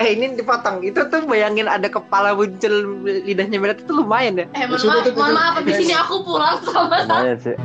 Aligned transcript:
Eh 0.00 0.16
ini 0.16 0.32
dipotong. 0.32 0.80
Itu 0.80 1.12
tuh 1.12 1.28
bayangin 1.28 1.68
ada 1.68 1.84
kepala 1.84 2.32
muncul 2.32 3.04
lidahnya 3.04 3.60
merah 3.60 3.76
itu 3.76 3.92
lumayan 3.92 4.40
ya. 4.40 4.48
Eh, 4.56 4.64
mohon 4.64 4.80
maaf, 4.88 5.12
mohon 5.12 5.34
maaf, 5.36 5.54
di 5.60 5.72
sini 5.76 5.92
aku 5.92 6.24
pulang 6.24 6.56
sama 6.64 7.04
Lumayan 7.04 7.36
sih. 7.36 7.56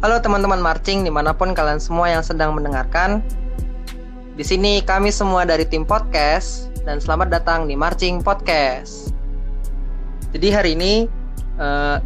Halo 0.00 0.16
teman-teman 0.24 0.56
marching 0.56 1.04
di 1.04 1.12
mana 1.12 1.36
pun 1.36 1.52
kalian 1.52 1.76
semua 1.76 2.08
yang 2.16 2.24
sedang 2.24 2.56
mendengarkan. 2.56 3.20
Di 4.40 4.48
sini 4.48 4.80
kami 4.80 5.12
semua 5.12 5.44
dari 5.44 5.68
tim 5.68 5.84
podcast 5.84 6.72
dan 6.88 6.96
selamat 6.96 7.28
datang 7.28 7.68
di 7.68 7.76
Marching 7.76 8.24
Podcast. 8.24 9.12
Jadi 10.32 10.48
hari 10.48 10.80
ini 10.80 11.04
eh, 11.60 11.96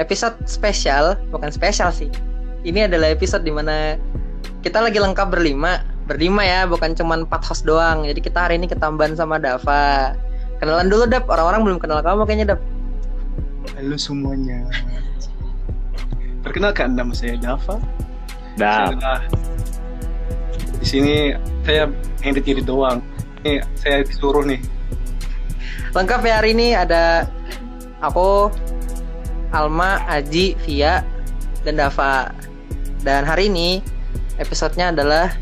episode 0.00 0.40
spesial, 0.48 1.20
bukan 1.28 1.52
spesial 1.52 1.92
sih. 1.92 2.08
Ini 2.60 2.92
adalah 2.92 3.08
episode 3.08 3.40
di 3.40 3.48
mana 3.48 3.96
kita 4.60 4.84
lagi 4.84 5.00
lengkap 5.00 5.32
berlima, 5.32 5.80
berlima 6.04 6.44
ya, 6.44 6.68
bukan 6.68 6.92
cuma 6.92 7.16
empat 7.16 7.40
host 7.48 7.64
doang. 7.64 8.04
Jadi 8.04 8.20
kita 8.20 8.44
hari 8.44 8.60
ini 8.60 8.68
ketambahan 8.68 9.16
sama 9.16 9.40
Dava. 9.40 10.12
Kenalan 10.60 10.92
dulu 10.92 11.08
Dap, 11.08 11.24
orang-orang 11.32 11.64
belum 11.64 11.78
kenal 11.80 12.04
kamu 12.04 12.28
kayaknya 12.28 12.46
Dap. 12.52 12.60
Halo 13.80 13.96
semuanya. 13.96 14.68
Perkenalkan 16.44 16.92
nama 16.92 17.16
saya 17.16 17.40
Dava. 17.40 17.80
Saya 18.60 18.92
adalah- 18.92 19.24
di 20.80 20.84
sini 20.84 21.32
saya 21.64 21.88
hanya 22.20 22.40
diri 22.44 22.60
doang. 22.60 23.00
Ini 23.40 23.64
saya 23.80 24.04
disuruh 24.04 24.44
nih. 24.44 24.60
Lengkap 25.96 26.20
ya 26.28 26.44
hari 26.44 26.52
ini 26.52 26.76
ada 26.76 27.24
aku, 28.04 28.52
Alma, 29.48 30.04
Aji, 30.12 30.60
Via, 30.68 31.00
dan 31.64 31.80
Dava. 31.80 32.36
Dan 33.00 33.24
hari 33.24 33.48
ini 33.48 33.80
episodenya 34.36 34.92
adalah 34.92 35.32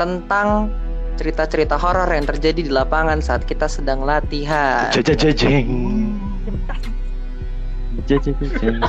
tentang 0.00 0.72
cerita-cerita 1.16 1.80
horor 1.80 2.08
yang 2.12 2.28
terjadi 2.28 2.60
di 2.60 2.72
lapangan 2.72 3.20
saat 3.24 3.44
kita 3.44 3.68
sedang 3.68 4.04
latihan. 4.04 4.92
Jajajajeng. 4.92 5.68
Jajajajeng. 8.04 8.80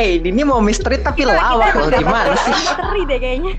Eh, 0.00 0.16
ini 0.22 0.42
mau 0.48 0.64
misteri 0.64 0.96
tapi 1.02 1.28
lawak 1.28 1.76
loh 1.76 1.90
gimana 1.92 2.32
sih? 2.40 2.52
Misteri 2.56 3.02
deh 3.04 3.18
kayaknya. 3.20 3.52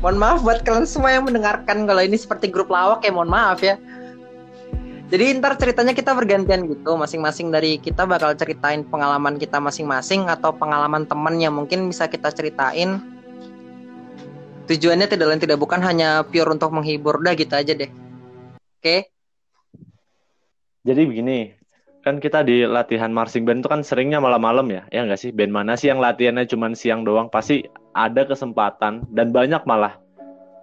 Mohon 0.00 0.16
maaf 0.16 0.38
buat 0.40 0.64
kalian 0.64 0.88
semua 0.88 1.12
yang 1.12 1.28
mendengarkan 1.28 1.84
kalau 1.84 2.00
ini 2.00 2.16
seperti 2.16 2.48
grup 2.48 2.72
lawak 2.72 3.04
ya 3.04 3.12
mohon 3.12 3.28
maaf 3.28 3.60
ya. 3.60 3.76
Jadi 5.06 5.38
ntar 5.38 5.54
ceritanya 5.54 5.94
kita 5.94 6.10
bergantian 6.18 6.66
gitu, 6.66 6.98
masing-masing 6.98 7.54
dari 7.54 7.78
kita 7.78 8.02
bakal 8.10 8.34
ceritain 8.34 8.82
pengalaman 8.82 9.38
kita 9.38 9.62
masing-masing 9.62 10.26
atau 10.26 10.50
pengalaman 10.50 11.06
teman 11.06 11.38
yang 11.38 11.54
mungkin 11.54 11.86
bisa 11.86 12.10
kita 12.10 12.34
ceritain. 12.34 12.98
Tujuannya 14.66 15.06
tidak 15.06 15.26
lain 15.30 15.38
tidak 15.38 15.62
bukan 15.62 15.78
hanya 15.78 16.26
pure 16.26 16.50
untuk 16.50 16.74
menghibur, 16.74 17.22
udah 17.22 17.38
gitu 17.38 17.54
aja 17.54 17.70
deh. 17.70 17.86
Oke? 18.82 19.14
Jadi 20.82 21.02
begini, 21.06 21.54
kan 22.02 22.18
kita 22.18 22.42
di 22.42 22.66
latihan 22.66 23.14
marching 23.14 23.46
band 23.46 23.62
itu 23.62 23.70
kan 23.70 23.86
seringnya 23.86 24.18
malam-malam 24.18 24.66
ya, 24.74 24.82
ya 24.90 25.06
nggak 25.06 25.22
sih? 25.22 25.30
Band 25.30 25.54
mana 25.54 25.78
sih 25.78 25.86
yang 25.86 26.02
latihannya 26.02 26.50
cuma 26.50 26.66
siang 26.74 27.06
doang? 27.06 27.30
Pasti 27.30 27.62
ada 27.94 28.26
kesempatan 28.26 29.06
dan 29.14 29.30
banyak 29.30 29.62
malah. 29.70 30.02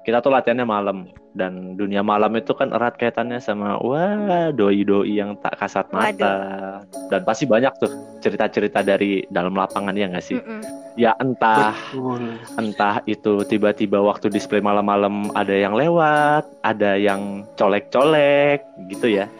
Kita 0.03 0.19
tuh 0.19 0.35
latihannya 0.35 0.67
malam 0.67 1.07
dan 1.31 1.79
dunia 1.79 2.03
malam 2.03 2.35
itu 2.35 2.51
kan 2.51 2.75
erat 2.75 2.99
kaitannya 2.99 3.39
sama 3.39 3.79
wah 3.79 4.51
doi-doi 4.51 5.15
yang 5.15 5.39
tak 5.39 5.55
kasat 5.63 5.87
mata 5.95 6.83
dan 7.07 7.21
pasti 7.23 7.47
banyak 7.47 7.71
tuh 7.79 8.19
cerita-cerita 8.19 8.83
dari 8.83 9.23
dalam 9.31 9.55
lapangan 9.55 9.95
ya 9.95 10.11
nggak 10.11 10.25
sih? 10.27 10.35
Mm-mm. 10.43 10.59
Ya 10.99 11.15
entah 11.23 11.71
Betul. 11.89 12.35
entah 12.59 12.99
itu 13.07 13.47
tiba-tiba 13.47 14.03
waktu 14.03 14.27
display 14.27 14.59
malam-malam 14.59 15.31
ada 15.39 15.55
yang 15.55 15.71
lewat, 15.71 16.51
ada 16.67 16.99
yang 16.99 17.47
colek-colek 17.55 18.67
gitu 18.91 19.07
ya. 19.07 19.31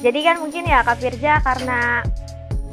Jadi 0.00 0.24
kan 0.24 0.40
mungkin 0.40 0.64
ya 0.64 0.80
Kak 0.80 1.04
Firja 1.04 1.36
karena 1.44 2.00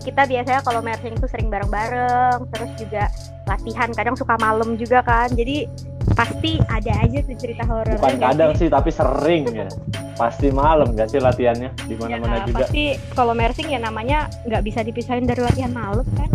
kita 0.09 0.25
biasanya 0.25 0.61
kalau 0.65 0.81
marching 0.81 1.13
itu 1.13 1.27
sering 1.29 1.53
bareng-bareng, 1.53 2.49
terus 2.49 2.71
juga 2.81 3.03
latihan 3.45 3.89
kadang 3.93 4.17
suka 4.17 4.33
malam 4.41 4.73
juga 4.73 5.05
kan. 5.05 5.29
Jadi 5.29 5.69
pasti 6.17 6.57
ada 6.65 7.05
aja 7.05 7.21
tuh 7.21 7.37
cerita 7.37 7.63
horor. 7.69 8.01
Bukan 8.01 8.17
kadang 8.17 8.51
sih 8.57 8.67
tapi 8.73 8.89
sering 8.89 9.45
ya. 9.53 9.69
Pasti 10.17 10.51
malam 10.51 10.97
gak 10.97 11.13
sih 11.13 11.21
latihannya 11.21 11.69
di 11.85 11.95
mana-mana 11.95 12.43
juga. 12.43 12.65
Ya, 12.65 12.65
Pasti 12.65 12.83
kalau 13.13 13.37
marching 13.37 13.69
ya 13.71 13.79
namanya 13.79 14.27
nggak 14.49 14.63
bisa 14.65 14.83
dipisahin 14.83 15.29
dari 15.29 15.45
latihan 15.45 15.71
malam 15.71 16.03
kan. 16.17 16.29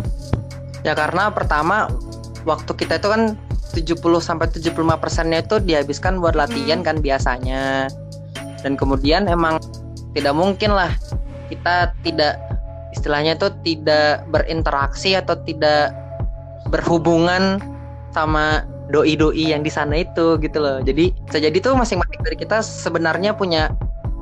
Ya 0.87 0.95
karena 0.95 1.29
pertama 1.35 1.91
waktu 2.47 2.71
kita 2.79 3.03
itu 3.03 3.09
kan 3.11 3.23
70 3.75 3.99
sampai 4.23 4.47
75 4.55 4.71
persennya 5.03 5.43
itu 5.43 5.59
dihabiskan 5.59 6.23
buat 6.23 6.39
latihan 6.39 6.81
kan 6.81 7.03
biasanya. 7.03 7.91
Dan 8.63 8.79
kemudian 8.79 9.29
emang 9.29 9.61
tidak 10.17 10.33
mungkin 10.33 10.73
lah 10.73 10.95
kita 11.53 11.93
tidak 12.01 12.41
istilahnya 12.95 13.35
itu 13.35 13.51
tidak 13.67 14.23
berinteraksi 14.31 15.19
atau 15.19 15.35
tidak 15.43 15.91
berhubungan 16.71 17.59
sama 18.15 18.63
doi-doi 18.89 19.51
yang 19.51 19.67
di 19.67 19.73
sana 19.73 20.07
itu 20.07 20.39
gitu 20.39 20.63
loh. 20.63 20.79
Jadi 20.81 21.11
bisa 21.27 21.39
jadi 21.43 21.57
tuh 21.59 21.75
masing-masing 21.75 22.21
dari 22.23 22.37
kita 22.39 22.63
sebenarnya 22.63 23.35
punya 23.35 23.75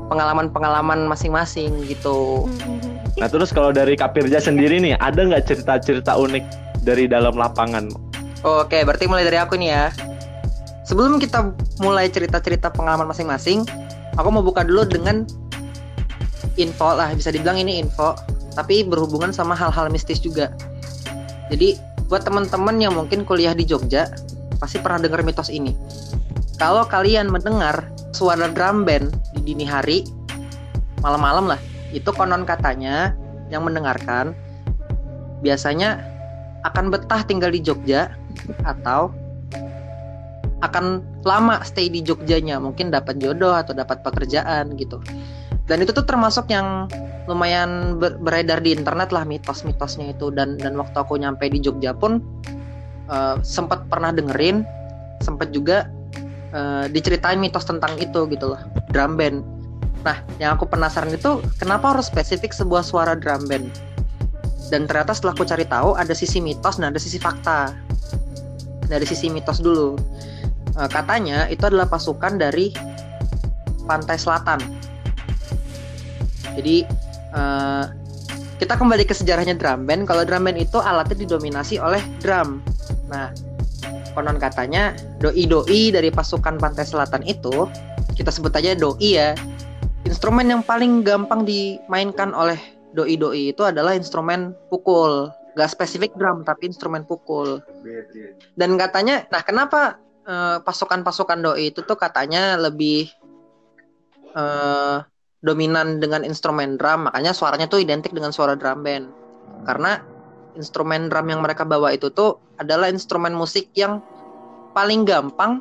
pengalaman-pengalaman 0.09 1.09
masing-masing 1.09 1.85
gitu. 1.89 2.49
Nah 3.21 3.29
terus 3.29 3.53
kalau 3.53 3.73
dari 3.73 3.97
Kapirja 3.97 4.41
sendiri 4.41 4.81
nih, 4.81 4.97
ada 5.01 5.25
nggak 5.25 5.45
cerita-cerita 5.49 6.17
unik 6.17 6.45
dari 6.83 7.07
dalam 7.07 7.37
lapangan? 7.37 7.93
Oke, 8.43 8.83
berarti 8.83 9.07
mulai 9.07 9.23
dari 9.29 9.39
aku 9.39 9.55
nih 9.55 9.71
ya. 9.71 9.87
Sebelum 10.83 11.23
kita 11.23 11.55
mulai 11.79 12.11
cerita-cerita 12.11 12.69
pengalaman 12.75 13.07
masing-masing, 13.07 13.63
aku 14.19 14.29
mau 14.35 14.43
buka 14.43 14.67
dulu 14.67 14.83
dengan 14.83 15.23
info 16.59 16.93
lah, 16.93 17.15
bisa 17.15 17.31
dibilang 17.33 17.57
ini 17.57 17.81
info, 17.81 18.19
tapi 18.53 18.85
berhubungan 18.85 19.33
sama 19.33 19.57
hal-hal 19.57 19.89
mistis 19.89 20.21
juga. 20.21 20.53
Jadi, 21.49 21.77
buat 22.09 22.25
teman-teman 22.25 22.77
yang 22.81 22.93
mungkin 22.97 23.25
kuliah 23.25 23.57
di 23.57 23.65
Jogja, 23.65 24.09
pasti 24.61 24.81
pernah 24.81 25.01
dengar 25.01 25.25
mitos 25.25 25.49
ini. 25.49 25.73
Kalau 26.61 26.87
kalian 26.87 27.33
mendengar 27.33 27.89
suara 28.13 28.47
drum 28.53 28.85
band 28.85 29.11
di 29.37 29.53
dini 29.53 29.65
hari, 29.67 30.05
malam-malam 31.01 31.57
lah, 31.57 31.61
itu 31.91 32.09
konon 32.15 32.45
katanya 32.47 33.17
yang 33.53 33.65
mendengarkan 33.69 34.33
biasanya 35.43 36.01
akan 36.63 36.89
betah 36.95 37.27
tinggal 37.27 37.51
di 37.51 37.59
Jogja 37.59 38.15
atau 38.63 39.11
akan 40.63 41.03
lama 41.27 41.59
stay 41.67 41.91
di 41.91 42.01
Jogjanya 42.07 42.63
mungkin 42.63 42.95
dapat 42.95 43.19
jodoh 43.19 43.51
atau 43.51 43.75
dapat 43.75 44.01
pekerjaan 44.07 44.79
gitu 44.79 45.03
dan 45.67 45.83
itu 45.83 45.91
tuh 45.91 46.07
termasuk 46.07 46.47
yang 46.55 46.87
lumayan 47.31 48.01
ber- 48.03 48.19
beredar 48.19 48.59
di 48.63 48.75
internet 48.75 49.15
lah 49.15 49.23
mitos-mitosnya 49.23 50.15
itu. 50.15 50.31
Dan 50.35 50.59
dan 50.59 50.75
waktu 50.75 50.97
aku 50.99 51.19
nyampe 51.19 51.47
di 51.51 51.63
Jogja 51.63 51.95
pun 51.95 52.19
eh, 53.11 53.37
sempat 53.43 53.87
pernah 53.87 54.11
dengerin 54.11 54.67
sempat 55.23 55.55
juga 55.55 55.87
eh, 56.51 56.91
diceritain 56.91 57.39
mitos 57.39 57.63
tentang 57.63 57.95
itu 58.03 58.27
gitu 58.31 58.55
loh 58.55 58.61
drum 58.91 59.15
band. 59.15 59.43
Nah 60.03 60.19
yang 60.43 60.59
aku 60.59 60.67
penasaran 60.67 61.15
itu 61.15 61.39
kenapa 61.63 61.95
harus 61.95 62.11
spesifik 62.11 62.51
sebuah 62.51 62.83
suara 62.83 63.15
drum 63.15 63.47
band? 63.47 63.71
Dan 64.73 64.89
ternyata 64.89 65.13
setelah 65.13 65.37
aku 65.37 65.45
cari 65.45 65.69
tahu 65.69 65.95
ada 65.95 66.17
sisi 66.17 66.41
mitos 66.41 66.81
dan 66.81 66.91
ada 66.91 67.01
sisi 67.01 67.21
fakta. 67.21 67.77
Dari 68.89 69.05
sisi 69.05 69.29
mitos 69.29 69.61
dulu. 69.61 69.95
Eh, 70.73 70.89
katanya 70.89 71.47
itu 71.53 71.69
adalah 71.69 71.87
pasukan 71.87 72.41
dari 72.41 72.73
pantai 73.85 74.17
selatan. 74.17 74.59
Jadi 76.57 76.85
eh, 77.33 77.85
kita 78.63 78.79
kembali 78.79 79.03
ke 79.03 79.15
sejarahnya 79.17 79.59
drum 79.59 79.91
band. 79.91 80.07
Kalau 80.07 80.23
drum 80.23 80.47
band 80.47 80.59
itu 80.63 80.79
alatnya 80.79 81.19
didominasi 81.27 81.83
oleh 81.83 81.99
drum. 82.23 82.63
Nah 83.11 83.35
konon 84.15 84.39
katanya 84.39 84.95
doi-doi 85.19 85.91
dari 85.91 86.13
pasukan 86.13 86.61
pantai 86.61 86.85
selatan 86.85 87.25
itu 87.25 87.67
kita 88.13 88.29
sebut 88.29 88.53
aja 88.53 88.77
doi 88.77 89.17
ya 89.17 89.33
instrumen 90.05 90.53
yang 90.53 90.63
paling 90.63 91.01
gampang 91.01 91.49
dimainkan 91.49 92.37
oleh 92.37 92.61
doi-doi 92.93 93.51
itu 93.51 93.63
adalah 93.67 93.97
instrumen 93.97 94.55
pukul. 94.69 95.33
Gak 95.53 95.69
spesifik 95.69 96.17
drum 96.17 96.47
tapi 96.47 96.71
instrumen 96.71 97.05
pukul. 97.05 97.61
Dan 98.55 98.79
katanya 98.79 99.27
nah 99.29 99.43
kenapa 99.43 99.99
eh, 100.23 100.63
pasukan-pasukan 100.63 101.39
doi 101.43 101.75
itu 101.75 101.83
tuh 101.83 101.99
katanya 101.99 102.55
lebih 102.57 103.11
eh, 104.39 104.97
dominan 105.43 105.99
dengan 105.99 106.23
instrumen 106.23 106.79
drum 106.79 107.11
makanya 107.11 107.35
suaranya 107.35 107.67
tuh 107.67 107.83
identik 107.83 108.15
dengan 108.15 108.31
suara 108.31 108.55
drum 108.55 108.87
band. 108.87 109.11
Karena 109.67 109.99
instrumen 110.55 111.11
drum 111.11 111.27
yang 111.31 111.43
mereka 111.43 111.67
bawa 111.67 111.95
itu 111.95 112.11
tuh 112.15 112.39
adalah 112.59 112.89
instrumen 112.91 113.35
musik 113.35 113.71
yang 113.75 113.99
paling 114.73 115.05
gampang 115.05 115.61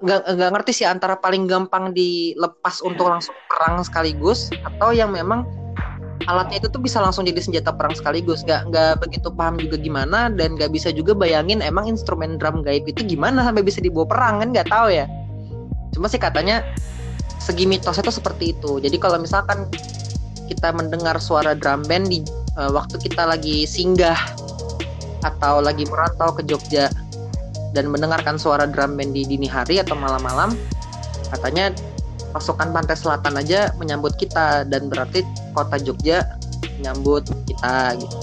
nggak 0.00 0.50
ngerti 0.56 0.72
sih 0.72 0.86
antara 0.88 1.12
paling 1.12 1.44
gampang 1.44 1.92
dilepas 1.92 2.80
untuk 2.80 3.12
langsung 3.12 3.36
perang 3.52 3.84
sekaligus 3.84 4.48
atau 4.64 4.96
yang 4.96 5.12
memang 5.12 5.44
alatnya 6.24 6.64
itu 6.64 6.68
tuh 6.72 6.80
bisa 6.80 7.04
langsung 7.04 7.28
jadi 7.28 7.36
senjata 7.40 7.76
perang 7.76 7.92
sekaligus. 7.92 8.40
Nggak 8.44 8.72
nggak 8.72 8.92
begitu 9.04 9.28
paham 9.28 9.60
juga 9.60 9.76
gimana 9.76 10.32
dan 10.32 10.56
nggak 10.56 10.72
bisa 10.72 10.88
juga 10.88 11.12
bayangin 11.12 11.60
emang 11.60 11.84
instrumen 11.88 12.40
drum 12.40 12.64
gaib 12.64 12.88
itu 12.88 13.04
gimana 13.04 13.44
sampai 13.44 13.60
bisa 13.60 13.84
dibawa 13.84 14.08
perang 14.08 14.34
kan 14.40 14.48
nggak 14.56 14.68
tahu 14.72 14.88
ya. 14.88 15.04
Cuma 15.92 16.08
sih 16.08 16.20
katanya 16.20 16.64
segi 17.40 17.64
mitosnya 17.64 18.04
itu 18.04 18.14
seperti 18.14 18.44
itu 18.54 18.78
jadi 18.78 18.96
kalau 19.00 19.16
misalkan 19.16 19.66
kita 20.46 20.74
mendengar 20.74 21.16
suara 21.22 21.56
drum 21.56 21.82
band 21.86 22.10
di 22.10 22.20
uh, 22.58 22.70
waktu 22.74 23.00
kita 23.00 23.24
lagi 23.24 23.64
singgah 23.64 24.18
atau 25.24 25.60
lagi 25.60 25.84
merantau 25.88 26.32
ke 26.36 26.42
Jogja 26.44 26.92
dan 27.72 27.86
mendengarkan 27.88 28.36
suara 28.36 28.66
drum 28.66 28.98
band 28.98 29.14
di 29.14 29.24
dini 29.24 29.46
hari 29.46 29.78
atau 29.78 29.94
malam-malam 29.94 30.52
katanya 31.30 31.70
pasukan 32.30 32.70
pantai 32.70 32.94
selatan 32.94 33.38
aja 33.38 33.74
menyambut 33.78 34.14
kita 34.18 34.66
dan 34.66 34.86
berarti 34.90 35.26
kota 35.54 35.78
Jogja 35.78 36.26
menyambut 36.78 37.26
kita 37.46 37.98
gitu. 37.98 38.16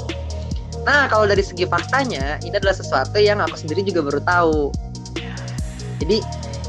Nah 0.87 1.11
kalau 1.11 1.27
dari 1.27 1.43
segi 1.43 1.67
faktanya 1.67 2.39
ini 2.47 2.55
adalah 2.55 2.75
sesuatu 2.75 3.19
yang 3.19 3.43
aku 3.43 3.59
sendiri 3.59 3.83
juga 3.83 4.07
baru 4.07 4.21
tahu. 4.23 4.59
Jadi 5.99 6.23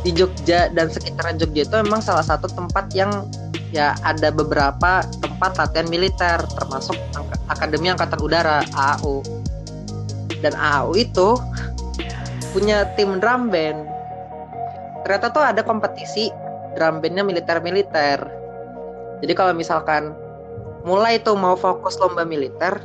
di 0.08 0.16
Jogja 0.16 0.72
dan 0.72 0.88
sekitaran 0.88 1.37
Jogja 1.37 1.69
itu 1.69 1.76
memang 1.84 2.00
salah 2.00 2.25
satu 2.25 2.49
tempat 2.49 2.88
yang 2.96 3.12
ya 3.76 3.93
ada 4.00 4.32
beberapa 4.32 5.05
tempat 5.20 5.60
latihan 5.60 5.84
militer 5.93 6.40
termasuk 6.56 6.96
Akademi 7.52 7.93
Angkatan 7.93 8.16
Udara 8.25 8.64
AAU. 8.72 9.20
Dan 10.40 10.56
AAU 10.56 10.96
itu 10.96 11.37
punya 12.56 12.88
tim 12.96 13.20
drum 13.20 13.52
band. 13.52 13.84
Ternyata 15.05 15.28
tuh 15.28 15.44
ada 15.44 15.60
kompetisi 15.60 16.32
drum 16.72 17.05
bandnya 17.05 17.20
militer-militer. 17.20 18.25
Jadi 19.20 19.32
kalau 19.37 19.52
misalkan 19.52 20.16
mulai 20.88 21.20
tuh 21.20 21.37
mau 21.37 21.52
fokus 21.52 22.00
lomba 22.00 22.25
militer, 22.25 22.81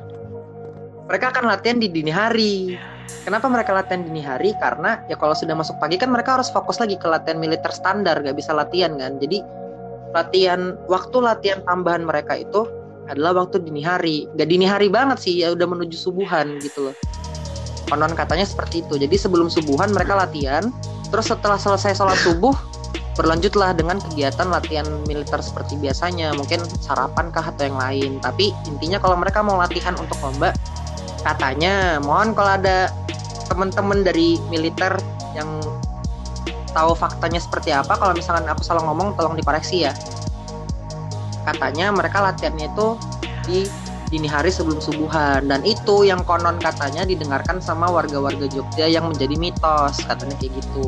mereka 1.08 1.32
akan 1.32 1.48
latihan 1.48 1.80
di 1.80 1.88
dini 1.88 2.12
hari. 2.12 2.76
Kenapa 3.24 3.48
mereka 3.48 3.72
latihan 3.72 4.04
dini 4.04 4.20
hari? 4.20 4.52
Karena 4.60 5.00
ya 5.08 5.16
kalau 5.16 5.32
sudah 5.32 5.56
masuk 5.56 5.80
pagi 5.80 5.96
kan 5.96 6.12
mereka 6.12 6.36
harus 6.40 6.52
fokus 6.52 6.80
lagi 6.80 7.00
ke 7.00 7.08
latihan 7.08 7.40
militer 7.40 7.72
standar, 7.72 8.20
gak 8.20 8.36
bisa 8.36 8.52
latihan 8.52 8.96
kan. 9.00 9.16
Jadi 9.20 9.40
latihan 10.12 10.76
waktu 10.92 11.18
latihan 11.24 11.60
tambahan 11.64 12.04
mereka 12.04 12.36
itu 12.36 12.68
adalah 13.08 13.44
waktu 13.44 13.64
dini 13.64 13.80
hari. 13.84 14.28
Gak 14.36 14.48
dini 14.52 14.68
hari 14.68 14.92
banget 14.92 15.24
sih, 15.24 15.40
ya 15.40 15.56
udah 15.56 15.68
menuju 15.68 15.96
subuhan 15.96 16.60
gitu 16.60 16.92
loh. 16.92 16.96
Konon 17.88 18.16
katanya 18.16 18.48
seperti 18.48 18.84
itu. 18.84 18.96
Jadi 19.00 19.16
sebelum 19.16 19.48
subuhan 19.48 19.92
mereka 19.92 20.16
latihan, 20.20 20.72
terus 21.12 21.32
setelah 21.32 21.60
selesai 21.60 22.00
sholat 22.00 22.20
subuh 22.24 22.56
berlanjutlah 23.14 23.78
dengan 23.78 24.02
kegiatan 24.02 24.50
latihan 24.50 24.86
militer 25.06 25.38
seperti 25.38 25.78
biasanya 25.78 26.34
mungkin 26.34 26.66
sarapan 26.82 27.30
kah 27.30 27.46
atau 27.46 27.70
yang 27.70 27.78
lain 27.78 28.12
tapi 28.20 28.50
intinya 28.66 28.98
kalau 28.98 29.14
mereka 29.14 29.46
mau 29.46 29.54
latihan 29.54 29.94
untuk 30.02 30.18
lomba 30.22 30.50
katanya 31.24 32.04
mohon 32.04 32.36
kalau 32.36 32.60
ada 32.60 32.92
teman-teman 33.48 34.04
dari 34.04 34.38
militer 34.52 35.00
yang 35.34 35.48
tahu 36.76 36.98
faktanya 36.98 37.40
seperti 37.40 37.72
apa 37.72 37.96
kalau 37.96 38.12
misalkan 38.12 38.44
aku 38.50 38.62
salah 38.66 38.84
ngomong 38.84 39.16
tolong 39.16 39.38
dikoreksi 39.40 39.88
ya 39.88 39.94
katanya 41.48 41.92
mereka 41.96 42.20
latihannya 42.20 42.68
itu 42.72 42.88
di 43.48 43.60
dini 44.12 44.30
hari 44.30 44.54
sebelum 44.54 44.78
subuhan 44.78 45.50
dan 45.50 45.66
itu 45.66 46.06
yang 46.06 46.22
konon 46.22 46.62
katanya 46.62 47.02
didengarkan 47.02 47.58
sama 47.58 47.90
warga-warga 47.90 48.46
Jogja 48.46 48.86
yang 48.86 49.10
menjadi 49.10 49.36
mitos 49.40 50.06
katanya 50.06 50.38
kayak 50.38 50.54
gitu 50.62 50.86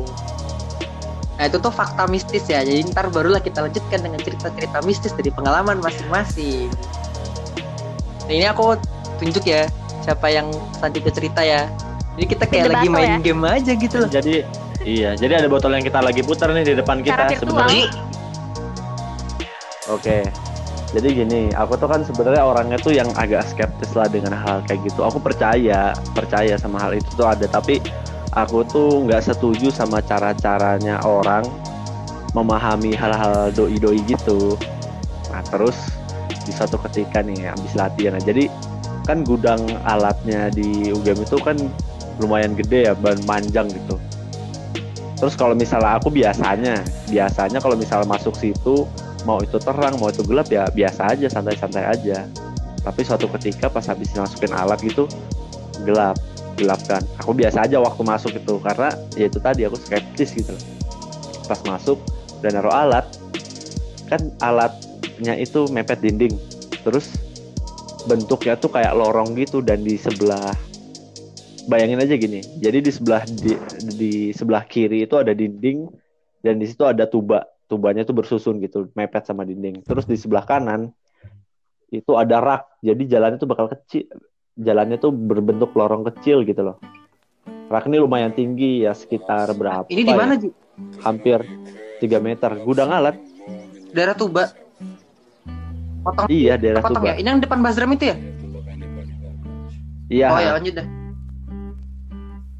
Nah 1.36 1.52
itu 1.52 1.60
tuh 1.60 1.68
fakta 1.68 2.08
mistis 2.08 2.48
ya. 2.48 2.64
Jadi 2.64 2.88
ntar 2.88 3.12
barulah 3.12 3.44
kita 3.44 3.60
lanjutkan 3.60 4.00
dengan 4.00 4.20
cerita-cerita 4.24 4.80
mistis 4.88 5.12
dari 5.12 5.28
pengalaman 5.28 5.84
masing-masing. 5.84 6.72
Nah 8.24 8.32
ini 8.32 8.48
aku 8.48 8.80
tunjuk 9.20 9.44
ya 9.44 9.68
siapa 10.06 10.30
yang 10.30 10.46
selanjutnya 10.78 11.12
cerita 11.12 11.40
ya. 11.42 11.66
Jadi 12.14 12.24
kita 12.30 12.44
kayak 12.46 12.64
lagi 12.70 12.88
main 12.88 13.10
ya? 13.10 13.18
game 13.18 13.42
aja 13.42 13.72
gitu 13.74 13.96
loh. 13.98 14.08
Jadi 14.08 14.46
iya, 14.86 15.18
jadi 15.18 15.42
ada 15.42 15.48
botol 15.50 15.74
yang 15.74 15.82
kita 15.82 15.98
lagi 15.98 16.22
putar 16.22 16.54
nih 16.54 16.62
di 16.62 16.74
depan 16.78 17.02
kita 17.02 17.34
sebenarnya. 17.34 17.90
Oke. 19.90 20.22
Jadi 20.94 21.08
gini, 21.12 21.50
aku 21.50 21.74
tuh 21.74 21.90
kan 21.90 22.06
sebenarnya 22.06 22.46
orangnya 22.46 22.78
tuh 22.78 22.94
yang 22.94 23.10
agak 23.18 23.42
skeptis 23.50 23.90
lah 23.98 24.06
dengan 24.06 24.38
hal 24.38 24.62
kayak 24.64 24.86
gitu. 24.86 25.02
Aku 25.02 25.18
percaya, 25.18 25.90
percaya 26.14 26.54
sama 26.56 26.78
hal 26.78 26.94
itu 26.94 27.10
tuh 27.18 27.26
ada, 27.26 27.44
tapi 27.50 27.82
aku 28.32 28.62
tuh 28.64 29.02
nggak 29.04 29.26
setuju 29.26 29.74
sama 29.74 29.98
cara-caranya 29.98 31.02
orang 31.02 31.42
memahami 32.32 32.94
hal-hal 32.94 33.50
doi-doi 33.50 33.98
gitu. 34.06 34.54
Nah 35.34 35.42
terus 35.50 35.74
di 36.46 36.54
suatu 36.54 36.78
ketika 36.86 37.18
nih 37.20 37.50
habis 37.50 37.74
latihan, 37.74 38.14
nah, 38.14 38.22
jadi 38.22 38.46
kan 39.06 39.22
gudang 39.22 39.62
alatnya 39.86 40.50
di 40.50 40.90
UGM 40.90 41.22
itu 41.22 41.38
kan 41.38 41.56
lumayan 42.18 42.58
gede 42.58 42.90
ya, 42.90 42.94
ban 42.98 43.16
panjang 43.22 43.70
gitu. 43.70 43.96
Terus 45.16 45.32
kalau 45.38 45.56
misalnya 45.56 45.96
aku 45.96 46.12
biasanya, 46.12 46.84
biasanya 47.08 47.62
kalau 47.62 47.78
misalnya 47.78 48.04
masuk 48.10 48.36
situ 48.36 48.84
mau 49.24 49.40
itu 49.40 49.56
terang 49.62 49.96
mau 49.96 50.12
itu 50.12 50.20
gelap 50.26 50.50
ya 50.52 50.68
biasa 50.68 51.16
aja 51.16 51.26
santai-santai 51.30 51.84
aja. 51.86 52.26
Tapi 52.84 53.00
suatu 53.02 53.26
ketika 53.38 53.72
pas 53.72 53.86
habis 53.88 54.12
masukin 54.14 54.52
alat 54.52 54.78
gitu 54.84 55.08
gelap 55.82 56.16
gelap 56.56 56.80
kan 56.88 57.04
aku 57.20 57.36
biasa 57.36 57.68
aja 57.68 57.76
waktu 57.76 58.02
masuk 58.02 58.32
itu 58.32 58.54
karena 58.64 58.90
ya 59.14 59.28
itu 59.28 59.38
tadi 59.38 59.68
aku 59.68 59.76
skeptis 59.76 60.32
gitu 60.32 60.56
pas 61.44 61.60
masuk 61.68 62.00
dan 62.40 62.56
naruh 62.56 62.72
alat 62.72 63.04
kan 64.08 64.32
alatnya 64.40 65.36
itu 65.36 65.68
mepet 65.68 66.00
dinding 66.00 66.32
terus 66.80 67.12
bentuknya 68.06 68.54
tuh 68.56 68.70
kayak 68.70 68.94
lorong 68.94 69.34
gitu 69.34 69.60
dan 69.60 69.82
di 69.82 69.98
sebelah 69.98 70.54
bayangin 71.66 72.02
aja 72.02 72.14
gini 72.14 72.40
jadi 72.62 72.78
di 72.78 72.90
sebelah 72.94 73.22
di, 73.26 73.52
di 73.98 74.12
sebelah 74.30 74.62
kiri 74.64 75.04
itu 75.04 75.18
ada 75.18 75.34
dinding 75.34 75.90
dan 76.40 76.62
di 76.62 76.66
situ 76.70 76.86
ada 76.86 77.10
tuba 77.10 77.42
tubanya 77.66 78.06
tuh 78.06 78.14
bersusun 78.14 78.62
gitu 78.62 78.86
mepet 78.94 79.26
sama 79.26 79.42
dinding 79.42 79.82
terus 79.82 80.06
di 80.06 80.14
sebelah 80.14 80.46
kanan 80.46 80.94
itu 81.90 82.14
ada 82.14 82.38
rak 82.38 82.62
jadi 82.82 83.18
jalannya 83.18 83.38
tuh 83.42 83.50
bakal 83.50 83.66
kecil 83.66 84.06
jalannya 84.56 84.96
tuh 84.96 85.12
berbentuk 85.12 85.76
lorong 85.76 86.08
kecil 86.12 86.42
gitu 86.48 86.64
loh. 86.64 86.76
Rak 87.68 87.86
ini 87.90 88.00
lumayan 88.00 88.32
tinggi 88.32 88.86
ya 88.88 88.96
sekitar 88.96 89.52
berapa? 89.52 89.86
Ini 89.92 90.02
di 90.02 90.14
mana 90.14 90.34
ya? 90.40 90.50
Hampir 91.04 91.44
3 92.00 92.08
meter. 92.22 92.50
Gudang 92.64 92.90
alat. 92.90 93.20
Daerah 93.92 94.16
Tuba. 94.16 94.65
Potong. 96.06 96.26
Iya, 96.30 96.54
daerah 96.54 96.80
Potong 96.86 97.02
Tuba. 97.02 97.10
ya. 97.10 97.14
Ini 97.18 97.28
yang 97.34 97.40
depan 97.42 97.58
Bazram 97.66 97.90
itu 97.90 98.04
ya? 98.14 98.16
Iya. 100.06 100.26
Oh 100.30 100.38
ya 100.38 100.50
lanjut 100.54 100.74
dah. 100.78 100.86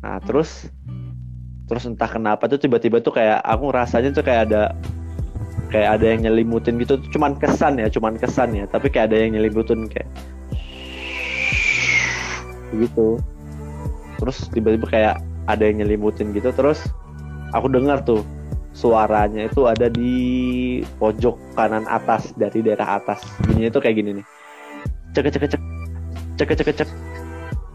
Nah, 0.03 0.19
terus 0.27 0.67
terus 1.67 1.83
entah 1.87 2.11
kenapa 2.11 2.47
tuh 2.51 2.59
tiba-tiba 2.59 3.03
tuh 3.03 3.15
kayak 3.15 3.43
aku 3.43 3.71
rasanya 3.75 4.11
tuh 4.15 4.23
kayak 4.23 4.51
ada 4.51 4.75
kayak 5.71 5.99
ada 5.99 6.07
yang 6.15 6.31
nyelimutin 6.31 6.79
gitu 6.79 6.95
cuman 7.11 7.35
kesan 7.43 7.83
ya 7.83 7.91
cuman 7.91 8.15
kesan 8.15 8.55
ya 8.55 8.71
tapi 8.71 8.87
kayak 8.87 9.11
ada 9.11 9.19
yang 9.19 9.35
nyelimutin 9.35 9.91
kayak 9.91 10.07
gitu 12.71 13.19
terus 14.23 14.47
tiba-tiba 14.55 14.87
kayak 14.87 15.15
ada 15.51 15.63
yang 15.67 15.83
nyelimutin 15.83 16.31
gitu 16.31 16.55
terus 16.55 16.87
aku 17.51 17.67
dengar 17.67 17.99
tuh 18.07 18.23
suaranya 18.77 19.49
itu 19.49 19.65
ada 19.65 19.89
di 19.89 20.15
pojok 21.01 21.57
kanan 21.57 21.89
atas 21.89 22.37
dari 22.37 22.61
daerah 22.61 23.01
atas. 23.01 23.25
Bunyinya 23.49 23.73
itu 23.73 23.81
kayak 23.81 23.97
gini 23.97 24.11
nih. 24.21 24.27
Cek 25.17 25.33
cek 25.33 25.43
cek. 25.49 25.63
Cek 26.37 26.49
cek 26.53 26.69
cek. 26.77 26.89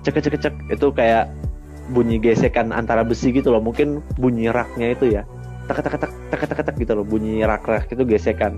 Cek 0.06 0.16
cek 0.22 0.36
cek. 0.38 0.54
Itu 0.70 0.94
kayak 0.94 1.34
bunyi 1.90 2.22
gesekan 2.22 2.70
antara 2.70 3.02
besi 3.02 3.34
gitu 3.34 3.50
loh. 3.50 3.60
Mungkin 3.66 4.06
bunyi 4.22 4.54
raknya 4.54 4.94
itu 4.94 5.10
ya. 5.10 5.26
Tak 5.66 5.82
tak 5.82 5.98
tak 5.98 6.14
tak 6.30 6.42
tak 6.46 6.62
tak 6.70 6.76
gitu 6.78 6.94
loh. 6.94 7.06
Bunyi 7.06 7.42
rak 7.42 7.66
rak 7.66 7.90
itu 7.90 8.06
gesekan. 8.06 8.54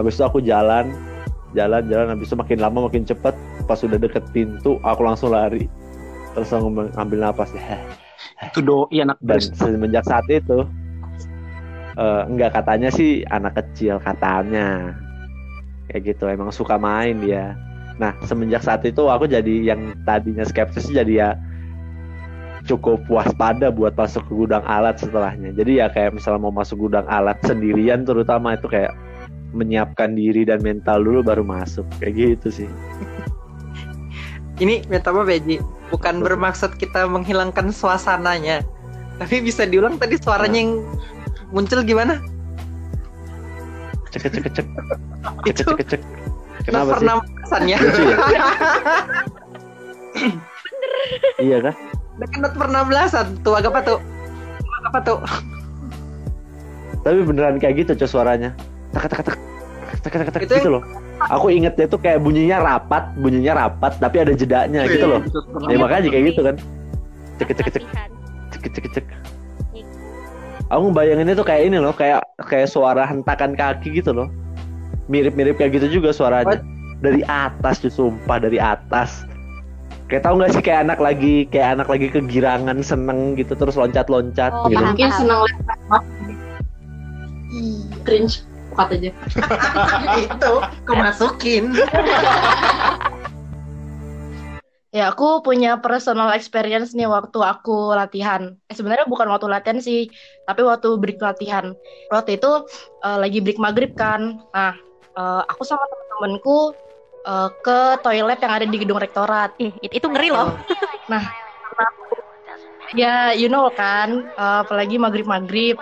Habis 0.00 0.16
itu 0.16 0.24
aku 0.24 0.40
jalan 0.40 0.88
jalan 1.52 1.84
jalan. 1.92 2.16
Habis 2.16 2.32
itu 2.32 2.36
makin 2.40 2.58
lama 2.64 2.88
makin 2.88 3.04
cepat 3.04 3.36
pas 3.68 3.76
sudah 3.76 4.00
deket 4.00 4.24
pintu 4.32 4.80
aku 4.80 5.04
langsung 5.04 5.36
lari. 5.36 5.68
Terus 6.32 6.48
aku 6.48 6.66
ngambil 6.96 7.18
napas 7.20 7.52
ya 7.52 7.78
itu 8.42 8.60
doi 8.60 8.96
anak 9.00 9.18
dan 9.22 9.40
semenjak 9.40 10.04
saat 10.04 10.26
itu 10.28 10.66
uh, 11.98 12.22
enggak 12.28 12.54
katanya 12.60 12.90
sih 12.90 13.22
anak 13.30 13.58
kecil 13.58 13.98
katanya. 14.02 14.94
Kayak 15.90 16.14
gitu 16.14 16.24
emang 16.30 16.50
suka 16.50 16.80
main 16.80 17.20
dia. 17.20 17.54
Nah 18.00 18.16
semenjak 18.26 18.62
saat 18.66 18.82
itu 18.86 19.06
aku 19.06 19.30
jadi 19.30 19.74
yang 19.74 19.94
tadinya 20.02 20.42
skeptis 20.42 20.90
jadi 20.90 21.14
ya 21.14 21.30
cukup 22.64 23.04
waspada 23.12 23.68
buat 23.68 23.92
masuk 23.92 24.24
ke 24.26 24.32
gudang 24.32 24.64
alat 24.64 24.96
setelahnya. 24.98 25.52
Jadi 25.52 25.84
ya 25.84 25.92
kayak 25.92 26.16
misalnya 26.16 26.40
mau 26.48 26.54
masuk 26.54 26.88
gudang 26.88 27.04
alat 27.06 27.36
sendirian 27.44 28.02
terutama 28.02 28.56
itu 28.56 28.66
kayak 28.66 28.94
menyiapkan 29.54 30.18
diri 30.18 30.42
dan 30.42 30.64
mental 30.64 31.04
dulu 31.04 31.22
baru 31.22 31.44
masuk. 31.44 31.84
Kayak 32.00 32.40
gitu 32.40 32.64
sih. 32.64 32.70
Ini 34.62 34.86
metama 34.86 35.26
Beji 35.26 35.58
bukan 35.90 36.22
bermaksud 36.22 36.78
kita 36.78 37.06
menghilangkan 37.10 37.74
suasananya 37.74 38.62
tapi 39.14 39.38
bisa 39.46 39.62
diulang 39.62 39.94
tadi 39.94 40.18
suaranya 40.18 40.58
yang 40.58 40.82
muncul 41.52 41.80
gimana 41.84 42.20
cek 44.12 44.30
cek 44.30 44.32
cek 44.52 44.66
cek 45.56 45.56
cek 45.56 45.88
cek 45.98 46.02
Kenapa 46.64 46.96
sih? 46.96 46.96
pernah 46.96 47.14
belasannya. 47.20 47.76
Lucu 47.76 48.02
ya? 48.08 48.16
Iya 51.36 51.58
kan? 51.60 51.74
Dekat 52.22 52.54
pernah 52.56 52.82
belasan. 52.86 53.26
Tuh 53.44 53.58
agak 53.58 53.74
apa 53.76 53.80
tuh? 53.84 53.98
Apa 54.88 54.98
tuh? 55.02 55.18
Tapi 57.04 57.20
beneran 57.26 57.60
kayak 57.60 57.84
gitu 57.84 57.92
cok 57.98 58.08
suaranya. 58.08 58.56
Tak 58.94 59.10
tak 59.12 59.26
tak 59.26 59.36
tak 60.00 60.10
tak 60.14 60.32
tak 60.32 60.42
Itu 60.46 60.54
gitu 60.56 60.70
loh. 60.72 60.82
Aku 61.28 61.52
ingetnya 61.52 61.84
tuh 61.90 62.00
kayak 62.00 62.22
bunyinya 62.24 62.62
rapat, 62.62 63.12
bunyinya 63.20 63.52
rapat, 63.66 63.98
tapi 64.00 64.22
ada 64.22 64.32
jedanya 64.32 64.86
gitu 64.88 65.04
loh. 65.04 65.20
Ya 65.68 65.76
makanya 65.76 66.08
kayak 66.08 66.24
gitu 66.32 66.40
kan. 66.46 66.56
Cek 67.42 67.48
cek 67.58 67.68
cek 67.74 67.84
cek 68.54 68.70
cek 68.72 68.84
cek. 68.94 69.06
Aku 70.74 70.90
bayanginnya 70.90 71.38
tuh 71.38 71.46
kayak 71.46 71.70
ini 71.70 71.78
loh, 71.78 71.94
kayak 71.94 72.18
kayak 72.50 72.66
suara 72.66 73.06
hentakan 73.06 73.54
kaki 73.54 74.02
gitu 74.02 74.10
loh. 74.10 74.26
Mirip-mirip 75.06 75.54
kayak 75.54 75.78
gitu 75.78 76.02
juga 76.02 76.10
suaranya. 76.10 76.58
Dari 76.98 77.22
atas 77.30 77.78
tuh 77.78 77.92
sumpah 77.92 78.42
dari 78.42 78.58
atas. 78.58 79.22
Kayak 80.10 80.26
tahu 80.26 80.34
nggak 80.42 80.52
sih 80.52 80.62
kayak 80.66 80.80
anak 80.84 80.98
lagi 81.00 81.46
kayak 81.48 81.78
anak 81.80 81.88
lagi 81.88 82.06
kegirangan 82.10 82.82
seneng 82.84 83.38
gitu 83.38 83.56
terus 83.56 83.72
loncat-loncat 83.78 84.52
Oh, 84.52 84.68
gitu. 84.68 84.82
mungkin 84.84 85.08
senang 85.16 85.40
lihat 85.48 86.02
Ih, 87.54 87.86
cringe 88.04 88.44
bukat 88.68 88.98
aja 88.98 89.10
itu 90.28 90.52
kemasukin. 90.84 91.64
ya 94.96 95.00
aku 95.10 95.24
punya 95.46 95.68
personal 95.84 96.28
experience 96.38 96.88
nih 96.98 97.06
waktu 97.16 97.38
aku 97.50 97.70
latihan 97.98 98.42
eh, 98.68 98.74
sebenarnya 98.78 99.06
bukan 99.12 99.26
waktu 99.32 99.46
latihan 99.54 99.78
sih 99.86 99.98
tapi 100.46 100.60
waktu 100.70 100.86
break 101.02 101.18
latihan 101.28 101.66
waktu 102.12 102.30
itu 102.36 102.48
eh, 103.04 103.16
lagi 103.22 103.36
break 103.44 103.58
maghrib 103.64 103.90
kan 104.02 104.22
nah 104.54 104.70
eh, 105.18 105.40
aku 105.50 105.62
sama 105.70 105.84
temen-temenku 105.90 106.50
eh, 107.28 107.44
ke 107.64 107.72
toilet 108.02 108.38
yang 108.44 108.52
ada 108.56 108.66
di 108.72 108.76
gedung 108.82 109.00
rektorat 109.04 109.48
Ih, 109.62 109.72
it- 109.84 109.94
itu 109.98 110.06
ngeri 110.12 110.28
loh. 110.36 110.48
Ya, 113.00 113.06
you 113.40 113.46
know 113.52 113.64
kan, 113.78 114.08
eh, 114.38 114.56
apalagi 114.62 114.94
maghrib-maghrib 115.04 115.74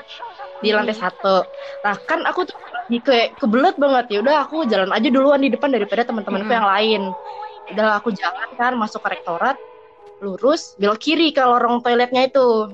di 0.65 0.69
lantai 0.77 0.97
satu. 1.03 1.29
Nah, 1.85 1.95
kan 2.09 2.21
aku 2.31 2.41
tuh 2.51 2.57
lagi 2.77 2.97
kayak 3.09 3.29
kebelet 3.41 3.75
banget 3.85 4.05
ya. 4.13 4.17
Udah 4.25 4.37
aku 4.45 4.57
jalan 4.73 4.91
aja 4.97 5.09
duluan 5.15 5.41
di 5.45 5.51
depan 5.55 5.71
daripada 5.77 6.03
teman-temanku 6.09 6.51
Mm-mm. 6.51 6.59
yang 6.59 6.69
lain. 6.75 7.01
Udah 7.73 7.99
aku 7.99 8.13
jalan 8.13 8.49
kan 8.61 8.77
masuk 8.77 9.01
ke 9.01 9.19
rektorat, 9.19 9.57
lurus 10.21 10.77
belok 10.77 11.01
kiri 11.01 11.33
ke 11.33 11.43
lorong 11.43 11.81
toiletnya 11.81 12.29
itu. 12.29 12.71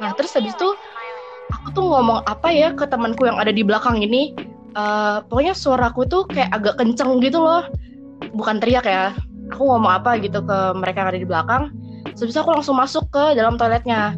Nah, 0.00 0.16
terus 0.16 0.32
habis 0.32 0.56
itu 0.56 0.68
aku 1.52 1.66
tuh 1.76 1.84
ngomong 1.92 2.24
apa 2.24 2.48
ya 2.48 2.72
ke 2.72 2.88
temanku 2.88 3.28
yang 3.28 3.36
ada 3.36 3.52
di 3.52 3.60
belakang 3.60 4.00
ini. 4.00 4.32
Eh, 4.70 5.16
pokoknya 5.26 5.52
suaraku 5.52 6.06
tuh 6.06 6.22
kayak 6.24 6.50
agak 6.56 6.74
kenceng 6.80 7.20
gitu 7.20 7.42
loh. 7.42 7.68
Bukan 8.32 8.62
teriak 8.62 8.86
ya. 8.88 9.12
Aku 9.50 9.66
ngomong 9.66 9.92
apa 9.92 10.16
gitu 10.22 10.40
ke 10.40 10.58
mereka 10.78 11.04
yang 11.04 11.10
ada 11.10 11.20
di 11.20 11.28
belakang. 11.28 11.62
Itu 12.14 12.32
aku 12.32 12.50
langsung 12.54 12.78
masuk 12.78 13.10
ke 13.12 13.34
dalam 13.36 13.60
toiletnya. 13.60 14.14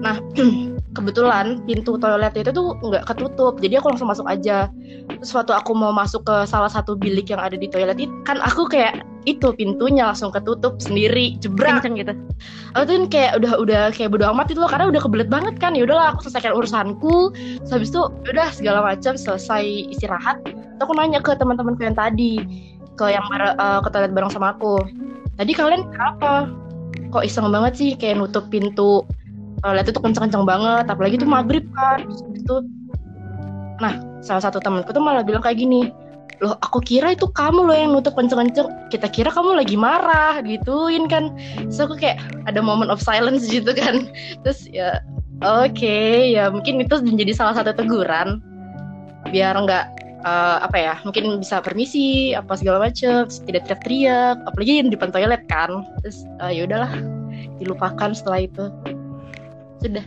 Nah, 0.00 0.16
kebetulan 0.96 1.60
pintu 1.68 2.00
toilet 2.00 2.32
itu 2.32 2.48
tuh 2.50 2.72
nggak 2.80 3.04
ketutup, 3.04 3.60
jadi 3.60 3.84
aku 3.84 3.92
langsung 3.92 4.08
masuk 4.08 4.24
aja. 4.24 4.72
Terus 5.12 5.32
waktu 5.36 5.52
aku 5.52 5.76
mau 5.76 5.92
masuk 5.92 6.24
ke 6.24 6.36
salah 6.48 6.72
satu 6.72 6.96
bilik 6.96 7.28
yang 7.28 7.38
ada 7.38 7.60
di 7.60 7.68
toilet 7.68 8.00
itu, 8.00 8.12
kan 8.24 8.40
aku 8.40 8.64
kayak 8.64 9.04
itu 9.26 9.50
pintunya 9.58 10.06
langsung 10.06 10.30
ketutup 10.30 10.78
sendiri, 10.78 11.36
jebrak. 11.42 11.82
Kenceng 11.82 11.98
gitu. 11.98 12.14
Aku 12.78 12.82
tuh 12.86 13.10
kayak 13.10 13.42
udah 13.42 13.52
udah 13.58 13.82
kayak 13.92 14.14
bodo 14.14 14.24
amat 14.30 14.54
itu 14.54 14.62
loh, 14.62 14.70
karena 14.70 14.86
udah 14.88 15.02
kebelet 15.02 15.28
banget 15.28 15.54
kan. 15.58 15.74
Ya 15.74 15.82
udahlah, 15.84 16.14
aku 16.14 16.30
selesaikan 16.30 16.54
urusanku. 16.54 17.34
Terus 17.34 17.70
habis 17.74 17.90
itu 17.90 18.02
ya 18.24 18.28
udah 18.32 18.48
segala 18.54 18.78
macam 18.86 19.18
selesai 19.18 19.92
istirahat. 19.92 20.40
Terus 20.46 20.80
aku 20.80 20.94
nanya 20.94 21.18
ke 21.18 21.34
teman-temanku 21.34 21.82
yang 21.82 21.98
tadi, 21.98 22.38
ke 22.94 23.04
yang 23.10 23.26
eh, 23.34 23.80
ke 23.82 23.88
toilet 23.90 24.14
bareng 24.14 24.30
sama 24.30 24.54
aku. 24.54 24.78
Tadi 25.36 25.52
kalian 25.52 25.90
kenapa? 25.90 26.48
Kok 27.10 27.26
iseng 27.26 27.50
banget 27.50 27.74
sih 27.76 27.90
kayak 27.98 28.22
nutup 28.22 28.46
pintu 28.48 29.02
toilet 29.60 29.86
itu 29.88 30.00
kenceng-kenceng 30.00 30.44
banget, 30.44 30.84
apalagi 30.88 31.16
itu 31.20 31.28
maghrib 31.28 31.64
kan. 31.72 32.04
Itu, 32.32 32.64
nah 33.80 34.00
salah 34.24 34.42
satu 34.44 34.58
temanku 34.58 34.92
tuh 34.92 35.02
malah 35.02 35.22
bilang 35.22 35.44
kayak 35.44 35.60
gini, 35.60 35.92
loh 36.40 36.56
aku 36.60 36.82
kira 36.84 37.16
itu 37.16 37.28
kamu 37.30 37.64
loh 37.64 37.76
yang 37.76 37.90
nutup 37.96 38.16
kenceng-kenceng. 38.16 38.68
Kita 38.92 39.08
kira 39.08 39.32
kamu 39.32 39.56
lagi 39.56 39.76
marah, 39.78 40.40
gituin 40.44 41.08
kan. 41.08 41.32
Terus 41.60 41.80
aku 41.80 41.96
kayak 41.96 42.20
ada 42.44 42.60
moment 42.60 42.92
of 42.92 43.00
silence 43.00 43.48
gitu 43.54 43.72
kan. 43.72 44.08
Terus 44.44 44.68
ya 44.68 45.00
oke 45.44 45.98
ya 46.32 46.48
mungkin 46.48 46.80
itu 46.80 46.96
menjadi 47.04 47.32
salah 47.36 47.54
satu 47.60 47.76
teguran 47.76 48.40
biar 49.28 49.52
nggak 49.58 49.84
eh, 50.24 50.58
apa 50.62 50.76
ya 50.78 50.94
mungkin 51.04 51.42
bisa 51.42 51.60
permisi 51.60 52.32
apa 52.32 52.56
segala 52.56 52.88
macem 52.88 53.28
tidak 53.44 53.68
teriak-teriak 53.68 54.36
apalagi 54.46 54.86
di 54.86 54.92
depan 54.94 55.10
toilet 55.12 55.42
kan 55.50 55.84
terus 56.00 56.24
eh, 56.46 56.56
ya 56.56 56.62
udahlah 56.64 56.92
dilupakan 57.60 58.16
setelah 58.16 58.46
itu 58.46 58.64
sudah 59.86 60.06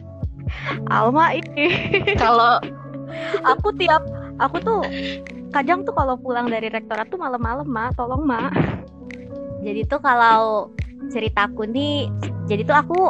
Alma 0.89 1.38
ini. 1.38 1.69
kalau 2.21 2.57
aku 3.45 3.69
tiap 3.77 4.01
aku 4.41 4.57
tuh 4.62 4.81
kadang 5.53 5.86
tuh 5.86 5.93
kalau 5.93 6.17
pulang 6.17 6.50
dari 6.50 6.69
rektorat 6.69 7.09
tuh 7.09 7.17
malam-malam 7.21 7.65
mak 7.65 7.98
tolong 7.98 8.21
mak 8.25 8.53
jadi 9.62 9.86
tuh 9.86 10.01
kalau 10.01 10.74
ceritaku 11.09 11.69
nih 11.69 12.09
jadi 12.50 12.65
tuh 12.65 12.77
aku 12.77 13.01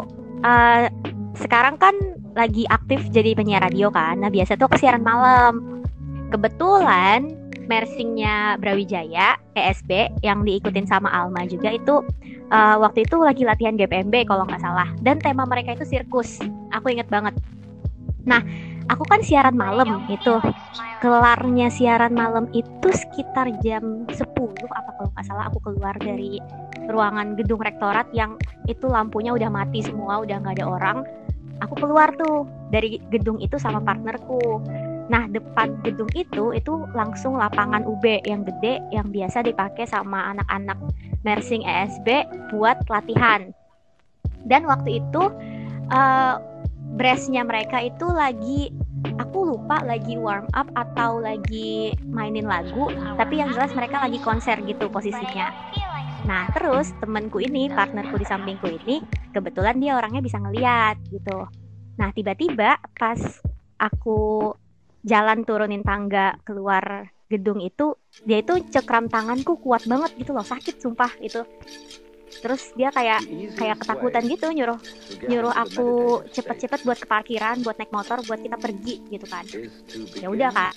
eh, 0.44 0.92
sekarang 1.40 1.80
kan 1.80 1.96
lagi 2.36 2.68
aktif 2.70 3.04
jadi 3.10 3.34
penyiar 3.34 3.64
radio 3.64 3.90
kan. 3.90 4.20
Nah 4.22 4.30
biasa 4.30 4.60
tuh 4.60 4.70
aku 4.70 4.78
siaran 4.78 5.04
malam. 5.04 5.84
Kebetulan 6.30 7.34
mersingnya 7.70 8.58
Brawijaya 8.58 9.38
ESB 9.54 10.10
yang 10.26 10.42
diikutin 10.42 10.90
sama 10.90 11.14
Alma 11.14 11.46
juga 11.46 11.78
itu 11.78 12.02
eh, 12.50 12.76
waktu 12.82 13.06
itu 13.06 13.16
lagi 13.22 13.46
latihan 13.46 13.78
GPMB 13.78 14.26
kalau 14.26 14.50
nggak 14.50 14.60
salah. 14.60 14.90
Dan 15.06 15.22
tema 15.22 15.46
mereka 15.46 15.78
itu 15.78 15.86
sirkus. 15.86 16.42
Aku 16.74 16.90
inget 16.90 17.06
banget. 17.14 17.38
Nah 18.26 18.42
aku 18.90 19.06
kan 19.06 19.22
siaran 19.22 19.54
malam 19.54 20.10
itu. 20.10 20.42
Kelarnya 21.00 21.70
siaran 21.72 22.18
malam 22.18 22.50
itu 22.52 22.90
sekitar 22.90 23.54
jam 23.64 24.04
10 24.10 24.20
apa 24.74 24.90
kalau 24.98 25.10
nggak 25.16 25.26
salah 25.30 25.48
aku 25.48 25.64
keluar 25.64 25.96
dari 26.02 26.42
ruangan 26.90 27.38
gedung 27.38 27.62
rektorat 27.62 28.10
yang 28.12 28.36
itu 28.66 28.90
lampunya 28.90 29.32
udah 29.32 29.48
mati 29.48 29.86
semua 29.86 30.26
udah 30.26 30.42
nggak 30.42 30.58
ada 30.60 30.66
orang. 30.66 30.98
Aku 31.62 31.76
keluar 31.78 32.10
tuh 32.18 32.50
dari 32.74 32.98
gedung 33.14 33.38
itu 33.44 33.60
sama 33.60 33.84
partnerku 33.84 34.64
nah 35.10 35.26
depan 35.26 35.82
gedung 35.82 36.10
itu 36.14 36.54
itu 36.54 36.86
langsung 36.94 37.36
lapangan 37.42 37.82
UB 37.82 38.22
yang 38.30 38.46
gede 38.46 38.78
yang 38.94 39.10
biasa 39.10 39.42
dipakai 39.42 39.90
sama 39.90 40.38
anak-anak 40.38 40.78
mersing 41.26 41.66
ESB 41.66 42.30
buat 42.54 42.80
latihan. 42.88 43.52
Dan 44.46 44.70
waktu 44.70 45.04
itu 45.04 45.24
eh 45.90 46.36
brassnya 46.90 47.46
mereka 47.46 47.86
itu 47.86 48.06
lagi 48.10 48.74
aku 49.22 49.54
lupa 49.56 49.82
lagi 49.86 50.18
warm 50.18 50.50
up 50.58 50.66
atau 50.74 51.22
lagi 51.22 51.94
mainin 52.10 52.50
lagu 52.50 52.90
tapi 53.14 53.38
yang 53.38 53.54
jelas 53.54 53.70
mereka 53.78 54.02
lagi 54.02 54.18
konser 54.22 54.58
gitu 54.66 54.90
posisinya. 54.90 55.54
Nah 56.26 56.50
terus 56.54 56.92
temenku 56.98 57.42
ini 57.42 57.70
partnerku 57.70 58.18
di 58.18 58.26
sampingku 58.26 58.68
ini 58.84 59.02
kebetulan 59.34 59.78
dia 59.78 59.98
orangnya 59.98 60.22
bisa 60.22 60.42
ngeliat 60.42 60.98
gitu. 61.14 61.46
Nah 61.98 62.10
tiba-tiba 62.14 62.80
pas 62.98 63.20
aku 63.80 64.54
jalan 65.06 65.48
turunin 65.48 65.84
tangga 65.86 66.36
keluar 66.44 67.08
gedung 67.30 67.62
itu 67.62 67.94
dia 68.26 68.42
itu 68.42 68.58
cekram 68.74 69.06
tanganku 69.06 69.62
kuat 69.62 69.86
banget 69.86 70.12
gitu 70.18 70.34
loh 70.34 70.44
sakit 70.44 70.82
sumpah 70.82 71.14
itu. 71.22 71.46
Terus 72.30 72.72
dia 72.78 72.94
kayak 72.94 73.26
kayak 73.58 73.78
ketakutan 73.82 74.24
gitu 74.30 74.48
nyuruh 74.54 74.80
nyuruh 75.26 75.54
aku 75.54 75.90
cepet-cepet 76.30 76.86
buat 76.86 77.00
ke 77.02 77.08
parkiran 77.10 77.62
buat 77.66 77.78
naik 77.78 77.92
motor 77.94 78.22
buat 78.26 78.40
kita 78.42 78.58
pergi 78.58 78.96
gitu 79.10 79.26
kan. 79.30 79.46
Ya 80.18 80.28
udah 80.30 80.50
kak 80.52 80.74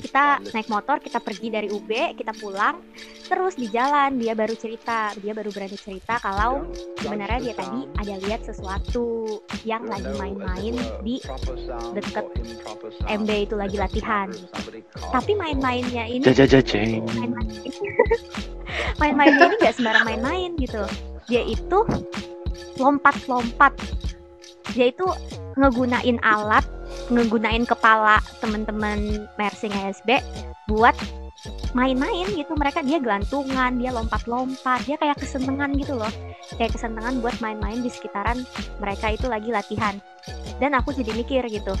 kita 0.00 0.40
naik 0.56 0.68
motor 0.72 0.96
kita 1.02 1.20
pergi 1.20 1.52
dari 1.52 1.68
UB 1.68 2.16
kita 2.16 2.32
pulang 2.40 2.80
terus 3.28 3.56
di 3.56 3.68
jalan 3.68 4.16
dia 4.16 4.32
baru 4.32 4.56
cerita 4.56 5.12
dia 5.20 5.36
baru 5.36 5.52
berani 5.52 5.76
cerita 5.76 6.16
kalau 6.22 6.64
sebenarnya 7.00 7.50
dia 7.50 7.54
tadi 7.56 7.80
ada 8.00 8.14
lihat 8.24 8.40
sesuatu 8.44 9.40
yang 9.68 9.84
lagi 9.88 10.08
main-main 10.16 10.74
di 11.04 11.20
deket 11.92 12.24
MB 13.06 13.30
itu 13.48 13.54
lagi 13.56 13.76
latihan. 13.76 14.28
Tapi 15.12 15.34
main-mainnya 15.34 16.04
ini 16.08 16.22
main-mainnya 19.00 19.46
ini 19.48 19.56
nggak 19.60 19.74
sembarang 19.76 20.04
main-main 20.06 20.50
gitu. 20.58 20.84
Dia 21.28 21.42
itu 21.46 21.78
lompat-lompat. 22.78 23.72
Dia 24.72 24.90
itu 24.90 25.04
ngegunain 25.58 26.18
alat 26.24 26.64
ngegunain 27.12 27.64
kepala 27.68 28.18
temen-temen 28.40 29.28
mersing 29.36 29.72
ASB 29.72 30.18
buat 30.66 30.96
main-main 31.76 32.28
gitu. 32.32 32.52
Mereka 32.56 32.84
dia 32.86 32.98
gelantungan 32.98 33.76
dia 33.76 33.90
lompat-lompat 33.92 34.84
dia 34.88 34.96
kayak 34.96 35.20
kesenangan 35.20 35.76
gitu 35.76 35.96
loh. 35.96 36.10
Kayak 36.56 36.76
kesenangan 36.76 37.20
buat 37.20 37.36
main-main 37.44 37.80
di 37.84 37.90
sekitaran 37.92 38.40
mereka 38.80 39.12
itu 39.12 39.28
lagi 39.28 39.52
latihan. 39.52 40.00
Dan 40.56 40.72
aku 40.72 40.96
jadi 40.96 41.12
mikir 41.12 41.44
gitu 41.52 41.74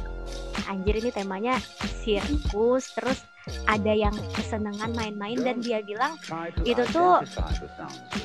anjir 0.70 0.94
ini 0.98 1.10
temanya 1.10 1.58
sirkus 2.02 2.94
terus 2.94 3.20
ada 3.66 3.90
yang 3.90 4.14
kesenangan 4.32 4.94
main-main 4.94 5.34
dan 5.42 5.58
dia 5.58 5.82
bilang 5.82 6.14
itu 6.62 6.82
tuh 6.94 7.20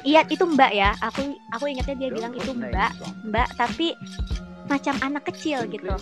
iya 0.06 0.22
itu 0.30 0.46
mbak 0.46 0.72
ya. 0.74 0.94
Aku 1.02 1.34
aku 1.54 1.66
ingatnya 1.68 1.96
dia 1.98 2.10
bilang 2.14 2.34
itu 2.38 2.52
mbak 2.54 2.92
mbak 3.26 3.50
tapi 3.58 3.98
macam 4.68 4.96
anak 5.02 5.28
kecil 5.32 5.64
gitu 5.68 5.96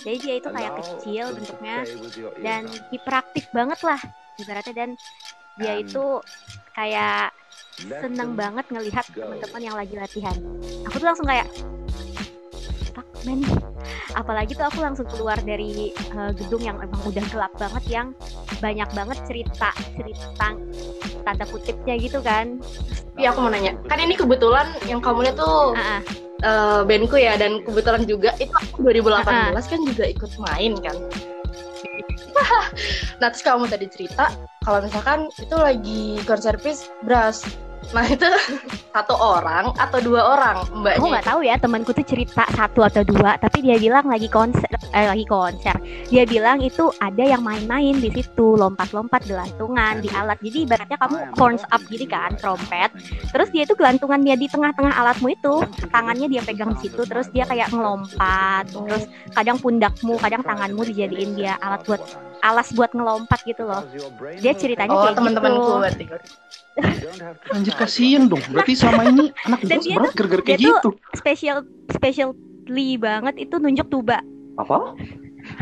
jadi 0.00 0.16
dia 0.16 0.34
itu 0.40 0.48
kayak 0.48 0.72
kecil 0.80 1.24
bentuknya 1.36 1.76
dan 2.40 2.62
hiperaktif 2.88 3.44
banget 3.52 3.80
lah 3.84 4.00
ibaratnya. 4.40 4.74
Dan 4.74 4.90
dia 5.60 5.74
itu 5.76 6.04
kayak 6.72 7.36
seneng 7.76 8.32
banget 8.36 8.64
ngelihat 8.72 9.04
teman-teman 9.12 9.60
yang 9.60 9.76
lagi 9.76 9.94
latihan. 9.96 10.36
Aku 10.88 10.96
tuh 10.96 11.06
langsung 11.06 11.28
kayak 11.28 11.48
fuck 12.96 13.08
man. 13.28 13.40
Apalagi 14.20 14.52
tuh 14.56 14.66
aku 14.68 14.80
langsung 14.84 15.08
keluar 15.08 15.40
dari 15.40 15.92
uh, 16.12 16.32
gedung 16.36 16.60
yang 16.64 16.76
emang 16.80 17.00
udah 17.08 17.24
gelap 17.32 17.52
banget 17.56 17.84
yang 17.88 18.08
banyak 18.60 18.88
banget 18.92 19.18
cerita 19.24 19.70
cerita 19.96 20.48
tanda 21.24 21.44
kutipnya 21.48 21.94
gitu 22.00 22.20
kan. 22.20 22.60
Iya 23.16 23.36
aku 23.36 23.44
mau 23.44 23.52
nanya. 23.52 23.76
Kan 23.88 24.00
ini 24.00 24.16
kebetulan 24.16 24.72
yang 24.88 25.00
kamu 25.04 25.28
lihat 25.28 25.36
tuh 25.36 25.76
Ah, 25.76 26.00
ah. 26.00 26.31
Eh, 26.42 26.80
bandku 26.84 27.16
ya 27.16 27.38
dan 27.38 27.62
kebetulan 27.62 28.02
juga 28.04 28.34
itu 28.36 28.52
aku 28.52 28.82
2018 28.84 29.26
Ah. 29.30 29.54
kan 29.54 29.80
juga 29.86 30.04
ikut 30.06 30.30
main 30.42 30.72
kan 30.82 30.96
nah 33.20 33.28
terus 33.30 33.44
kamu 33.44 33.68
tadi 33.70 33.86
cerita 33.88 34.32
kalau 34.64 34.82
misalkan 34.82 35.28
itu 35.38 35.56
lagi 35.56 36.18
konservis 36.26 36.90
beras 37.04 37.44
nah 37.90 38.06
itu 38.06 38.28
satu 38.94 39.14
orang 39.18 39.74
atau 39.74 39.98
dua 39.98 40.38
orang 40.38 40.56
aku 40.62 40.78
mbaknya 40.78 41.08
nggak 41.18 41.26
tahu 41.26 41.40
ya 41.42 41.54
temanku 41.58 41.90
tuh 41.90 42.06
cerita 42.06 42.46
satu 42.54 42.86
atau 42.86 43.02
dua 43.02 43.34
tapi 43.42 43.66
dia 43.66 43.76
bilang 43.82 44.06
lagi 44.06 44.30
konser 44.30 44.70
eh, 44.92 45.08
lagi 45.08 45.24
konser. 45.26 45.76
Dia 46.12 46.24
bilang 46.28 46.60
itu 46.60 46.92
ada 47.00 47.24
yang 47.24 47.42
main-main 47.42 47.96
di 47.98 48.12
situ 48.12 48.54
lompat-lompat 48.56 49.24
gelantungan 49.24 49.98
di 50.04 50.08
alat. 50.12 50.38
Jadi 50.40 50.68
ibaratnya 50.68 50.98
kamu 51.00 51.16
horns 51.36 51.64
up 51.72 51.82
gini 51.88 52.06
kan 52.06 52.36
trompet. 52.36 52.92
Terus 53.32 53.48
dia 53.50 53.62
itu 53.64 53.74
gelantungan 53.74 54.20
dia 54.20 54.36
di 54.36 54.46
tengah-tengah 54.46 54.92
alatmu 54.92 55.32
itu. 55.32 55.54
Tangannya 55.88 56.28
dia 56.28 56.42
pegang 56.44 56.76
di 56.76 56.88
situ 56.88 57.02
terus 57.08 57.28
dia 57.32 57.48
kayak 57.48 57.72
ngelompat. 57.72 58.68
Terus 58.70 59.04
kadang 59.32 59.58
pundakmu 59.58 60.14
kadang 60.20 60.42
tanganmu 60.44 60.82
dijadiin 60.92 61.32
dia 61.34 61.56
alat 61.58 61.82
buat 61.88 62.02
alas 62.44 62.68
buat 62.76 62.92
ngelompat 62.92 63.40
gitu 63.48 63.64
loh. 63.64 63.82
Dia 64.38 64.52
ceritanya 64.52 64.92
oh 64.92 65.02
kayak 65.08 65.16
teman-temanku 65.16 65.60
gitu 65.62 65.72
berarti 65.80 66.04
Anjir 67.50 67.74
kasihan 67.74 68.26
dong. 68.26 68.40
Berarti 68.48 68.72
selama 68.72 69.02
ini 69.06 69.24
anak 69.44 69.60
Dan 69.62 69.78
gue 69.78 69.84
dia 69.84 69.96
berat 69.96 70.12
gara-gara 70.16 70.42
kayak 70.42 70.58
dia 70.58 70.72
tuh- 70.80 70.96
gitu. 70.96 71.14
special 71.14 71.58
specially 71.90 72.90
banget 72.96 73.34
itu 73.38 73.54
nunjuk 73.56 73.88
tuba 73.88 74.24
Apa? 74.56 74.96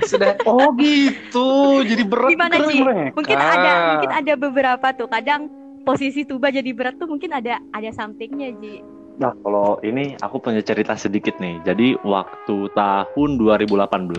Sudah. 0.04 0.36
Oh 0.44 0.70
gitu. 0.76 1.80
Jadi 1.82 2.02
berat 2.04 2.30
Gimana, 2.30 2.54
Ci? 2.62 2.76
mereka. 2.78 3.16
mungkin 3.16 3.38
ada 3.38 3.72
mungkin 3.90 4.10
ada 4.12 4.32
beberapa 4.36 4.86
tuh 4.92 5.08
kadang 5.08 5.48
posisi 5.82 6.22
tuba 6.22 6.48
jadi 6.48 6.70
berat 6.70 6.94
tuh 6.96 7.08
mungkin 7.08 7.32
ada 7.32 7.58
ada 7.70 7.90
somethingnya 7.90 8.52
Ji 8.56 8.84
Nah, 9.16 9.36
kalau 9.36 9.76
ini 9.82 10.16
aku 10.16 10.40
punya 10.40 10.64
cerita 10.64 10.96
sedikit 10.96 11.36
nih. 11.36 11.60
Jadi 11.62 11.92
waktu 12.00 12.72
tahun 12.72 13.30
2018 13.36 14.16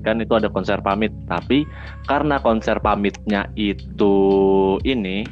kan 0.00 0.16
itu 0.16 0.32
ada 0.32 0.48
konser 0.48 0.80
pamit, 0.80 1.12
tapi 1.28 1.68
karena 2.04 2.40
konser 2.40 2.80
pamitnya 2.80 3.52
itu 3.52 4.16
ini 4.80 5.28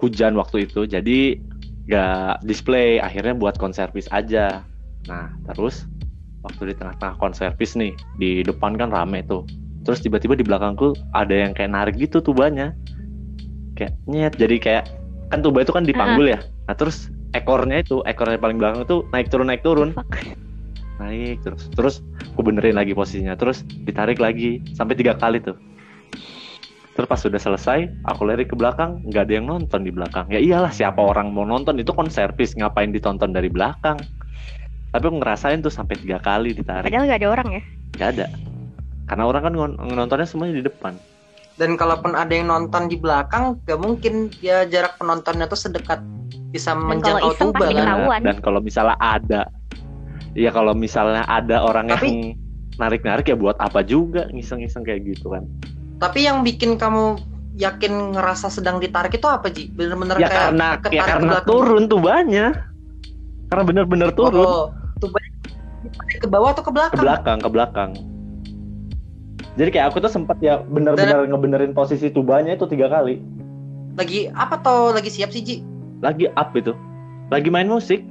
hujan 0.00 0.36
waktu 0.36 0.68
itu, 0.68 0.84
jadi 0.84 1.40
nggak 1.86 2.44
display. 2.44 2.98
Akhirnya 3.00 3.34
buat 3.36 3.56
konservis 3.56 4.10
aja. 4.12 4.64
Nah, 5.06 5.32
terus 5.48 5.86
waktu 6.42 6.72
di 6.72 6.74
tengah-tengah 6.78 7.16
konservis 7.18 7.74
nih, 7.78 7.94
di 8.18 8.42
depan 8.42 8.76
kan 8.76 8.92
rame 8.92 9.24
tuh. 9.24 9.46
Terus 9.86 10.02
tiba-tiba 10.02 10.34
di 10.34 10.42
belakangku 10.42 10.98
ada 11.14 11.32
yang 11.32 11.54
kayak 11.54 11.70
narik 11.72 11.94
gitu 11.96 12.18
tubanya. 12.18 12.74
Kayak 13.78 13.94
nyet, 14.08 14.34
jadi 14.34 14.56
kayak 14.58 14.84
kan 15.30 15.42
tuba 15.42 15.62
itu 15.62 15.72
kan 15.74 15.86
dipanggul 15.86 16.26
ya. 16.26 16.40
Nah, 16.66 16.74
terus 16.74 17.10
ekornya 17.36 17.84
itu 17.84 18.00
ekornya 18.08 18.40
paling 18.40 18.56
belakang 18.56 18.88
itu 18.88 18.96
naik 19.12 19.28
turun 19.28 19.46
naik 19.52 19.60
turun 19.60 19.90
naik 20.96 21.44
terus 21.44 21.68
terus 21.76 21.94
aku 22.32 22.40
benerin 22.40 22.76
lagi 22.76 22.96
posisinya 22.96 23.36
terus 23.36 23.60
ditarik 23.84 24.16
lagi 24.16 24.64
sampai 24.72 24.96
tiga 24.96 25.12
kali 25.12 25.44
tuh 25.44 25.56
terus 26.96 27.06
pas 27.06 27.20
sudah 27.20 27.36
selesai 27.36 27.92
aku 28.08 28.24
lari 28.24 28.48
ke 28.48 28.56
belakang 28.56 29.04
nggak 29.04 29.28
ada 29.28 29.32
yang 29.36 29.46
nonton 29.46 29.84
di 29.84 29.92
belakang. 29.92 30.26
Ya 30.32 30.40
iyalah 30.40 30.72
siapa 30.72 30.98
orang 30.98 31.28
mau 31.30 31.44
nonton? 31.44 31.76
Itu 31.76 31.92
konservis 31.92 32.56
ngapain 32.56 32.88
ditonton 32.88 33.30
dari 33.30 33.52
belakang? 33.52 34.00
Tapi 34.90 35.04
aku 35.04 35.20
ngerasain 35.20 35.60
tuh 35.60 35.68
sampai 35.68 36.00
tiga 36.00 36.16
kali 36.16 36.56
ditarik. 36.56 36.88
Padahal 36.88 37.04
nggak 37.04 37.20
ada 37.20 37.28
orang 37.28 37.48
ya? 37.52 37.62
Nggak 38.00 38.08
ada. 38.16 38.26
Karena 39.06 39.24
orang 39.28 39.42
kan 39.44 39.52
ngon- 39.52 39.76
nontonnya 39.92 40.24
semuanya 40.24 40.56
di 40.56 40.64
depan. 40.64 40.96
Dan 41.56 41.76
kalaupun 41.76 42.12
ada 42.12 42.32
yang 42.32 42.52
nonton 42.52 42.84
di 42.84 43.00
belakang, 43.00 43.56
gak 43.64 43.80
mungkin 43.80 44.28
dia 44.28 44.68
jarak 44.68 45.00
penontonnya 45.00 45.48
tuh 45.48 45.56
sedekat 45.56 46.04
bisa 46.52 46.72
Dan 46.72 46.84
menjangkau 46.84 47.32
tuba 47.36 47.64
kan. 47.68 48.20
dan 48.24 48.36
kalau 48.40 48.60
misalnya 48.60 48.96
ada 49.00 49.48
ya 50.32 50.52
kalau 50.52 50.72
misalnya 50.72 51.24
ada 51.28 51.64
orang 51.64 51.88
Tapi- 51.88 52.08
yang 52.08 52.18
narik-narik 52.76 53.24
ya 53.24 53.36
buat 53.36 53.56
apa 53.56 53.80
juga 53.80 54.28
ngiseng-ngiseng 54.28 54.84
kayak 54.84 55.16
gitu 55.16 55.32
kan 55.32 55.48
Tapi 55.96 56.28
yang 56.28 56.44
bikin 56.44 56.76
kamu 56.76 57.16
yakin 57.56 58.12
ngerasa 58.12 58.52
sedang 58.52 58.76
ditarik 58.76 59.16
itu 59.16 59.24
apa 59.24 59.48
Ji? 59.48 59.72
Bener-bener 59.72 60.20
ya 60.20 60.28
kayak 60.28 60.42
karena 60.52 60.68
ya 60.92 61.02
karena 61.08 61.32
belakang. 61.40 61.48
turun 61.48 61.82
tuh 61.88 62.00
banyak 62.00 62.52
karena 63.46 63.62
bener-bener 63.62 64.10
turun 64.12 64.44
Oh, 64.44 64.64
tubanya 64.98 65.30
ditarik 65.80 66.18
ke 66.20 66.28
bawah 66.28 66.50
atau 66.52 66.64
ke 66.66 66.72
belakang? 66.74 66.98
ke 66.98 67.04
belakang 67.04 67.38
ke 67.40 67.48
belakang 67.48 67.90
jadi 69.56 69.70
kayak 69.72 69.86
aku 69.88 70.04
tuh 70.04 70.12
sempat 70.12 70.36
ya 70.42 70.60
bener-bener 70.60 71.24
ngebenerin 71.30 71.72
posisi 71.72 72.10
tubanya 72.10 72.52
itu 72.52 72.66
tiga 72.66 72.90
kali 72.90 73.22
Lagi 73.96 74.28
apa 74.28 74.60
tau 74.60 74.92
lagi 74.92 75.08
siap 75.08 75.32
sih 75.32 75.40
Ji? 75.40 75.56
lagi 76.02 76.28
up 76.34 76.52
itu 76.52 76.74
lagi 77.32 77.48
main 77.48 77.64
musik 77.64 78.02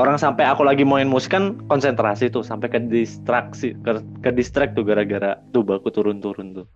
orang 0.00 0.16
sampai 0.16 0.48
aku 0.48 0.64
lagi 0.64 0.88
main 0.88 1.04
musik 1.04 1.36
kan 1.36 1.60
konsentrasi 1.68 2.32
tuh 2.32 2.40
sampai 2.40 2.72
ke 2.72 2.80
distraksi 2.80 3.76
ke, 3.84 4.00
ke 4.24 4.30
distract 4.32 4.72
tuh 4.72 4.84
gara-gara 4.88 5.36
tubaku 5.52 5.92
turun-turun 5.92 6.62
tuh. 6.62 6.66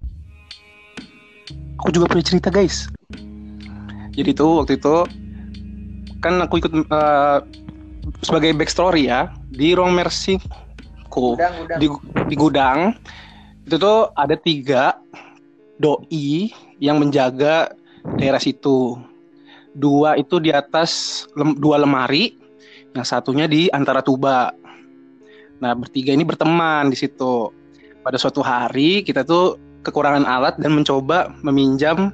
Aku 1.80 1.92
juga 1.92 2.12
punya 2.12 2.24
cerita 2.24 2.48
guys. 2.52 2.88
Jadi 4.16 4.32
tuh 4.32 4.64
waktu 4.64 4.80
itu 4.80 5.04
kan 6.20 6.40
aku 6.40 6.60
ikut 6.60 6.72
eh, 6.72 7.38
sebagai 8.24 8.56
backstory 8.56 9.08
ya 9.08 9.32
di 9.52 9.76
ruang 9.76 9.92
mercy 9.92 10.40
ku 11.12 11.36
di, 11.80 11.86
di 12.28 12.34
gudang 12.36 12.96
itu 13.68 13.76
tuh 13.76 14.12
ada 14.16 14.36
tiga 14.36 14.96
doi 15.80 16.52
yang 16.80 17.00
menjaga 17.00 17.72
daerah 18.16 18.40
situ. 18.40 18.96
Dua 19.76 20.16
itu 20.16 20.40
di 20.40 20.48
atas 20.48 21.24
lem- 21.36 21.60
dua 21.60 21.76
lemari 21.76 22.45
yang 22.96 23.04
satunya 23.04 23.44
di 23.44 23.68
antara 23.68 24.00
tuba. 24.00 24.56
Nah 25.60 25.76
bertiga 25.76 26.16
ini 26.16 26.24
berteman 26.24 26.88
di 26.88 26.96
situ. 26.96 27.52
Pada 28.00 28.16
suatu 28.16 28.40
hari 28.40 29.04
kita 29.04 29.26
tuh 29.26 29.60
kekurangan 29.84 30.24
alat 30.24 30.56
dan 30.56 30.72
mencoba 30.72 31.30
meminjam 31.44 32.08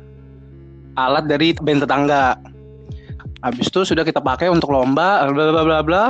alat 0.99 1.31
dari 1.31 1.55
band 1.55 1.87
tetangga. 1.87 2.35
Habis 3.43 3.71
itu 3.71 3.95
sudah 3.95 4.03
kita 4.03 4.19
pakai 4.19 4.51
untuk 4.51 4.75
lomba 4.75 5.31
bla 5.31 5.55
bla 5.55 5.63
bla 5.63 5.79
bla. 5.87 6.05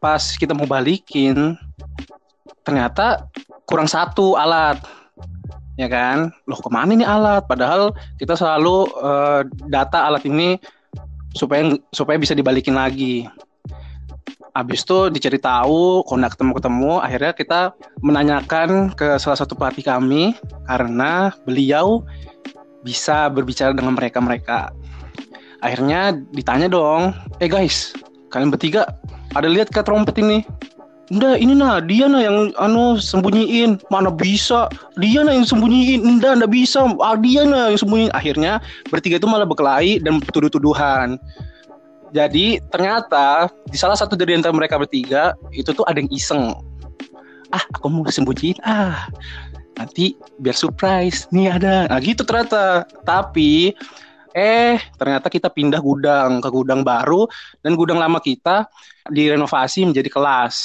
Pas 0.00 0.20
kita 0.36 0.52
mau 0.52 0.68
balikin 0.68 1.56
ternyata 2.62 3.24
kurang 3.64 3.88
satu 3.88 4.36
alat. 4.36 4.76
Ya 5.78 5.86
kan? 5.86 6.34
Loh 6.50 6.58
ke 6.58 6.68
mana 6.68 6.90
nih 6.92 7.06
alat? 7.06 7.46
Padahal 7.46 7.94
kita 8.18 8.34
selalu 8.34 8.90
eh, 8.98 9.40
data 9.70 10.10
alat 10.10 10.26
ini 10.26 10.58
supaya 11.36 11.76
supaya 11.94 12.18
bisa 12.18 12.34
dibalikin 12.34 12.74
lagi 12.74 13.28
habis 14.58 14.82
itu 14.82 15.06
dicari 15.14 15.38
tahu 15.38 16.02
kontak 16.02 16.34
ketemu 16.34 16.52
ketemu 16.58 16.92
akhirnya 16.98 17.32
kita 17.38 17.60
menanyakan 18.02 18.90
ke 18.90 19.14
salah 19.22 19.38
satu 19.38 19.54
pelatih 19.54 19.86
kami 19.86 20.34
karena 20.66 21.30
beliau 21.46 22.02
bisa 22.82 23.30
berbicara 23.30 23.70
dengan 23.70 23.94
mereka 23.94 24.18
mereka 24.18 24.74
akhirnya 25.62 26.18
ditanya 26.34 26.66
dong 26.66 27.14
eh 27.38 27.46
guys 27.46 27.94
kalian 28.34 28.50
bertiga 28.50 28.98
ada 29.38 29.46
lihat 29.46 29.70
ke 29.70 29.78
trompet 29.86 30.18
ini 30.18 30.42
Enggak, 31.08 31.40
ini 31.40 31.56
nah 31.56 31.80
dia 31.80 32.04
nah 32.04 32.20
yang 32.20 32.52
anu 32.60 33.00
sembunyiin. 33.00 33.80
Mana 33.88 34.12
bisa? 34.12 34.68
Dia 35.00 35.24
nah 35.24 35.32
yang 35.32 35.48
sembunyiin. 35.48 36.04
Enggak, 36.04 36.36
enggak 36.36 36.52
bisa. 36.52 36.84
Ah, 37.00 37.16
dia 37.16 37.48
nah 37.48 37.72
yang 37.72 37.80
sembunyiin. 37.80 38.12
Akhirnya 38.12 38.60
bertiga 38.92 39.16
itu 39.16 39.24
malah 39.24 39.48
berkelahi 39.48 40.04
dan 40.04 40.20
tuduh-tuduhan. 40.20 41.16
Jadi 42.12 42.60
ternyata 42.72 43.52
di 43.68 43.76
salah 43.76 43.96
satu 43.96 44.16
dari 44.16 44.36
antara 44.36 44.54
mereka 44.54 44.80
bertiga 44.80 45.36
itu 45.52 45.70
tuh 45.72 45.84
ada 45.84 46.00
yang 46.00 46.10
iseng. 46.12 46.56
Ah, 47.48 47.64
aku 47.72 47.88
mau 47.88 48.04
sembunyiin. 48.04 48.60
Ah, 48.64 49.08
nanti 49.76 50.16
biar 50.40 50.56
surprise. 50.56 51.28
Nih 51.32 51.52
ada. 51.52 51.88
Nah 51.88 51.98
gitu 52.00 52.24
ternyata. 52.24 52.84
Tapi 53.04 53.72
eh 54.36 54.76
ternyata 55.00 55.32
kita 55.32 55.48
pindah 55.48 55.80
gudang 55.80 56.44
ke 56.44 56.48
gudang 56.52 56.84
baru 56.84 57.24
dan 57.64 57.72
gudang 57.74 57.96
lama 57.96 58.20
kita 58.20 58.68
direnovasi 59.08 59.88
menjadi 59.88 60.08
kelas. 60.12 60.56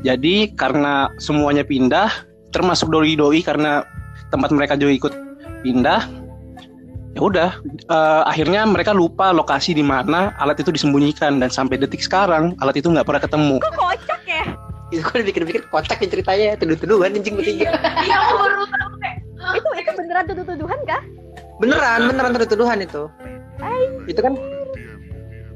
Jadi 0.00 0.56
karena 0.56 1.12
semuanya 1.20 1.60
pindah, 1.60 2.08
termasuk 2.48 2.88
doi-doi 2.88 3.44
karena 3.44 3.84
tempat 4.32 4.48
mereka 4.48 4.80
juga 4.80 4.92
ikut 4.96 5.14
pindah 5.60 6.23
ya 7.14 7.20
udah 7.22 7.50
eh, 7.88 8.22
akhirnya 8.26 8.66
mereka 8.66 8.90
lupa 8.90 9.30
lokasi 9.30 9.72
di 9.74 9.82
mana 9.86 10.34
alat 10.42 10.60
itu 10.60 10.74
disembunyikan. 10.74 11.38
Dan 11.38 11.48
sampai 11.48 11.78
detik 11.78 12.02
sekarang 12.02 12.58
alat 12.60 12.78
itu 12.78 12.90
nggak 12.90 13.06
pernah 13.06 13.22
ketemu. 13.22 13.56
Kok 13.62 13.74
kocak 13.74 14.22
ya? 14.26 14.44
itu 14.92 15.02
kan 15.02 15.26
dipikir-pikir 15.26 15.62
kocak 15.70 15.98
ya 16.02 16.08
ceritanya. 16.10 16.48
Tuduh-tuduhan 16.60 17.16
anjing 17.16 17.34
bertiga 17.34 17.74
Iya 18.04 18.16
aku 18.20 18.34
baru 18.38 18.64
tahu 18.68 18.90
Itu 19.58 19.68
itu 19.78 19.90
beneran 19.96 20.24
tuduh-tuduhan 20.30 20.80
kah? 20.86 21.02
beneran 21.62 22.10
beneran 22.10 22.30
tuduh-tuduhan 22.34 22.78
itu. 22.82 23.06
Itu 24.10 24.20
kan 24.20 24.34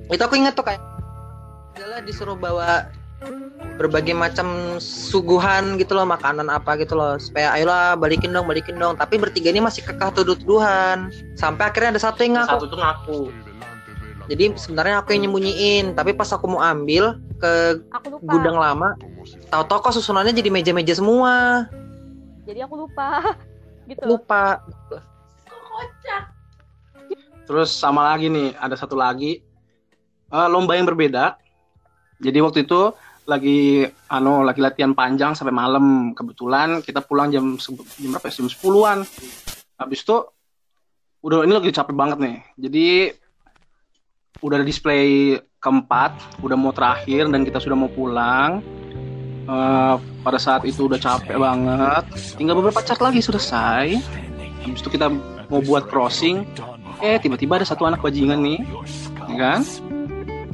itu 0.08 0.22
aku 0.24 0.34
ingat 0.40 0.56
tuh 0.56 0.64
kayak 0.64 0.80
adalah 1.76 2.00
disuruh 2.02 2.34
bawa 2.34 2.88
berbagai 3.78 4.14
macam 4.14 4.78
suguhan 4.82 5.78
gitu 5.78 5.94
loh 5.94 6.06
makanan 6.06 6.50
apa 6.50 6.78
gitu 6.78 6.94
loh 6.98 7.18
supaya 7.18 7.54
ayolah 7.54 7.94
balikin 7.98 8.30
dong 8.30 8.46
balikin 8.46 8.78
dong 8.78 8.94
tapi 8.98 9.18
bertiga 9.18 9.50
ini 9.50 9.62
masih 9.62 9.82
kekeh 9.86 10.10
tuduh-tuduhan 10.14 11.10
sampai 11.34 11.70
akhirnya 11.70 11.98
ada 11.98 12.02
satu 12.02 12.22
yang 12.22 12.38
ngaku 12.38 12.50
satu 12.54 12.66
itu 12.66 12.78
ngaku 12.78 13.20
jadi 14.28 14.44
sebenarnya 14.54 15.02
aku 15.02 15.14
yang 15.14 15.22
nyembunyiin 15.30 15.94
tapi 15.98 16.14
pas 16.14 16.30
aku 16.30 16.46
mau 16.46 16.62
ambil 16.62 17.18
ke 17.38 17.82
Aku 17.94 18.18
lupa. 18.18 18.30
gudang 18.34 18.58
lama 18.58 18.88
tahu 19.50 19.62
toko 19.66 19.88
susunannya 19.94 20.34
jadi 20.34 20.50
meja-meja 20.50 20.94
semua 20.98 21.66
Jadi 22.48 22.64
aku 22.64 22.80
lupa. 22.80 23.36
gitu. 23.92 24.00
lupa 24.08 24.64
kocak. 25.78 26.22
Terus 27.44 27.70
sama 27.72 28.12
lagi 28.12 28.28
nih, 28.28 28.52
ada 28.58 28.72
satu 28.76 28.96
lagi 28.96 29.40
eh, 30.28 30.48
lomba 30.48 30.76
yang 30.76 30.88
berbeda. 30.88 31.36
Jadi 32.18 32.38
waktu 32.42 32.64
itu 32.66 32.92
lagi 33.28 33.84
ano 34.08 34.40
lagi 34.40 34.64
latihan 34.64 34.96
panjang 34.96 35.36
sampai 35.36 35.52
malam. 35.52 36.16
Kebetulan 36.16 36.80
kita 36.80 37.04
pulang 37.04 37.28
jam 37.28 37.60
jam 37.60 37.76
berapa? 38.08 38.26
ya? 38.32 38.40
Jam 38.40 38.48
10-an. 38.48 38.98
Habis 39.76 40.00
itu 40.02 40.16
udah 41.20 41.44
ini 41.44 41.52
lagi 41.52 41.70
capek 41.70 41.92
banget 41.94 42.18
nih. 42.24 42.36
Jadi 42.56 42.88
udah 44.40 44.64
display 44.64 45.36
keempat, 45.60 46.40
udah 46.40 46.56
mau 46.56 46.72
terakhir 46.72 47.28
dan 47.28 47.44
kita 47.44 47.60
sudah 47.60 47.76
mau 47.76 47.92
pulang. 47.92 48.64
Eh, 49.48 49.94
pada 50.24 50.38
saat 50.40 50.64
itu 50.64 50.88
udah 50.88 50.96
capek 50.96 51.36
banget. 51.36 52.04
Tinggal 52.40 52.56
beberapa 52.56 52.80
cat 52.80 53.00
lagi 53.00 53.20
selesai. 53.20 53.96
Habis 54.64 54.80
itu 54.80 54.88
kita 54.88 55.12
mau 55.52 55.60
buat 55.64 55.88
crossing. 55.88 56.48
Eh 57.04 57.20
tiba-tiba 57.20 57.60
ada 57.60 57.66
satu 57.68 57.86
anak 57.86 58.02
bajingan 58.02 58.42
nih, 58.42 58.58
ya 59.30 59.36
kan? 59.38 59.60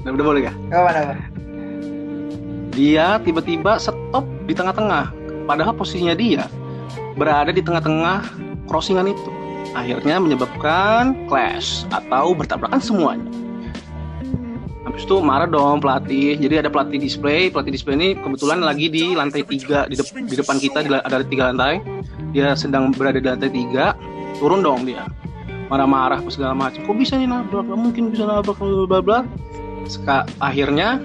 Udah, 0.05 0.21
boleh 0.21 0.45
gak? 0.45 0.57
apa 0.69 1.33
Dia 2.75 3.23
tiba-tiba 3.23 3.79
stop 3.79 4.27
di 4.45 4.53
tengah-tengah. 4.53 5.15
Padahal 5.47 5.73
posisinya 5.79 6.19
dia 6.19 6.51
berada 7.15 7.55
di 7.55 7.63
tengah-tengah 7.63 8.27
crossingan 8.67 9.15
itu. 9.15 9.31
Akhirnya 9.75 10.19
menyebabkan 10.19 11.15
clash 11.27 11.87
atau 11.91 12.35
bertabrakan 12.35 12.79
semuanya. 12.79 13.27
Habis 14.85 15.09
itu 15.09 15.17
marah 15.19 15.49
dong 15.49 15.81
pelatih. 15.81 16.37
Jadi 16.39 16.67
ada 16.67 16.71
pelatih 16.71 17.01
display. 17.01 17.49
Pelatih 17.51 17.73
display 17.75 17.95
ini 17.97 18.09
kebetulan 18.19 18.61
lagi 18.63 18.87
di 18.93 19.17
lantai 19.17 19.43
tiga 19.43 19.89
di, 19.89 19.97
dep- 19.97 20.15
di 20.15 20.35
depan 20.37 20.61
kita 20.61 20.85
ada 20.87 21.25
tiga 21.25 21.51
lantai. 21.51 21.81
Dia 22.35 22.55
sedang 22.55 22.93
berada 22.95 23.19
di 23.19 23.27
lantai 23.27 23.51
tiga. 23.51 23.97
Turun 24.39 24.63
dong 24.63 24.87
dia. 24.87 25.07
Marah-marah 25.73 26.21
segala 26.29 26.53
macam. 26.53 26.85
Kok 26.85 26.97
bisa 27.01 27.17
nih 27.17 27.27
nabrak? 27.27 27.65
Mungkin 27.65 28.13
bisa 28.13 28.29
nabrak 28.29 28.61
bla 28.61 28.87
bla 28.87 29.01
bla. 29.01 29.19
Akhirnya 30.39 31.01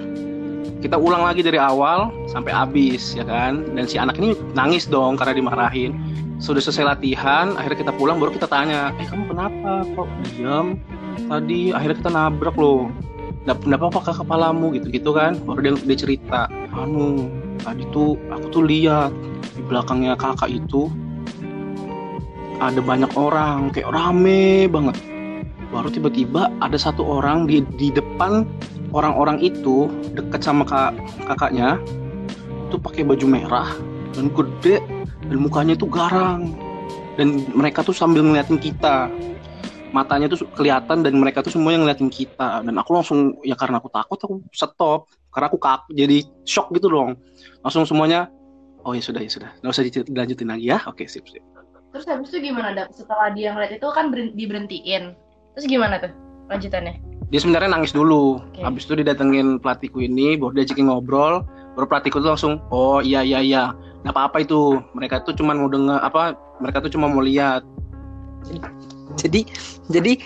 kita 0.79 0.95
ulang 0.95 1.27
lagi 1.27 1.43
dari 1.43 1.59
awal 1.59 2.11
sampai 2.31 2.51
habis 2.55 3.15
ya 3.15 3.27
kan. 3.27 3.67
Dan 3.75 3.85
si 3.85 3.99
anak 3.99 4.15
ini 4.19 4.35
nangis 4.55 4.87
dong 4.87 5.19
karena 5.19 5.35
dimarahin. 5.35 5.95
Sudah 6.39 6.63
selesai 6.63 6.95
latihan, 6.95 7.51
akhirnya 7.59 7.83
kita 7.83 7.93
pulang 7.99 8.15
baru 8.15 8.31
kita 8.31 8.47
tanya, 8.47 8.95
eh 8.95 9.03
kamu 9.03 9.27
kenapa 9.27 9.83
kok 9.91 10.07
diam? 10.23 10.79
Tadi 11.27 11.75
akhirnya 11.75 11.97
kita 11.99 12.11
nabrak 12.15 12.55
loh 12.55 12.87
nggak 13.47 13.79
apa-apa 13.79 13.99
ke 14.03 14.13
kepalamu 14.19 14.65
gitu-gitu 14.75 15.09
kan 15.15 15.33
baru 15.47 15.59
dia, 15.63 15.73
dia 15.87 15.97
cerita 15.97 16.51
anu 16.75 17.31
tadi 17.63 17.87
tuh 17.89 18.19
aku 18.29 18.45
tuh 18.51 18.63
lihat 18.67 19.15
di 19.55 19.61
belakangnya 19.63 20.13
kakak 20.19 20.51
itu 20.51 20.91
ada 22.59 22.83
banyak 22.83 23.09
orang 23.15 23.71
kayak 23.71 23.89
rame 23.89 24.67
banget 24.67 24.99
baru 25.71 25.87
tiba-tiba 25.87 26.51
ada 26.59 26.75
satu 26.75 27.01
orang 27.01 27.47
di 27.47 27.63
di 27.79 27.89
depan 27.95 28.43
orang-orang 28.93 29.37
itu 29.41 29.89
deket 30.17 30.41
sama 30.41 30.65
kak, 30.65 30.97
kakaknya 31.25 31.77
itu 32.69 32.77
pakai 32.77 33.01
baju 33.05 33.25
merah 33.25 33.69
dan 34.13 34.29
gede 34.29 34.81
dan 35.29 35.37
mukanya 35.37 35.73
itu 35.77 35.85
garang. 35.89 36.53
Dan 37.19 37.43
mereka 37.51 37.83
tuh 37.83 37.91
sambil 37.91 38.23
ngeliatin 38.23 38.55
kita. 38.55 39.11
Matanya 39.91 40.29
tuh 40.31 40.45
kelihatan 40.55 41.03
dan 41.03 41.13
mereka 41.19 41.43
tuh 41.43 41.51
semua 41.51 41.75
yang 41.75 41.83
ngeliatin 41.83 42.07
kita. 42.07 42.63
Dan 42.63 42.79
aku 42.79 42.95
langsung 42.95 43.35
ya 43.43 43.59
karena 43.59 43.83
aku 43.83 43.91
takut 43.91 44.15
aku 44.15 44.35
stop. 44.55 45.11
Karena 45.29 45.51
aku 45.51 45.59
kak 45.59 45.91
jadi 45.91 46.23
shock 46.47 46.71
gitu 46.71 46.87
dong. 46.87 47.19
Langsung 47.59 47.83
semuanya 47.83 48.31
oh 48.87 48.95
ya 48.95 49.03
sudah 49.03 49.19
ya 49.19 49.27
sudah. 49.27 49.51
Nggak 49.59 49.71
usah 49.75 49.83
dilanjutin 50.07 50.47
lagi 50.47 50.65
ya. 50.71 50.79
Oke 50.87 51.11
sip 51.11 51.27
sip. 51.27 51.43
Terus 51.91 52.05
habis 52.07 52.31
itu 52.31 52.53
gimana? 52.53 52.87
Setelah 52.93 53.35
dia 53.35 53.51
ngeliat 53.51 53.75
itu 53.75 53.87
kan 53.91 54.13
diberhentiin. 54.13 55.11
Terus 55.57 55.65
gimana 55.67 55.99
tuh 55.99 56.13
lanjutannya? 56.47 57.18
Dia 57.29 57.39
sebenarnya 57.39 57.69
nangis 57.77 57.93
dulu 57.93 58.41
Oke. 58.41 58.65
habis 58.65 58.89
itu 58.89 58.97
didatengin 58.97 59.61
pelatihku 59.61 60.01
ini 60.01 60.33
baru 60.35 60.57
diajakin 60.57 60.89
ngobrol 60.89 61.45
baru 61.77 61.85
pelatihku 61.85 62.17
tuh 62.21 62.33
langsung 62.33 62.53
oh 62.73 62.99
iya 63.05 63.21
iya 63.21 63.39
iya 63.41 63.63
nggak 64.01 64.13
apa 64.17 64.21
apa 64.33 64.37
itu 64.41 64.81
mereka 64.97 65.21
tuh 65.21 65.37
cuma 65.37 65.53
mau 65.53 65.69
denger 65.69 66.01
apa 66.01 66.33
mereka 66.57 66.81
tuh 66.81 66.91
cuma 66.91 67.05
mau 67.05 67.21
lihat 67.21 67.61
jadi 69.21 69.45
jadi 69.93 70.17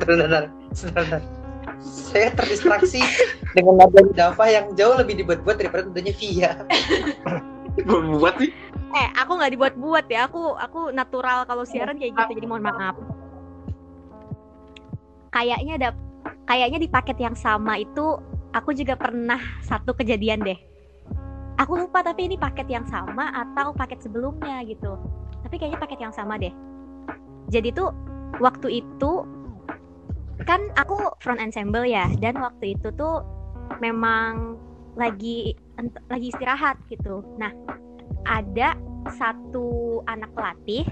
sebentar 0.00 0.48
sebentar 0.72 1.20
saya 1.84 2.32
terdistraksi 2.32 3.04
dengan 3.52 3.84
nada 3.84 4.00
Dava 4.16 4.44
yang 4.48 4.72
jauh 4.78 4.96
lebih 4.96 5.20
dibuat-buat 5.20 5.60
daripada 5.60 5.84
nadanya 5.90 6.14
Via 6.16 6.52
buat 7.84 8.40
sih 8.40 8.52
Eh, 8.96 9.08
aku 9.12 9.36
nggak 9.36 9.52
dibuat-buat 9.52 10.08
ya. 10.08 10.24
Aku 10.24 10.56
aku 10.56 10.88
natural 10.88 11.44
kalau 11.44 11.68
siaran 11.68 12.00
kayak 12.00 12.16
gitu. 12.16 12.32
Jadi 12.40 12.46
mohon 12.48 12.64
maaf. 12.64 12.96
Kayaknya 15.36 15.72
ada 15.76 15.90
kayaknya 16.48 16.78
di 16.80 16.88
paket 16.88 17.20
yang 17.20 17.36
sama 17.36 17.76
itu 17.76 18.16
aku 18.56 18.72
juga 18.72 18.96
pernah 18.96 19.36
satu 19.60 19.92
kejadian 19.92 20.40
deh. 20.40 20.56
Aku 21.60 21.76
lupa 21.76 22.00
tapi 22.00 22.24
ini 22.24 22.40
paket 22.40 22.64
yang 22.72 22.88
sama 22.88 23.28
atau 23.36 23.76
paket 23.76 24.00
sebelumnya 24.00 24.64
gitu. 24.64 24.96
Tapi 25.44 25.60
kayaknya 25.60 25.76
paket 25.76 26.00
yang 26.00 26.14
sama 26.16 26.40
deh. 26.40 26.52
Jadi 27.52 27.68
tuh 27.76 27.92
waktu 28.40 28.80
itu 28.80 29.28
kan 30.48 30.72
aku 30.80 31.12
front 31.20 31.40
ensemble 31.40 31.84
ya 31.84 32.08
dan 32.16 32.40
waktu 32.40 32.72
itu 32.72 32.88
tuh 32.96 33.20
memang 33.84 34.56
lagi 34.96 35.52
lagi 36.08 36.32
istirahat 36.32 36.80
gitu. 36.88 37.20
Nah, 37.36 37.52
ada 38.24 38.72
satu 39.12 40.00
anak 40.08 40.32
pelatih 40.32 40.88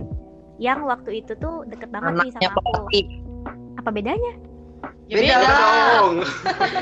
yang 0.61 0.85
waktu 0.85 1.25
itu 1.25 1.33
tuh 1.41 1.65
deket 1.65 1.89
banget 1.89 2.13
nih 2.13 2.29
anaknya 2.29 2.49
sama 2.53 2.61
aku. 2.61 2.61
pelatih 2.93 3.24
Apa 3.85 3.93
bedanya? 3.93 4.33
Ya 5.13 5.21
Beda 5.21 5.37
dong 5.45 6.25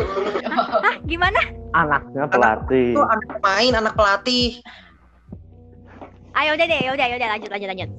Hah, 0.86 0.94
gimana? 1.02 1.40
Anaknya 1.74 2.30
pelatih. 2.30 2.94
itu 2.94 3.02
anak 3.02 3.28
pemain 3.42 3.72
anak 3.74 3.94
pelatih 3.98 4.62
Ayo 6.38 6.54
udah 6.54 6.66
deh, 6.70 6.80
udah, 6.94 7.06
udah 7.18 7.28
lanjut, 7.34 7.50
lanjut, 7.50 7.68
lanjut. 7.74 7.90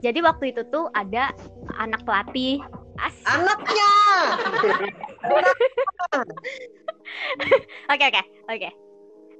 Jadi 0.00 0.18
waktu 0.22 0.54
itu 0.54 0.62
tuh 0.70 0.86
ada 0.94 1.34
anak 1.82 2.06
pelatih. 2.06 2.62
As. 2.96 3.12
anaknya 3.26 3.92
Oke, 7.92 8.04
oke, 8.08 8.22
oke. 8.48 8.70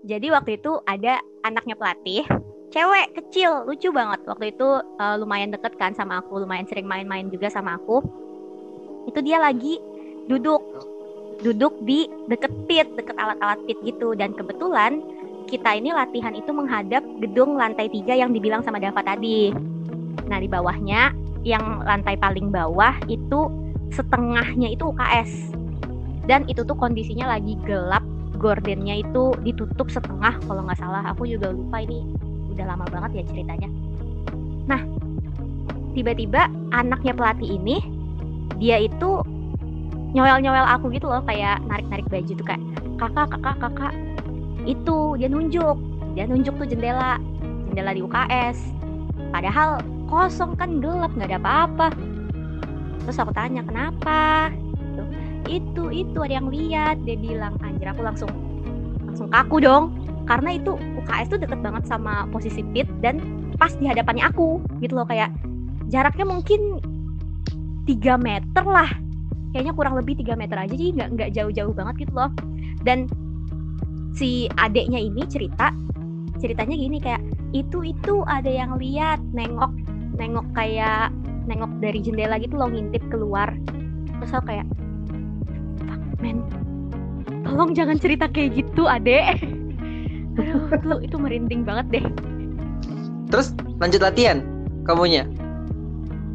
Jadi 0.04 0.28
waktu 0.28 0.61
itu 0.61 0.76
ada 0.85 1.22
anaknya 1.46 1.78
pelatih, 1.78 2.26
cewek 2.74 3.16
kecil, 3.16 3.64
lucu 3.64 3.88
banget. 3.94 4.20
Waktu 4.28 4.52
itu 4.52 4.68
eh, 5.00 5.16
lumayan 5.16 5.54
deket 5.54 5.78
kan 5.80 5.96
sama 5.96 6.20
aku, 6.20 6.42
lumayan 6.42 6.68
sering 6.68 6.85
main-main 6.85 7.32
juga 7.32 7.48
sama 7.48 7.80
aku. 7.80 8.02
Itu 9.09 9.22
dia 9.22 9.38
lagi 9.38 9.78
duduk, 10.26 10.61
duduk 11.40 11.72
di 11.87 12.11
deket 12.28 12.52
pit, 12.66 12.90
deket 12.98 13.16
alat-alat 13.16 13.62
pit 13.64 13.78
gitu. 13.87 14.12
Dan 14.12 14.35
kebetulan 14.35 15.00
kita 15.46 15.78
ini 15.78 15.94
latihan 15.94 16.35
itu 16.35 16.50
menghadap 16.50 17.06
gedung 17.22 17.54
lantai 17.54 17.87
tiga 17.87 18.18
yang 18.18 18.35
dibilang 18.35 18.66
sama 18.66 18.82
Dava 18.82 19.00
tadi. 19.00 19.54
Nah 20.26 20.42
di 20.42 20.50
bawahnya, 20.50 21.14
yang 21.46 21.87
lantai 21.87 22.18
paling 22.18 22.50
bawah 22.50 22.98
itu 23.06 23.46
setengahnya 23.94 24.74
itu 24.74 24.90
UKS. 24.90 25.54
Dan 26.26 26.42
itu 26.50 26.66
tuh 26.66 26.74
kondisinya 26.74 27.38
lagi 27.38 27.54
gelap 27.62 28.02
gordennya 28.37 29.01
itu 29.01 29.33
ditutup 29.42 29.88
setengah 29.88 30.37
kalau 30.44 30.62
nggak 30.64 30.79
salah. 30.79 31.03
Aku 31.12 31.27
juga 31.27 31.51
lupa 31.51 31.83
ini. 31.83 32.05
Udah 32.53 32.64
lama 32.72 32.85
banget 32.88 33.20
ya 33.20 33.25
ceritanya. 33.33 33.68
Nah 34.68 34.81
tiba-tiba 35.96 36.53
anaknya 36.77 37.16
pelatih 37.16 37.57
ini 37.57 37.81
dia 38.61 38.81
itu 38.81 39.25
nyoel-nyoel 40.12 40.64
aku 40.68 40.92
gitu 40.92 41.09
loh 41.09 41.25
kayak 41.25 41.61
narik-narik 41.68 42.07
baju 42.09 42.33
tuh 42.33 42.46
kayak 42.46 42.62
kakak 43.01 43.27
kakak 43.37 43.57
kakak. 43.61 43.94
Itu 44.68 45.16
dia 45.16 45.29
nunjuk. 45.33 45.77
Dia 46.16 46.25
nunjuk 46.29 46.57
tuh 46.57 46.68
jendela 46.68 47.20
jendela 47.68 47.92
di 47.92 48.01
UKS 48.01 48.57
padahal 49.35 49.85
kosong 50.09 50.57
kan 50.57 50.81
gelap 50.81 51.12
nggak 51.12 51.35
ada 51.35 51.38
apa-apa. 51.42 51.88
Terus 53.05 53.20
aku 53.20 53.33
tanya 53.37 53.62
kenapa? 53.62 54.51
Gitu. 54.55 55.03
Itu 55.46 55.90
itu 55.90 56.18
ada 56.22 56.35
yang 56.42 56.48
lihat. 56.50 57.00
Dia 57.06 57.16
bilang 57.16 57.56
anjir 57.62 57.88
aku 57.90 58.02
langsung 58.02 58.30
langsung 59.06 59.28
kaku 59.30 59.62
dong. 59.62 59.96
Karena 60.26 60.59
itu 60.59 60.74
UKS 60.74 61.30
tuh 61.30 61.38
deket 61.38 61.62
banget 61.62 61.87
sama 61.87 62.26
posisi 62.35 62.66
pit 62.74 62.90
dan 62.98 63.22
pas 63.56 63.70
di 63.78 63.87
hadapannya 63.87 64.26
aku 64.26 64.59
gitu 64.82 64.98
loh. 64.98 65.06
Kayak 65.06 65.30
jaraknya 65.87 66.26
mungkin 66.26 66.82
3 67.87 68.18
meter 68.18 68.64
lah. 68.66 68.90
Kayaknya 69.54 69.72
kurang 69.78 69.94
lebih 69.94 70.18
3 70.18 70.35
meter 70.35 70.59
aja. 70.59 70.74
Jadi 70.74 70.98
nggak 70.98 71.09
nggak 71.14 71.30
jauh-jauh 71.32 71.72
banget 71.72 72.06
gitu 72.06 72.12
loh. 72.18 72.30
Dan 72.82 73.06
si 74.16 74.50
adeknya 74.59 74.98
ini 74.98 75.22
cerita 75.28 75.70
ceritanya 76.40 76.76
gini 76.76 76.98
kayak 77.00 77.22
itu 77.52 77.85
itu 77.85 78.24
ada 78.28 78.48
yang 78.48 78.76
lihat 78.76 79.20
nengok 79.32 79.72
nengok 80.16 80.44
kayak 80.52 81.12
nengok 81.46 81.70
dari 81.80 82.00
jendela 82.02 82.37
gitu 82.40 82.59
loh 82.59 82.68
ngintip 82.68 83.04
keluar. 83.09 83.54
Terus 84.20 84.32
aku 84.35 84.52
kayak 84.52 84.66
man 86.20 86.42
tolong 87.46 87.72
jangan 87.72 87.96
cerita 88.00 88.26
kayak 88.29 88.59
gitu 88.64 88.85
adek 88.88 89.38
aduh 90.37 90.68
itu 90.68 90.94
itu 91.09 91.16
merinding 91.16 91.64
banget 91.64 91.87
deh. 92.00 92.07
Terus 93.33 93.57
lanjut 93.81 94.00
latihan 94.05 94.44
kamunya? 94.85 95.24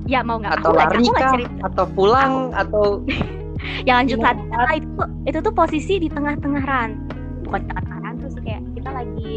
Ya 0.10 0.26
mau 0.26 0.42
nggak? 0.42 0.60
Atau 0.60 0.74
aku 0.74 0.80
lari 0.82 1.06
aku 1.06 1.14
kah? 1.16 1.34
atau 1.72 1.86
pulang? 1.94 2.34
Atau 2.52 3.06
yang 3.88 4.04
lanjut 4.04 4.20
latihan 4.20 4.68
itu 4.82 5.04
itu 5.30 5.38
tuh 5.40 5.54
posisi 5.54 5.94
di 6.02 6.10
tengah-tengah 6.10 6.64
run. 6.66 6.92
Bukan 7.46 7.60
di 7.64 7.68
tengah-tengah 7.70 8.00
run 8.02 8.16
terus 8.20 8.36
kayak 8.42 8.62
kita 8.76 8.90
lagi 8.90 9.34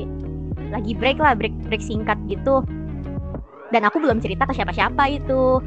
lagi 0.73 0.93
break 0.97 1.19
lah 1.21 1.37
break 1.37 1.55
break 1.69 1.85
singkat 1.85 2.17
gitu. 2.27 2.65
Dan 3.71 3.85
aku 3.85 4.01
belum 4.01 4.19
cerita 4.25 4.49
ke 4.49 4.57
siapa-siapa 4.57 5.03
itu. 5.13 5.61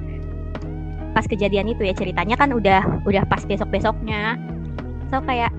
Pas 1.13 1.26
kejadian 1.26 1.70
itu 1.70 1.82
ya 1.86 1.94
ceritanya 1.94 2.36
kan 2.38 2.54
udah 2.54 3.06
udah 3.06 3.24
pas 3.26 3.42
besok 3.46 3.70
besoknya 3.74 4.38
so 5.10 5.24
kayak 5.24 5.52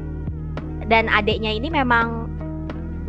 dan 0.88 1.08
adiknya 1.12 1.52
ini 1.52 1.68
memang 1.68 2.28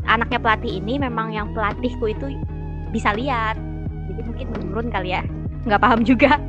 anaknya 0.09 0.39
pelatih 0.41 0.81
ini 0.81 0.99
memang 0.99 1.31
yang 1.31 1.51
pelatihku 1.55 2.11
itu 2.11 2.35
bisa 2.91 3.13
lihat. 3.13 3.55
Jadi 4.09 4.21
mungkin 4.25 4.47
menurun 4.51 4.87
kali 4.89 5.13
ya. 5.13 5.21
Nggak 5.69 5.81
paham 5.85 6.01
juga. 6.01 6.39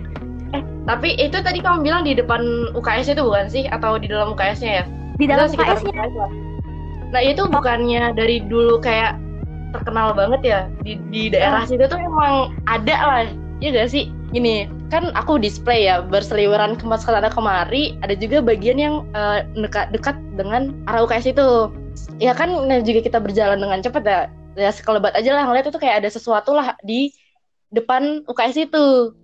Tapi 0.90 1.14
itu 1.16 1.38
tadi 1.38 1.62
kamu 1.62 1.86
bilang 1.86 2.02
di 2.02 2.18
depan 2.18 2.74
UKS 2.74 3.14
itu 3.14 3.22
bukan 3.22 3.46
sih? 3.46 3.64
Atau 3.70 3.96
di 4.00 4.10
dalam 4.10 4.34
UKS-nya 4.34 4.82
ya? 4.82 4.84
di 5.20 5.28
dalam 5.28 5.52
UKS-nya 5.52 5.92
UKS. 5.92 6.32
Nah 7.12 7.22
itu 7.22 7.42
bukannya 7.44 8.16
dari 8.16 8.40
dulu 8.40 8.80
kayak 8.80 9.20
terkenal 9.76 10.16
banget 10.16 10.40
ya? 10.42 10.60
Di 10.80 10.96
di 11.12 11.28
daerah 11.28 11.68
situ 11.68 11.84
tuh 11.84 12.00
emang 12.00 12.56
ada 12.64 12.96
lah, 12.96 13.22
ya 13.60 13.68
gak 13.70 13.92
sih? 13.92 14.08
Gini, 14.32 14.66
kan 14.90 15.14
aku 15.14 15.38
display 15.38 15.86
ya 15.86 16.02
berseliweran 16.02 16.74
ke 16.74 16.84
sana 16.98 17.30
kemari, 17.30 17.94
ada 18.02 18.12
juga 18.18 18.42
bagian 18.42 18.76
yang 18.76 18.94
eh, 19.14 19.46
dekat 19.54 19.94
dekat 19.94 20.18
dengan 20.34 20.74
arah 20.90 21.06
UKS 21.06 21.30
itu. 21.30 21.70
Ya 22.18 22.34
kan 22.34 22.50
nah 22.66 22.82
juga 22.82 23.00
kita 23.06 23.22
berjalan 23.22 23.62
dengan 23.62 23.80
cepat 23.80 24.02
ya. 24.04 24.20
Ya 24.58 24.74
sekelebat 24.74 25.14
aja 25.14 25.30
lah 25.30 25.46
ngeliat 25.46 25.70
itu 25.70 25.78
kayak 25.78 26.02
ada 26.02 26.10
sesuatu 26.10 26.50
lah 26.52 26.74
di 26.82 27.14
depan 27.70 28.26
UKS 28.26 28.66
itu. 28.66 29.14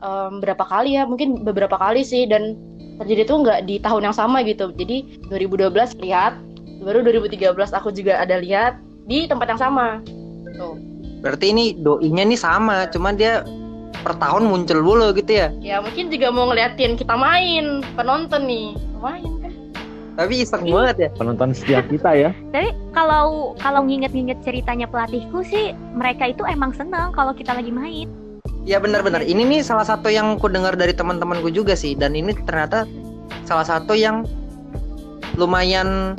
Em, 0.00 0.40
berapa 0.40 0.64
kali 0.64 0.96
ya? 0.96 1.04
Mungkin 1.04 1.44
beberapa 1.44 1.76
kali 1.76 2.00
sih 2.00 2.24
dan 2.24 2.56
terjadi 2.96 3.28
tuh 3.28 3.44
nggak 3.44 3.68
di 3.68 3.76
tahun 3.76 4.08
yang 4.08 4.16
sama 4.16 4.40
gitu. 4.40 4.72
Jadi 4.72 5.20
2012 5.28 6.00
lihat, 6.00 6.40
baru 6.80 7.04
2013 7.04 7.76
aku 7.76 7.92
juga 7.92 8.24
ada 8.24 8.40
lihat 8.40 8.80
di 9.04 9.28
tempat 9.28 9.52
yang 9.52 9.60
sama. 9.60 10.00
Tuh. 10.56 10.80
berarti 11.20 11.52
ini 11.52 11.74
doinya 11.76 12.22
nih 12.22 12.38
sama 12.38 12.86
cuman 12.92 13.18
dia 13.18 13.42
per 14.06 14.14
tahun 14.22 14.46
muncul 14.46 14.78
dulu 14.78 15.10
gitu 15.18 15.42
ya 15.42 15.50
Ya 15.58 15.82
mungkin 15.82 16.14
juga 16.14 16.30
mau 16.30 16.46
ngeliatin 16.46 16.94
kita 16.94 17.18
main, 17.18 17.82
penonton 17.98 18.46
nih. 18.46 18.78
Main 19.02 19.32
kan. 19.42 19.52
tapi 20.16 20.40
iseng 20.40 20.64
banget 20.64 20.96
ya 20.96 21.08
Penonton 21.18 21.50
setia 21.50 21.82
kita 21.82 22.14
ya. 22.14 22.30
Tapi 22.54 22.70
kalau 22.94 23.58
kalau 23.58 23.82
nginget-nginget 23.82 24.38
ceritanya 24.46 24.86
pelatihku 24.86 25.42
sih 25.42 25.74
mereka 25.92 26.30
itu 26.30 26.46
emang 26.46 26.70
senang 26.70 27.10
kalau 27.10 27.34
kita 27.34 27.50
lagi 27.50 27.74
main. 27.74 28.06
Ya 28.62 28.78
benar-benar. 28.78 29.26
Ini 29.26 29.42
nih 29.42 29.60
salah 29.66 29.84
satu 29.84 30.06
yang 30.06 30.38
ku 30.38 30.46
dengar 30.46 30.78
dari 30.78 30.94
teman-temanku 30.94 31.50
juga 31.50 31.74
sih 31.74 31.98
dan 31.98 32.14
ini 32.14 32.32
ternyata 32.46 32.86
salah 33.44 33.66
satu 33.66 33.92
yang 33.92 34.24
lumayan 35.36 36.16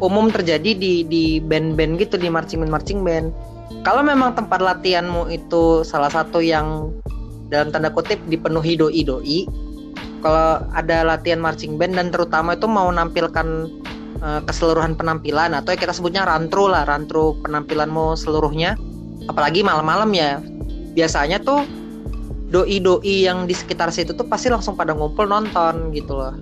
umum 0.00 0.32
terjadi 0.32 0.74
di 0.74 1.04
di 1.06 1.38
band-band 1.38 2.00
gitu 2.00 2.16
di 2.16 2.26
marching 2.32 2.64
band 2.64 2.72
marching 2.72 3.00
band. 3.04 3.30
Kalau 3.86 4.02
memang 4.04 4.34
tempat 4.36 4.60
latihanmu 4.60 5.30
itu 5.32 5.86
salah 5.86 6.10
satu 6.10 6.42
yang 6.42 6.92
dalam 7.50 7.74
tanda 7.74 7.90
kutip 7.90 8.16
dipenuhi 8.30 8.78
doi 8.78 9.02
doi. 9.02 9.38
Kalau 10.22 10.62
ada 10.76 11.02
latihan 11.02 11.40
marching 11.42 11.76
band 11.80 11.96
dan 11.96 12.08
terutama 12.14 12.54
itu 12.54 12.70
mau 12.70 12.88
nampilkan 12.88 13.68
eh, 14.22 14.40
keseluruhan 14.46 14.94
penampilan 14.94 15.52
atau 15.52 15.74
kita 15.74 15.90
sebutnya 15.90 16.24
rantru 16.24 16.70
lah, 16.70 16.86
rantru 16.86 17.36
penampilanmu 17.42 18.14
seluruhnya. 18.14 18.78
Apalagi 19.28 19.60
malam-malam 19.60 20.10
ya, 20.16 20.40
biasanya 20.96 21.42
tuh 21.42 21.66
doi-doi 22.50 23.30
yang 23.30 23.46
di 23.46 23.54
sekitar 23.54 23.94
situ 23.94 24.10
tuh 24.12 24.26
pasti 24.26 24.50
langsung 24.50 24.74
pada 24.74 24.94
ngumpul 24.94 25.26
nonton 25.26 25.94
gitu 25.94 26.18
loh. 26.18 26.34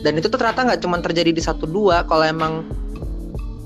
Dan 0.00 0.20
itu 0.20 0.28
tuh 0.28 0.36
ternyata 0.36 0.68
nggak 0.68 0.80
cuma 0.84 1.00
terjadi 1.00 1.32
di 1.32 1.42
satu 1.42 1.64
dua. 1.64 2.04
Kalau 2.04 2.22
emang 2.22 2.62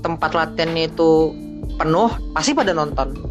tempat 0.01 0.33
latihannya 0.33 0.89
itu 0.89 1.35
penuh, 1.77 2.09
pasti 2.33 2.55
pada 2.57 2.73
nonton. 2.73 3.30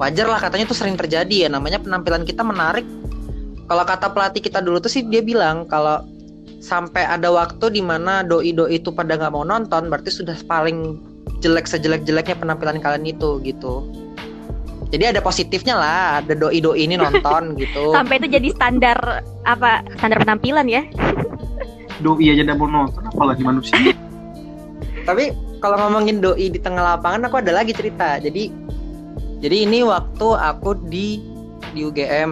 Wajar 0.00 0.32
lah 0.32 0.40
katanya 0.40 0.64
tuh 0.64 0.78
sering 0.80 0.96
terjadi 0.96 1.44
ya. 1.44 1.48
Namanya 1.52 1.76
penampilan 1.76 2.24
kita 2.24 2.40
menarik. 2.40 2.88
Kalau 3.68 3.84
kata 3.84 4.08
pelatih 4.16 4.40
kita 4.40 4.64
dulu 4.64 4.80
tuh 4.80 4.88
sih 4.88 5.04
dia 5.04 5.20
bilang 5.20 5.68
kalau 5.68 6.00
sampai 6.64 7.04
ada 7.04 7.28
waktu 7.28 7.68
di 7.68 7.84
mana 7.84 8.24
doi-doi 8.24 8.80
itu 8.80 8.88
pada 8.90 9.20
nggak 9.20 9.32
mau 9.36 9.44
nonton, 9.44 9.92
berarti 9.92 10.08
sudah 10.08 10.34
paling 10.48 10.96
jelek 11.44 11.68
sejelek-jeleknya 11.68 12.40
penampilan 12.40 12.80
kalian 12.80 13.04
itu 13.12 13.38
gitu. 13.44 13.84
Jadi 14.90 15.14
ada 15.14 15.20
positifnya 15.22 15.76
lah, 15.78 16.24
ada 16.24 16.32
doi-doi 16.32 16.80
ini 16.80 16.96
nonton 16.96 17.52
gitu. 17.62 17.92
Sampai 17.92 18.18
itu 18.24 18.26
jadi 18.32 18.48
standar 18.56 19.22
apa 19.44 19.84
standar 20.00 20.24
penampilan 20.24 20.64
ya. 20.66 20.82
Doi 22.04 22.32
aja 22.32 22.48
udah 22.48 22.56
mau 22.56 22.68
nonton 22.72 23.04
apalagi 23.04 23.44
manusia. 23.44 23.76
Tapi 25.08 25.36
kalau 25.60 25.76
ngomongin 25.76 26.24
doi 26.24 26.48
di 26.48 26.56
tengah 26.56 26.96
lapangan 26.96 27.28
aku 27.28 27.44
ada 27.44 27.52
lagi 27.52 27.76
cerita. 27.76 28.16
Jadi 28.16 28.48
jadi 29.40 29.64
ini 29.64 29.80
waktu 29.80 30.26
aku 30.36 30.76
di 30.92 31.24
di 31.72 31.88
UGM. 31.88 32.30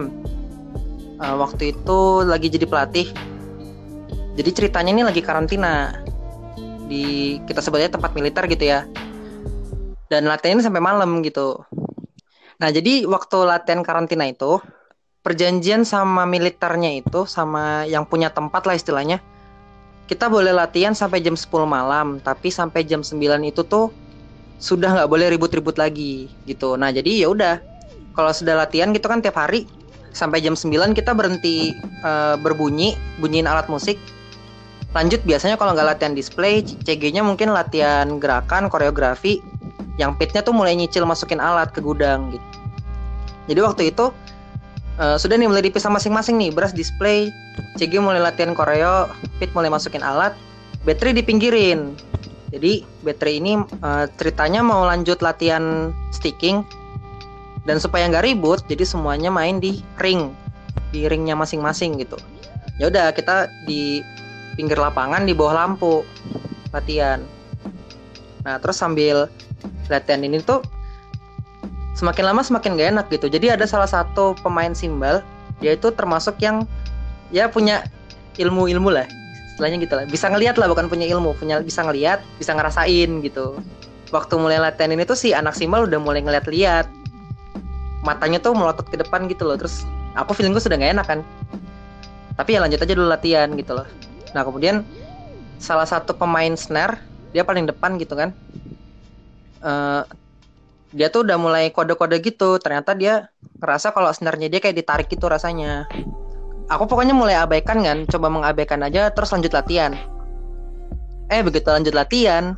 Eh, 1.19 1.35
waktu 1.35 1.75
itu 1.75 1.99
lagi 2.23 2.47
jadi 2.53 2.69
pelatih. 2.69 3.09
Jadi 4.37 4.49
ceritanya 4.55 4.91
ini 4.93 5.03
lagi 5.03 5.19
karantina 5.19 5.99
di 6.87 7.37
kita 7.43 7.59
sebutnya 7.59 7.91
tempat 7.91 8.13
militer 8.13 8.45
gitu 8.45 8.63
ya. 8.63 8.85
Dan 10.07 10.29
latihan 10.29 10.57
ini 10.57 10.63
sampai 10.63 10.81
malam 10.81 11.25
gitu. 11.25 11.59
Nah, 12.61 12.69
jadi 12.69 13.09
waktu 13.09 13.37
latihan 13.45 13.81
karantina 13.81 14.29
itu 14.29 14.61
perjanjian 15.25 15.83
sama 15.83 16.23
militernya 16.23 17.03
itu 17.03 17.27
sama 17.27 17.83
yang 17.89 18.07
punya 18.07 18.31
tempat 18.31 18.63
lah 18.63 18.77
istilahnya 18.77 19.19
kita 20.09 20.25
boleh 20.25 20.49
latihan 20.49 20.97
sampai 20.97 21.21
jam 21.21 21.37
10 21.37 21.69
malam, 21.69 22.17
tapi 22.17 22.49
sampai 22.49 22.81
jam 22.81 23.05
9 23.05 23.45
itu 23.45 23.61
tuh 23.61 23.93
sudah 24.59 24.91
nggak 24.91 25.09
boleh 25.09 25.31
ribut-ribut 25.33 25.79
lagi 25.79 26.27
gitu. 26.43 26.75
Nah, 26.75 26.91
jadi 26.91 27.25
ya 27.25 27.27
udah. 27.31 27.55
Kalau 28.13 28.35
sudah 28.35 28.59
latihan 28.59 28.91
gitu 28.91 29.07
kan 29.07 29.23
tiap 29.23 29.39
hari 29.39 29.63
sampai 30.11 30.43
jam 30.43 30.57
9 30.57 30.91
kita 30.91 31.15
berhenti 31.15 31.71
eh, 32.03 32.35
berbunyi, 32.35 32.99
bunyiin 33.23 33.47
alat 33.47 33.71
musik. 33.71 33.95
Lanjut 34.91 35.23
biasanya 35.23 35.55
kalau 35.55 35.71
nggak 35.71 35.95
latihan 35.95 36.13
display, 36.17 36.65
CG-nya 36.65 37.23
mungkin 37.23 37.55
latihan 37.55 38.19
gerakan, 38.19 38.67
koreografi. 38.67 39.39
Yang 39.95 40.11
pitnya 40.19 40.41
tuh 40.43 40.55
mulai 40.55 40.75
nyicil 40.75 41.03
masukin 41.07 41.39
alat 41.39 41.71
ke 41.71 41.79
gudang 41.79 42.35
gitu. 42.35 42.47
Jadi 43.47 43.59
waktu 43.63 43.81
itu 43.95 44.11
eh, 44.99 45.15
sudah 45.15 45.39
nih 45.39 45.47
mulai 45.47 45.63
dipisah 45.63 45.87
masing-masing 45.87 46.35
nih, 46.35 46.51
beras 46.51 46.75
display, 46.75 47.31
CG 47.79 47.95
mulai 48.03 48.19
latihan 48.19 48.51
koreo, 48.51 49.07
Pit 49.39 49.55
mulai 49.55 49.71
masukin 49.71 50.03
alat, 50.03 50.35
battery 50.83 51.15
dipinggirin. 51.15 51.95
Jadi 52.49 52.81
battery 53.05 53.37
ini 53.37 53.61
eh, 53.61 54.05
ceritanya 54.17 54.65
mau 54.65 54.85
lanjut 54.85 55.21
latihan 55.21 55.93
sticking 56.09 56.65
dan 57.69 57.77
supaya 57.77 58.09
nggak 58.09 58.25
ribut, 58.25 58.65
jadi 58.65 58.81
semuanya 58.81 59.29
main 59.29 59.61
di 59.61 59.85
ring, 60.01 60.33
di 60.89 61.05
ringnya 61.05 61.37
masing-masing 61.37 62.01
gitu. 62.01 62.17
Ya 62.81 62.89
udah 62.89 63.13
kita 63.13 63.51
di 63.69 64.01
pinggir 64.57 64.79
lapangan 64.79 65.29
di 65.29 65.37
bawah 65.37 65.53
lampu 65.53 66.01
latihan. 66.73 67.21
Nah 68.41 68.57
terus 68.57 68.81
sambil 68.81 69.29
latihan 69.91 70.25
ini 70.25 70.41
tuh 70.41 70.65
semakin 71.93 72.33
lama 72.33 72.41
semakin 72.41 72.79
gak 72.79 72.89
enak 72.97 73.05
gitu. 73.13 73.27
Jadi 73.29 73.53
ada 73.53 73.69
salah 73.69 73.89
satu 73.89 74.33
pemain 74.41 74.73
simbal, 74.73 75.21
dia 75.61 75.77
itu 75.77 75.93
termasuk 75.93 76.41
yang 76.41 76.65
ya 77.29 77.45
punya 77.51 77.85
ilmu-ilmu 78.39 78.89
lah 78.89 79.05
istilahnya 79.59 79.83
gitu 79.83 79.93
lah. 79.99 80.07
Bisa 80.07 80.31
ngelihat 80.31 80.55
lah 80.55 80.71
bukan 80.71 80.87
punya 80.87 81.03
ilmu. 81.11 81.35
Punya 81.35 81.59
bisa 81.59 81.83
ngelihat 81.83 82.23
bisa 82.39 82.55
ngerasain 82.55 83.19
gitu. 83.19 83.59
Waktu 84.15 84.39
mulai 84.39 84.63
latihan 84.63 84.95
ini 84.95 85.03
tuh 85.03 85.19
si 85.19 85.35
anak 85.35 85.59
simbal 85.59 85.83
udah 85.83 85.99
mulai 85.99 86.23
ngeliat-liat. 86.23 86.87
Matanya 88.07 88.39
tuh 88.39 88.55
melotot 88.55 88.87
ke 88.87 88.95
depan 88.95 89.27
gitu 89.27 89.43
loh. 89.43 89.59
Terus 89.59 89.83
aku 90.15 90.31
feeling 90.31 90.55
gue 90.55 90.63
sudah 90.63 90.79
nggak 90.79 90.95
enak 90.95 91.05
kan. 91.11 91.19
Tapi 92.39 92.55
ya 92.55 92.63
lanjut 92.63 92.79
aja 92.79 92.93
dulu 92.95 93.11
latihan 93.11 93.51
gitu 93.59 93.75
loh. 93.75 93.87
Nah 94.31 94.47
kemudian 94.47 94.87
salah 95.59 95.83
satu 95.83 96.15
pemain 96.15 96.55
snare 96.55 97.03
dia 97.35 97.43
paling 97.43 97.67
depan 97.67 97.99
gitu 97.99 98.15
kan. 98.15 98.31
Eh 99.59 100.03
dia 100.89 101.05
tuh 101.11 101.27
udah 101.27 101.35
mulai 101.35 101.67
kode-kode 101.69 102.15
gitu. 102.23 102.55
Ternyata 102.63 102.95
dia 102.95 103.27
ngerasa 103.59 103.91
kalau 103.91 104.07
snare-nya 104.15 104.47
dia 104.47 104.63
kayak 104.63 104.79
ditarik 104.79 105.11
gitu 105.11 105.27
rasanya 105.27 105.83
aku 106.69 106.85
pokoknya 106.85 107.17
mulai 107.17 107.35
abaikan 107.35 107.81
kan 107.81 108.05
coba 108.05 108.29
mengabaikan 108.29 108.85
aja 108.85 109.09
terus 109.09 109.33
lanjut 109.33 109.51
latihan. 109.51 109.97
Eh 111.29 111.41
begitu 111.41 111.67
lanjut 111.69 111.93
latihan 111.93 112.57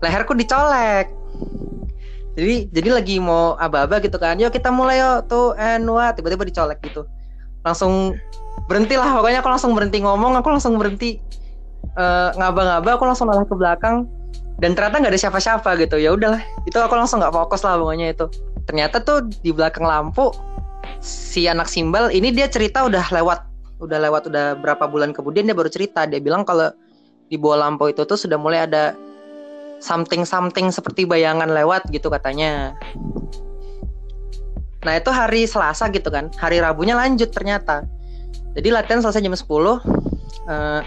leherku 0.00 0.32
dicolek. 0.32 1.12
Jadi 2.34 2.72
jadi 2.72 2.88
lagi 3.00 3.16
mau 3.20 3.54
aba-aba 3.60 4.00
gitu 4.00 4.16
kan 4.16 4.40
yuk 4.40 4.54
kita 4.54 4.72
mulai 4.72 4.98
yuk 5.00 5.28
tuh 5.28 5.52
and 5.60 5.84
what? 5.86 6.16
Tiba-tiba 6.16 6.48
dicolek 6.48 6.80
gitu. 6.80 7.04
Langsung 7.62 8.16
berhenti 8.66 8.96
lah 8.96 9.12
pokoknya 9.12 9.44
aku 9.44 9.50
langsung 9.52 9.72
berhenti 9.76 10.00
ngomong 10.00 10.40
aku 10.40 10.48
langsung 10.48 10.80
berhenti 10.80 11.20
eh, 12.00 12.30
ngaba-ngaba 12.34 12.96
aku 12.96 13.04
langsung 13.04 13.28
malah 13.28 13.44
ke 13.44 13.54
belakang. 13.54 14.08
Dan 14.60 14.76
ternyata 14.76 15.00
nggak 15.00 15.12
ada 15.16 15.20
siapa-siapa 15.20 15.70
gitu 15.80 15.96
ya 15.96 16.12
udahlah. 16.12 16.40
Itu 16.68 16.80
aku 16.80 16.96
langsung 16.96 17.20
nggak 17.20 17.32
fokus 17.32 17.60
lah 17.64 17.76
pokoknya 17.76 18.12
itu. 18.12 18.28
Ternyata 18.68 19.00
tuh 19.04 19.28
di 19.40 19.50
belakang 19.52 19.84
lampu 19.84 20.32
si 21.00 21.48
anak 21.48 21.68
simbal 21.68 22.12
ini 22.12 22.32
dia 22.32 22.48
cerita 22.48 22.84
udah 22.84 23.08
lewat 23.12 23.49
udah 23.80 23.98
lewat 23.98 24.28
udah 24.28 24.60
berapa 24.60 24.84
bulan 24.86 25.10
kemudian 25.16 25.48
dia 25.48 25.56
baru 25.56 25.72
cerita. 25.72 26.04
Dia 26.04 26.20
bilang 26.20 26.44
kalau 26.44 26.70
di 27.32 27.40
bawah 27.40 27.66
lampu 27.66 27.90
itu 27.90 28.04
tuh 28.04 28.18
sudah 28.20 28.36
mulai 28.36 28.68
ada 28.68 28.92
something 29.80 30.28
something 30.28 30.68
seperti 30.68 31.08
bayangan 31.08 31.48
lewat 31.48 31.88
gitu 31.90 32.12
katanya. 32.12 32.76
Nah 34.84 34.94
itu 34.96 35.10
hari 35.12 35.48
Selasa 35.48 35.88
gitu 35.92 36.12
kan. 36.12 36.28
Hari 36.36 36.60
Rabunya 36.60 36.96
lanjut 36.96 37.32
ternyata. 37.32 37.84
Jadi 38.56 38.68
latihan 38.68 39.00
selesai 39.00 39.24
jam 39.24 39.32
10 39.32 39.40
eh, 40.50 40.82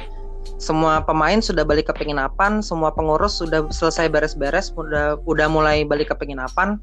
semua 0.59 1.01
pemain 1.03 1.39
sudah 1.39 1.63
balik 1.63 1.91
ke 1.91 1.93
penginapan 1.95 2.59
semua 2.63 2.91
pengurus 2.91 3.39
sudah 3.39 3.67
selesai 3.71 4.11
beres-beres 4.11 4.71
udah 4.75 5.19
udah 5.25 5.47
mulai 5.49 5.81
balik 5.83 6.13
ke 6.13 6.15
penginapan. 6.17 6.77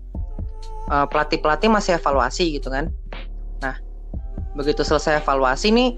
Eh, 0.90 1.06
pelatih-pelatih 1.06 1.70
masih 1.70 2.02
evaluasi 2.02 2.58
gitu 2.58 2.66
kan 2.66 2.90
begitu 4.58 4.82
selesai 4.82 5.22
evaluasi 5.22 5.70
nih 5.70 5.90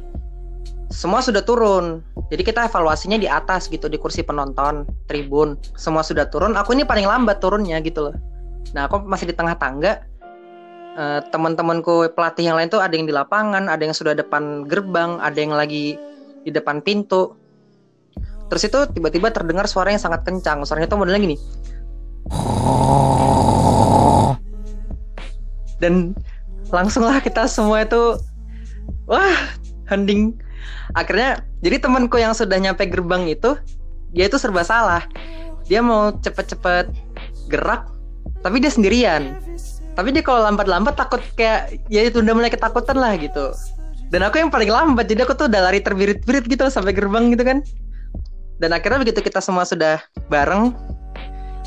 semua 0.92 1.24
sudah 1.24 1.40
turun. 1.40 2.04
Jadi 2.28 2.44
kita 2.44 2.68
evaluasinya 2.68 3.16
di 3.16 3.24
atas 3.24 3.66
gitu 3.72 3.88
di 3.88 3.96
kursi 3.96 4.20
penonton 4.20 4.84
tribun. 5.08 5.56
Semua 5.74 6.04
sudah 6.04 6.28
turun 6.28 6.52
aku 6.52 6.76
ini 6.76 6.84
paling 6.84 7.08
lambat 7.08 7.40
turunnya 7.40 7.80
gitu 7.80 8.12
loh. 8.12 8.14
Nah 8.76 8.86
aku 8.86 9.00
masih 9.08 9.32
di 9.32 9.34
tengah 9.34 9.56
tangga. 9.56 10.04
Eh, 10.92 11.20
teman-temanku 11.32 12.12
pelatih 12.12 12.52
yang 12.52 12.60
lain 12.60 12.68
tuh 12.68 12.84
ada 12.84 12.92
yang 12.92 13.08
di 13.08 13.16
lapangan 13.16 13.64
ada 13.64 13.80
yang 13.80 13.96
sudah 13.96 14.12
depan 14.12 14.68
gerbang 14.68 15.16
ada 15.24 15.40
yang 15.40 15.56
lagi 15.56 15.96
di 16.44 16.52
depan 16.52 16.84
pintu. 16.84 17.32
Terus 18.52 18.68
itu 18.68 18.78
tiba-tiba 18.92 19.32
terdengar 19.32 19.64
suara 19.64 19.88
yang 19.88 20.02
sangat 20.04 20.28
kencang. 20.28 20.60
Suaranya 20.68 20.92
tuh 20.92 21.00
modelnya 21.00 21.24
gini. 21.24 21.36
Dan 25.80 26.12
langsunglah 26.68 27.24
kita 27.24 27.48
semua 27.48 27.88
itu 27.88 28.20
wah 29.12 29.36
hening. 29.92 30.32
Akhirnya 30.96 31.44
jadi 31.60 31.84
temanku 31.84 32.16
yang 32.16 32.32
sudah 32.32 32.56
nyampe 32.56 32.88
gerbang 32.88 33.28
itu 33.28 33.60
dia 34.16 34.24
itu 34.32 34.40
serba 34.40 34.64
salah. 34.64 35.04
Dia 35.68 35.84
mau 35.84 36.16
cepet-cepet 36.16 36.88
gerak 37.52 37.92
tapi 38.40 38.64
dia 38.64 38.72
sendirian. 38.72 39.36
Tapi 39.92 40.08
dia 40.16 40.24
kalau 40.24 40.48
lambat-lambat 40.48 40.96
takut 40.96 41.20
kayak 41.36 41.76
ya 41.92 42.08
itu 42.08 42.24
udah 42.24 42.32
mulai 42.32 42.48
ketakutan 42.48 42.96
lah 42.96 43.12
gitu. 43.20 43.52
Dan 44.08 44.24
aku 44.24 44.40
yang 44.40 44.48
paling 44.48 44.72
lambat 44.72 45.08
jadi 45.08 45.28
aku 45.28 45.36
tuh 45.36 45.48
udah 45.52 45.68
lari 45.68 45.84
terbirit-birit 45.84 46.48
gitu 46.48 46.64
sampai 46.72 46.96
gerbang 46.96 47.28
gitu 47.36 47.44
kan. 47.44 47.60
Dan 48.56 48.72
akhirnya 48.72 49.04
begitu 49.04 49.20
kita 49.20 49.44
semua 49.44 49.68
sudah 49.68 50.00
bareng 50.32 50.72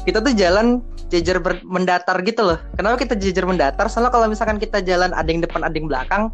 kita 0.05 0.21
tuh 0.21 0.34
jalan 0.38 0.86
jejer 1.10 1.41
mendatar 1.65 2.17
gitu 2.25 2.45
loh. 2.45 2.60
Kenapa 2.77 3.01
kita 3.01 3.13
jejer 3.17 3.45
mendatar? 3.45 3.89
Soalnya 3.89 4.13
kalau 4.13 4.29
misalkan 4.29 4.58
kita 4.62 4.81
jalan 4.81 5.13
ada 5.13 5.25
yang 5.25 5.41
depan 5.41 5.62
ada 5.65 5.73
yang 5.73 5.89
belakang 5.89 6.29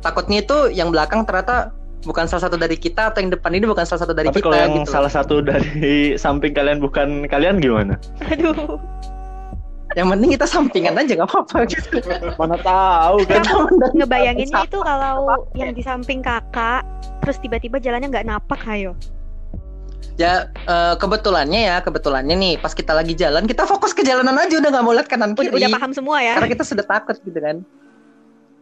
takutnya 0.00 0.40
itu 0.42 0.72
yang 0.72 0.92
belakang 0.92 1.24
ternyata 1.28 1.72
bukan 2.04 2.24
salah 2.24 2.48
satu 2.48 2.56
dari 2.56 2.76
kita 2.80 3.12
atau 3.12 3.20
yang 3.20 3.32
depan 3.32 3.52
ini 3.52 3.68
bukan 3.68 3.84
salah 3.84 4.08
satu 4.08 4.16
dari 4.16 4.32
Tapi 4.32 4.40
kita 4.40 4.48
kalau 4.48 4.56
yang 4.56 4.72
gitu 4.80 4.88
salah 4.88 5.12
satu 5.12 5.44
dari 5.44 5.96
samping 6.24 6.52
kalian 6.56 6.80
bukan 6.80 7.28
kalian 7.28 7.60
gimana? 7.60 8.00
Aduh. 8.32 8.80
yang 9.98 10.06
penting 10.06 10.38
kita 10.38 10.46
sampingan 10.46 10.94
aja 10.94 11.18
nggak 11.18 11.26
apa-apa 11.34 11.66
gitu 11.66 11.98
Mana 12.38 12.54
tahu 12.62 13.26
kan? 13.26 13.42
Ngebayanginnya 13.90 14.62
itu 14.62 14.78
kalau 14.86 15.34
yang 15.58 15.74
di 15.74 15.82
samping 15.82 16.22
kakak, 16.22 16.86
terus 17.26 17.42
tiba-tiba 17.42 17.82
jalannya 17.82 18.06
nggak 18.06 18.22
napak, 18.22 18.62
ayo. 18.70 18.94
Ya 20.14 20.46
eh, 20.46 20.94
kebetulannya 20.94 21.74
ya 21.74 21.76
kebetulannya 21.82 22.38
nih 22.38 22.54
pas 22.62 22.70
kita 22.70 22.94
lagi 22.94 23.18
jalan 23.18 23.50
kita 23.50 23.66
fokus 23.66 23.90
ke 23.90 24.06
jalanan 24.06 24.38
aja 24.38 24.62
udah 24.62 24.70
nggak 24.70 24.84
mau 24.84 24.94
lihat 24.94 25.08
kanan 25.10 25.32
Udah, 25.34 25.48
kiri. 25.48 25.58
udah 25.58 25.70
paham 25.74 25.90
semua 25.90 26.22
ya? 26.22 26.38
Karena 26.38 26.50
kita 26.54 26.64
sudah 26.70 26.84
takut 26.86 27.16
gitu 27.26 27.40
kan. 27.42 27.56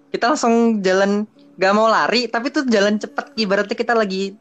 Kita 0.09 0.35
langsung 0.35 0.81
jalan 0.81 1.29
nggak 1.59 1.73
mau 1.75 1.91
lari 1.91 2.31
tapi 2.31 2.55
tuh 2.55 2.63
jalan 2.71 3.03
cepet 3.03 3.35
ibaratnya 3.35 3.75
kita 3.75 3.91
lagi 3.93 4.39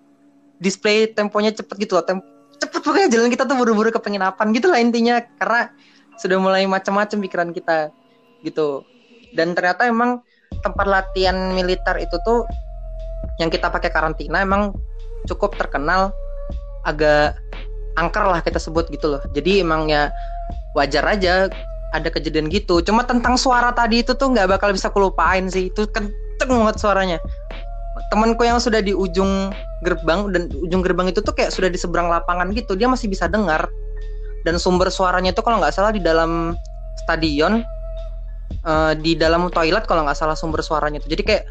display 0.61 1.09
temponya 1.09 1.53
cepet 1.53 1.75
gitu 1.87 1.97
loh. 1.97 2.05
Tem 2.05 2.21
cepet 2.57 2.81
pokoknya 2.81 3.09
jalan 3.09 3.29
kita 3.29 3.43
tuh 3.45 3.57
buru-buru 3.57 3.89
ke 3.93 4.01
penginapan 4.01 4.49
gitu 4.53 4.69
lah 4.69 4.81
intinya 4.81 5.21
karena 5.37 5.69
sudah 6.17 6.37
mulai 6.41 6.65
macam-macam 6.65 7.17
pikiran 7.21 7.49
kita 7.53 7.93
gitu. 8.41 8.85
Dan 9.33 9.53
ternyata 9.53 9.85
emang 9.85 10.23
tempat 10.63 10.85
latihan 10.87 11.35
militer 11.53 12.01
itu 12.01 12.17
tuh 12.25 12.47
yang 13.37 13.53
kita 13.53 13.69
pakai 13.69 13.93
karantina 13.93 14.41
emang 14.41 14.73
cukup 15.29 15.53
terkenal 15.59 16.09
agak 16.87 17.37
angker 17.97 18.23
lah 18.23 18.41
kita 18.41 18.57
sebut 18.57 18.89
gitu 18.89 19.17
loh. 19.17 19.21
Jadi 19.33 19.61
emang 19.61 19.89
ya 19.89 20.09
wajar 20.73 21.05
aja 21.05 21.49
ada 21.95 22.09
kejadian 22.11 22.51
gitu. 22.51 22.83
Cuma 22.83 23.07
tentang 23.07 23.39
suara 23.39 23.71
tadi 23.71 24.03
itu 24.03 24.11
tuh 24.15 24.33
nggak 24.33 24.57
bakal 24.57 24.69
bisa 24.75 24.91
kulupain 24.91 25.47
sih. 25.47 25.71
Itu 25.71 25.87
kenceng 25.87 26.49
banget 26.49 26.77
suaranya. 26.81 27.17
Temanku 28.13 28.43
yang 28.45 28.59
sudah 28.61 28.79
di 28.83 28.93
ujung 28.93 29.51
gerbang 29.83 30.31
dan 30.31 30.51
ujung 30.53 30.81
gerbang 30.83 31.11
itu 31.11 31.19
tuh 31.23 31.33
kayak 31.33 31.51
sudah 31.51 31.69
di 31.71 31.79
seberang 31.79 32.11
lapangan 32.11 32.51
gitu. 32.51 32.75
Dia 32.75 32.91
masih 32.91 33.07
bisa 33.07 33.25
dengar. 33.31 33.67
Dan 34.43 34.59
sumber 34.61 34.87
suaranya 34.91 35.35
itu 35.35 35.41
kalau 35.43 35.59
nggak 35.59 35.75
salah 35.75 35.91
di 35.91 35.99
dalam 35.99 36.55
stadion 37.03 37.63
eh, 38.63 38.93
di 38.99 39.15
dalam 39.17 39.51
toilet 39.51 39.83
kalau 39.83 40.07
nggak 40.07 40.15
salah 40.15 40.35
sumber 40.35 40.63
suaranya 40.63 41.03
itu. 41.03 41.11
Jadi 41.11 41.23
kayak 41.23 41.43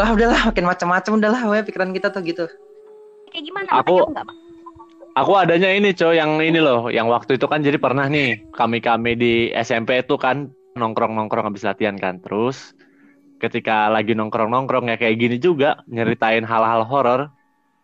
wah 0.00 0.10
udahlah 0.10 0.50
makin 0.50 0.64
macam-macam 0.66 1.12
udahlah 1.20 1.42
we, 1.50 1.58
pikiran 1.66 1.90
kita 1.94 2.08
tuh 2.10 2.22
gitu. 2.24 2.44
Kayak 3.30 3.44
gimana? 3.46 3.68
Aku- 3.84 4.08
nggak? 4.10 4.26
Aku 5.20 5.36
adanya 5.36 5.68
ini 5.68 5.92
cow 5.92 6.16
yang 6.16 6.40
ini 6.40 6.64
loh, 6.64 6.88
yang 6.88 7.04
waktu 7.12 7.36
itu 7.36 7.44
kan 7.44 7.60
jadi 7.60 7.76
pernah 7.76 8.08
nih 8.08 8.40
kami-kami 8.56 9.12
di 9.20 9.34
SMP 9.52 10.00
itu 10.00 10.16
kan 10.16 10.48
nongkrong-nongkrong 10.80 11.44
habis 11.44 11.60
latihan 11.60 11.92
kan. 12.00 12.24
Terus 12.24 12.72
ketika 13.36 13.92
lagi 13.92 14.16
nongkrong-nongkrong 14.16 14.88
ya 14.88 14.96
kayak 14.96 15.20
gini 15.20 15.36
juga 15.36 15.84
nyeritain 15.92 16.40
hal-hal 16.40 16.88
horor. 16.88 17.28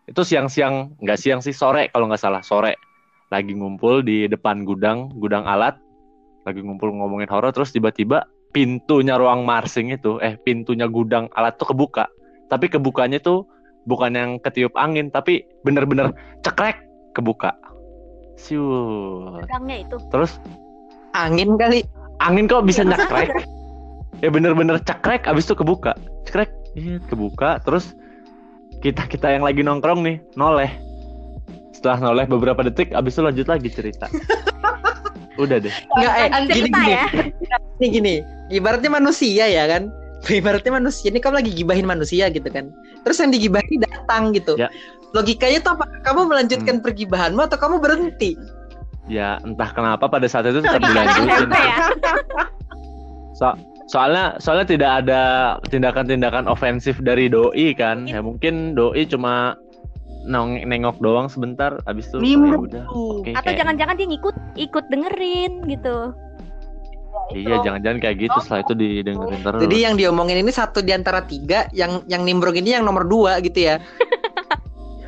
Itu 0.09 0.25
siang-siang, 0.25 0.97
nggak 0.97 1.19
siang 1.21 1.45
sih 1.45 1.53
sore 1.53 1.93
kalau 1.93 2.09
nggak 2.09 2.17
salah 2.17 2.41
sore. 2.41 2.73
Lagi 3.29 3.53
ngumpul 3.53 4.01
di 4.01 4.25
depan 4.25 4.65
gudang, 4.65 5.13
gudang 5.21 5.45
alat. 5.45 5.77
Lagi 6.41 6.65
ngumpul 6.65 6.89
ngomongin 6.89 7.29
horor 7.29 7.53
terus 7.53 7.69
tiba-tiba 7.69 8.25
pintunya 8.49 9.13
ruang 9.13 9.45
marsing 9.45 9.93
itu, 9.93 10.17
eh 10.25 10.41
pintunya 10.41 10.89
gudang 10.89 11.29
alat 11.37 11.53
tuh 11.61 11.69
kebuka. 11.69 12.09
Tapi 12.49 12.65
kebukanya 12.65 13.21
tuh 13.21 13.45
bukan 13.85 14.17
yang 14.17 14.31
ketiup 14.41 14.73
angin, 14.73 15.13
tapi 15.13 15.45
bener-bener 15.61 16.17
cekrek 16.41 16.86
kebuka. 17.17 17.57
Siut. 18.37 19.41
Gudangnya 19.41 19.81
itu. 19.81 19.97
Terus 20.13 20.37
Angin 21.17 21.57
kali. 21.57 21.81
angin 22.21 22.45
kok 22.45 22.61
bisa 22.61 22.85
Ya, 22.85 22.93
nyekrek? 22.93 23.29
Ya 24.21 24.29
bener-bener 24.29 24.77
cekrek 24.81 25.25
abis 25.25 25.49
itu 25.49 25.57
kebuka. 25.57 25.97
Cekrek, 26.25 26.49
iya 26.73 27.01
kebuka. 27.09 27.57
Terus 27.61 27.97
kita 28.81 29.09
kita 29.09 29.33
yang 29.33 29.41
lagi 29.41 29.65
nongkrong 29.65 30.05
nih 30.05 30.17
noleh. 30.33 30.69
Setelah 31.73 32.09
noleh 32.09 32.25
beberapa 32.25 32.61
detik, 32.61 32.93
abis 32.93 33.17
itu 33.17 33.21
lanjut 33.21 33.47
lagi 33.49 33.69
cerita. 33.69 34.05
Udah 35.41 35.61
deh. 35.61 35.73
Enggak 35.93 36.13
eh 36.17 36.27
gini 36.49 36.69
gini. 36.69 36.89
ya. 36.89 37.05
Nih 37.77 37.89
gini, 37.93 38.13
ibaratnya 38.49 38.89
manusia 38.89 39.45
ya 39.45 39.69
kan. 39.69 39.93
Ibaratnya 40.25 40.73
manusia 40.73 41.13
ini 41.13 41.21
kamu 41.21 41.45
lagi 41.45 41.51
gibahin 41.53 41.85
manusia 41.85 42.25
gitu 42.33 42.49
kan. 42.49 42.73
Terus 43.05 43.21
yang 43.21 43.29
digibahin 43.29 43.77
datang 43.85 44.33
gitu. 44.33 44.57
Ya. 44.57 44.69
Logikanya 45.11 45.59
tuh 45.61 45.71
apa? 45.75 45.85
Kamu 46.03 46.27
melanjutkan 46.27 46.79
pergibahanmu 46.79 47.39
atau 47.39 47.55
kamu 47.55 47.79
berhenti? 47.79 48.35
Ya 49.07 49.39
entah 49.41 49.71
kenapa 49.71 50.07
pada 50.07 50.27
saat 50.27 50.45
itu 50.45 50.59
tetap 50.59 50.83
dilanjutin. 50.83 51.47
Ya? 51.47 51.77
So- 53.33 53.55
soalnya 53.87 54.35
soalnya 54.43 54.67
tidak 54.67 54.91
ada 55.05 55.21
tindakan-tindakan 55.71 56.43
ofensif 56.45 56.99
dari 56.99 57.31
doi 57.31 57.71
kan. 57.71 58.03
Ya 58.03 58.19
mungkin 58.19 58.75
doi 58.75 59.07
cuma 59.07 59.55
nong 60.27 60.59
nengok 60.67 60.99
doang 60.99 61.31
sebentar 61.31 61.79
abis 61.87 62.11
itu 62.11 62.19
Nimbrung 62.19 62.67
ya 62.67 62.83
udah 62.83 62.85
oke 62.91 63.31
Atau 63.31 63.47
kayak- 63.47 63.59
jangan-jangan 63.63 63.95
dia 63.95 64.07
ngikut 64.11 64.35
ikut 64.59 64.85
dengerin 64.91 65.53
gitu. 65.71 65.97
iya 67.31 67.59
jangan-jangan 67.59 67.99
kayak 67.99 68.15
gitu 68.23 68.37
setelah 68.39 68.61
itu 68.63 68.73
didengerin 68.75 69.39
terus 69.39 69.59
Jadi 69.63 69.77
yang 69.83 69.95
diomongin 69.95 70.39
ini 70.39 70.51
satu 70.51 70.79
di 70.79 70.91
antara 70.91 71.23
tiga, 71.23 71.67
yang 71.71 72.03
yang 72.07 72.23
nimbrung 72.23 72.55
ini 72.55 72.75
yang 72.75 72.83
nomor 72.83 73.03
dua 73.03 73.39
gitu 73.39 73.67
ya. 73.67 73.79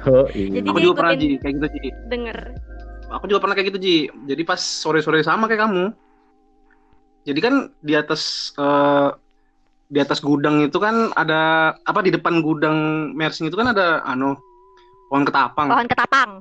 Oh, 0.08 0.28
iya. 0.32 0.62
Jadi 0.62 0.68
Aku 0.72 0.80
juga 0.80 0.96
pernah 1.04 1.16
Ji, 1.18 1.30
kayak 1.42 1.54
gitu 1.60 1.68
Ji. 1.76 1.90
denger. 2.08 2.38
Aku 3.10 3.26
juga 3.26 3.40
pernah 3.44 3.56
kayak 3.58 3.68
gitu 3.74 3.80
Ji. 3.82 3.98
Jadi 4.30 4.42
pas 4.48 4.62
sore-sore 4.62 5.20
sama 5.26 5.50
kayak 5.50 5.68
kamu. 5.68 5.86
Jadi 7.28 7.40
kan 7.44 7.56
di 7.84 7.94
atas 7.98 8.54
eh, 8.56 9.10
di 9.90 10.00
atas 10.00 10.22
gudang 10.22 10.62
itu 10.64 10.78
kan 10.78 11.12
ada 11.18 11.74
apa 11.84 12.00
di 12.06 12.14
depan 12.14 12.46
gudang 12.46 13.12
mersing 13.18 13.50
itu 13.50 13.58
kan 13.58 13.74
ada 13.74 14.06
anu 14.06 14.38
pohon 15.10 15.26
ketapang. 15.26 15.68
Pohon 15.68 15.90
ketapang. 15.90 16.32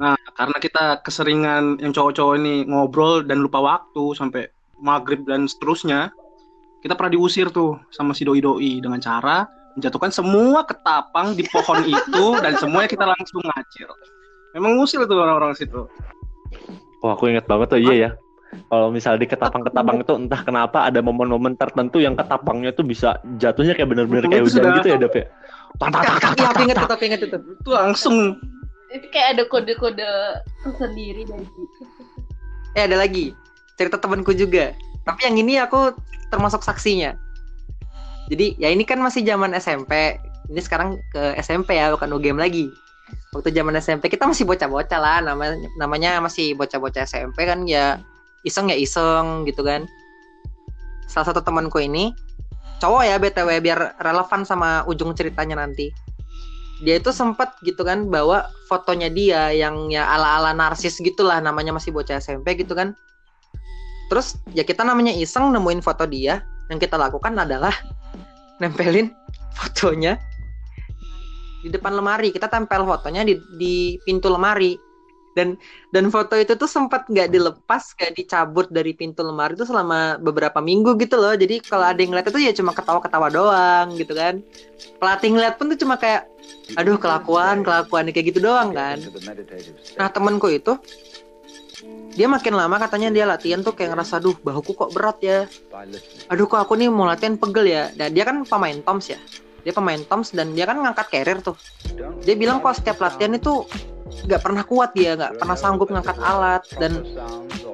Nah, 0.00 0.16
karena 0.32 0.56
kita 0.56 0.84
keseringan 1.04 1.76
yang 1.80 1.92
cowok-cowok 1.92 2.34
ini 2.40 2.64
ngobrol 2.64 3.20
dan 3.20 3.44
lupa 3.44 3.60
waktu 3.60 4.16
sampai 4.16 4.48
maghrib 4.80 5.28
dan 5.28 5.44
seterusnya, 5.44 6.08
kita 6.80 6.96
pernah 6.96 7.12
diusir 7.12 7.52
tuh 7.52 7.76
sama 7.92 8.16
si 8.16 8.24
doi-doi 8.24 8.80
dengan 8.80 8.96
cara 8.96 9.44
menjatuhkan 9.80 10.12
semua 10.12 10.60
ketapang 10.68 11.32
di 11.32 11.48
pohon 11.48 11.80
itu 11.88 12.24
dan 12.44 12.52
semuanya 12.60 12.88
kita 12.92 13.08
langsung 13.08 13.40
ngacir. 13.40 13.88
Memang 14.52 14.76
ngusir 14.76 15.00
tuh 15.08 15.16
orang-orang 15.16 15.56
situ. 15.56 15.88
Wah, 17.00 17.16
aku 17.16 17.32
inget 17.32 17.48
banget 17.48 17.72
tuh 17.72 17.80
iya 17.80 17.94
ya. 17.96 18.10
Kalau 18.68 18.90
misal 18.92 19.16
di 19.16 19.24
ketapang-ketapang 19.24 20.02
itu 20.02 20.12
entah 20.18 20.42
kenapa 20.42 20.84
ada 20.84 21.00
momen-momen 21.00 21.54
tertentu 21.56 22.02
yang 22.02 22.18
ketapangnya 22.18 22.74
tuh 22.74 22.84
bisa 22.84 23.16
jatuhnya 23.38 23.72
kayak 23.72 23.88
bener-bener 23.88 24.26
kayak 24.26 24.44
hujan 24.44 24.74
gitu 24.82 24.88
ya, 24.90 24.98
Dap 25.00 25.14
ya. 25.14 25.24
Tak, 25.78 25.88
tak, 25.94 26.02
tak, 26.02 26.16
tak, 26.18 26.30
Iya, 26.34 26.48
aku 26.50 26.60
inget 26.66 26.76
tak, 26.76 26.84
itu, 26.84 26.92
aku 26.92 27.04
inget 27.06 27.20
itu. 27.22 27.36
Itu 27.40 27.70
langsung 27.72 28.16
Itu 28.90 29.06
kayak 29.14 29.28
ada 29.38 29.42
kode-kode 29.46 30.10
tersendiri 30.66 31.22
dari 31.22 31.46
situ. 31.46 31.82
Eh 32.74 32.82
ada 32.90 32.98
lagi 32.98 33.30
cerita 33.78 34.02
temanku 34.02 34.34
juga. 34.34 34.74
Tapi 35.06 35.30
yang 35.30 35.38
ini 35.38 35.62
aku 35.62 35.94
termasuk 36.34 36.66
saksinya. 36.66 37.14
Jadi 38.30 38.54
ya 38.62 38.70
ini 38.70 38.86
kan 38.86 39.02
masih 39.02 39.26
zaman 39.26 39.50
SMP. 39.58 40.22
Ini 40.50 40.60
sekarang 40.62 41.02
ke 41.10 41.34
SMP 41.42 41.78
ya, 41.78 41.90
bukan 41.90 42.10
UGM 42.14 42.38
lagi. 42.38 42.70
Waktu 43.34 43.50
zaman 43.50 43.74
SMP 43.78 44.06
kita 44.06 44.26
masih 44.26 44.46
bocah-bocah 44.46 44.98
lah, 45.02 45.18
namanya 45.22 45.66
namanya 45.78 46.10
masih 46.22 46.54
bocah-bocah 46.54 47.06
SMP 47.06 47.42
kan 47.42 47.66
ya 47.66 47.98
iseng 48.46 48.70
ya 48.70 48.78
iseng 48.78 49.42
gitu 49.50 49.66
kan. 49.66 49.86
Salah 51.10 51.34
satu 51.34 51.42
temanku 51.42 51.82
ini 51.82 52.14
cowok 52.78 53.02
ya 53.02 53.18
BTW 53.18 53.50
biar 53.60 53.98
relevan 53.98 54.46
sama 54.46 54.86
ujung 54.86 55.10
ceritanya 55.14 55.58
nanti. 55.58 55.90
Dia 56.80 56.96
itu 56.96 57.12
sempat 57.12 57.60
gitu 57.60 57.84
kan 57.84 58.08
bawa 58.08 58.48
fotonya 58.70 59.12
dia 59.12 59.52
yang 59.52 59.92
ya 59.92 60.06
ala-ala 60.06 60.56
narsis 60.56 60.96
gitulah 61.02 61.42
namanya 61.42 61.74
masih 61.76 61.92
bocah 61.92 62.22
SMP 62.22 62.56
gitu 62.56 62.72
kan. 62.78 62.94
Terus 64.08 64.38
ya 64.54 64.66
kita 64.66 64.82
namanya 64.82 65.14
iseng 65.14 65.54
nemuin 65.54 65.84
foto 65.84 66.02
dia, 66.08 66.42
yang 66.72 66.78
kita 66.82 66.98
lakukan 66.98 67.36
adalah 67.36 67.70
nempelin 68.60 69.10
fotonya 69.56 70.20
di 71.60 71.68
depan 71.68 71.92
lemari. 71.96 72.32
Kita 72.32 72.48
tempel 72.48 72.84
fotonya 72.84 73.24
di 73.24 73.36
di 73.56 73.96
pintu 74.04 74.28
lemari. 74.28 74.76
Dan 75.30 75.54
dan 75.94 76.10
foto 76.10 76.34
itu 76.34 76.58
tuh 76.58 76.66
sempat 76.66 77.06
nggak 77.06 77.30
dilepas, 77.30 77.94
nggak 77.94 78.18
dicabut 78.18 78.66
dari 78.66 78.90
pintu 78.98 79.22
lemari 79.22 79.54
itu 79.54 79.62
selama 79.62 80.18
beberapa 80.18 80.58
minggu 80.58 80.98
gitu 80.98 81.22
loh. 81.22 81.38
Jadi 81.38 81.62
kalau 81.62 81.86
ada 81.86 82.02
yang 82.02 82.10
ngeliat 82.10 82.34
itu 82.34 82.40
ya 82.42 82.50
cuma 82.50 82.74
ketawa-ketawa 82.74 83.30
doang 83.30 83.94
gitu 83.94 84.10
kan. 84.10 84.42
Pelatih 84.98 85.30
ngeliat 85.30 85.54
pun 85.54 85.70
tuh 85.70 85.78
cuma 85.78 85.94
kayak 86.02 86.26
aduh 86.74 86.98
kelakuan, 86.98 87.62
kelakuan 87.62 88.10
kayak 88.10 88.34
gitu 88.34 88.42
doang 88.42 88.74
kan. 88.74 88.98
Nah 90.02 90.10
temenku 90.10 90.50
itu 90.50 90.74
dia 92.10 92.26
makin 92.26 92.58
lama 92.58 92.76
katanya 92.76 93.08
dia 93.14 93.24
latihan 93.24 93.62
tuh 93.62 93.72
kayak 93.72 93.94
ngerasa 93.94 94.18
aduh 94.18 94.36
bahuku 94.42 94.74
kok 94.74 94.90
berat 94.92 95.18
ya. 95.22 95.38
Aduh 96.28 96.46
kok 96.50 96.60
aku 96.60 96.74
nih 96.76 96.90
mau 96.90 97.06
latihan 97.06 97.38
pegel 97.38 97.70
ya. 97.70 97.88
Dan 97.94 98.12
dia 98.12 98.26
kan 98.26 98.42
pemain 98.44 98.76
toms 98.82 99.14
ya. 99.14 99.18
Dia 99.62 99.72
pemain 99.72 100.00
toms 100.04 100.34
dan 100.34 100.52
dia 100.52 100.66
kan 100.66 100.82
ngangkat 100.82 101.06
carrier 101.08 101.38
tuh. 101.40 101.56
Dia 102.26 102.34
bilang 102.34 102.58
kok 102.60 102.76
setiap 102.76 102.98
latihan 102.98 103.32
itu 103.36 103.64
nggak 104.10 104.42
pernah 104.42 104.66
kuat 104.66 104.90
dia 104.90 105.14
nggak 105.14 105.38
pernah 105.38 105.54
sanggup 105.54 105.86
ngangkat 105.86 106.18
alat 106.18 106.66
dan 106.82 107.06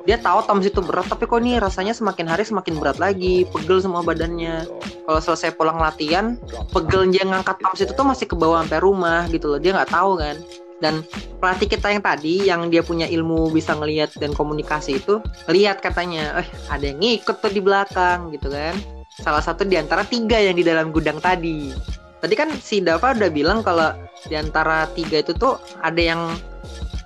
dia 0.05 0.21
tahu 0.21 0.45
toms 0.45 0.69
itu 0.69 0.85
berat 0.85 1.09
tapi 1.09 1.25
kok 1.25 1.41
nih 1.41 1.57
rasanya 1.59 1.97
semakin 1.97 2.29
hari 2.29 2.45
semakin 2.45 2.77
berat 2.77 3.01
lagi 3.01 3.49
pegel 3.51 3.81
semua 3.81 4.05
badannya. 4.05 4.69
Kalau 5.09 5.21
selesai 5.23 5.57
pulang 5.57 5.81
latihan 5.81 6.37
pegel 6.77 7.09
dia 7.09 7.25
ngangkat 7.25 7.57
toms 7.59 7.81
itu 7.81 7.91
tuh 7.97 8.05
masih 8.05 8.29
ke 8.29 8.37
bawah 8.37 8.61
sampai 8.63 8.85
rumah 8.85 9.25
gitu 9.33 9.57
loh. 9.57 9.59
Dia 9.59 9.75
nggak 9.75 9.91
tahu 9.91 10.21
kan 10.21 10.37
dan 10.81 11.01
pelatih 11.41 11.69
kita 11.73 11.89
yang 11.89 12.05
tadi 12.05 12.35
yang 12.45 12.61
dia 12.69 12.85
punya 12.85 13.09
ilmu 13.09 13.49
bisa 13.49 13.73
ngelihat 13.73 14.13
dan 14.21 14.37
komunikasi 14.37 15.01
itu 15.01 15.25
lihat 15.49 15.81
katanya 15.81 16.45
eh 16.45 16.49
ada 16.69 16.85
yang 16.93 17.01
ngikut 17.01 17.37
tuh 17.41 17.53
di 17.53 17.61
belakang 17.65 18.33
gitu 18.33 18.53
kan. 18.53 18.77
Salah 19.17 19.41
satu 19.41 19.65
di 19.65 19.81
antara 19.81 20.05
tiga 20.05 20.37
yang 20.37 20.57
di 20.57 20.65
dalam 20.65 20.93
gudang 20.93 21.17
tadi. 21.17 21.73
Tadi 22.21 22.35
kan 22.37 22.53
si 22.61 22.85
Dava 22.85 23.17
udah 23.17 23.31
bilang 23.33 23.65
kalau 23.65 23.93
di 24.29 24.37
antara 24.37 24.85
tiga 24.93 25.25
itu 25.25 25.33
tuh 25.33 25.57
ada 25.81 26.01
yang 26.01 26.21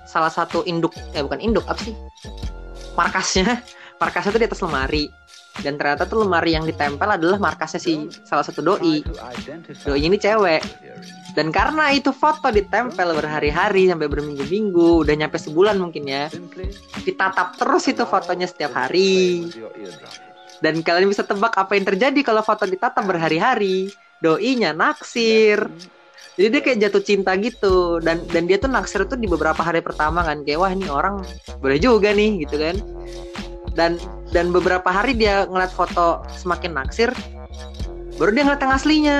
salah 0.03 0.31
satu 0.31 0.67
induk 0.67 0.91
eh 1.15 1.23
bukan 1.23 1.39
induk 1.39 1.63
apa 1.71 1.79
sih? 1.79 1.95
Markasnya. 2.99 3.63
Markasnya 4.01 4.33
tuh 4.33 4.41
di 4.41 4.47
atas 4.49 4.61
lemari 4.65 5.05
dan 5.61 5.77
ternyata 5.77 6.09
tuh 6.09 6.25
lemari 6.25 6.57
yang 6.57 6.65
ditempel 6.65 7.05
adalah 7.05 7.37
markasnya 7.37 7.81
si 7.81 8.09
salah 8.25 8.45
satu 8.45 8.61
doi 8.65 9.05
doi 9.85 10.01
ini 10.01 10.17
cewek 10.17 10.61
dan 11.31 11.47
karena 11.49 11.95
itu 11.95 12.11
foto 12.11 12.51
ditempel 12.51 13.15
berhari-hari 13.15 13.87
sampai 13.87 14.07
berminggu-minggu, 14.11 15.07
udah 15.07 15.15
nyampe 15.15 15.39
sebulan 15.39 15.79
mungkin 15.79 16.03
ya. 16.03 16.27
Ditatap 17.07 17.55
terus 17.55 17.87
itu 17.87 18.03
fotonya 18.03 18.47
setiap 18.51 18.75
hari. 18.75 19.47
Dan 20.59 20.83
kalian 20.83 21.09
bisa 21.09 21.23
tebak 21.23 21.55
apa 21.55 21.73
yang 21.79 21.87
terjadi 21.87 22.19
kalau 22.21 22.43
foto 22.43 22.67
ditatap 22.67 23.07
berhari-hari. 23.07 23.89
Doinya 24.19 24.75
naksir. 24.75 25.71
Jadi 26.35 26.47
dia 26.47 26.61
kayak 26.63 26.79
jatuh 26.87 27.03
cinta 27.03 27.31
gitu 27.35 27.99
dan 27.99 28.23
dan 28.31 28.47
dia 28.47 28.55
tuh 28.55 28.71
naksir 28.71 29.03
tuh 29.03 29.19
di 29.19 29.27
beberapa 29.27 29.59
hari 29.59 29.83
pertama 29.83 30.23
kan 30.23 30.47
kayak 30.47 30.63
wah 30.63 30.71
ini 30.71 30.87
orang 30.87 31.19
boleh 31.59 31.75
juga 31.75 32.15
nih 32.15 32.47
gitu 32.47 32.55
kan. 32.55 32.75
Dan 33.75 33.99
dan 34.31 34.55
beberapa 34.55 34.87
hari 34.87 35.15
dia 35.15 35.45
ngeliat 35.47 35.71
foto 35.71 36.23
semakin 36.35 36.75
naksir 36.75 37.11
baru 38.21 38.37
dia 38.37 38.43
ngeliat 38.45 38.61
yang 38.61 38.75
aslinya. 38.77 39.17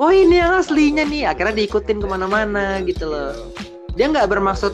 Oh 0.00 0.08
ini 0.08 0.40
yang 0.40 0.56
aslinya 0.56 1.04
nih. 1.04 1.28
Akhirnya 1.28 1.52
diikutin 1.52 2.00
ke 2.00 2.06
mana-mana 2.08 2.80
gitu 2.80 3.12
loh. 3.12 3.36
Dia 3.92 4.08
nggak 4.08 4.24
bermaksud 4.24 4.72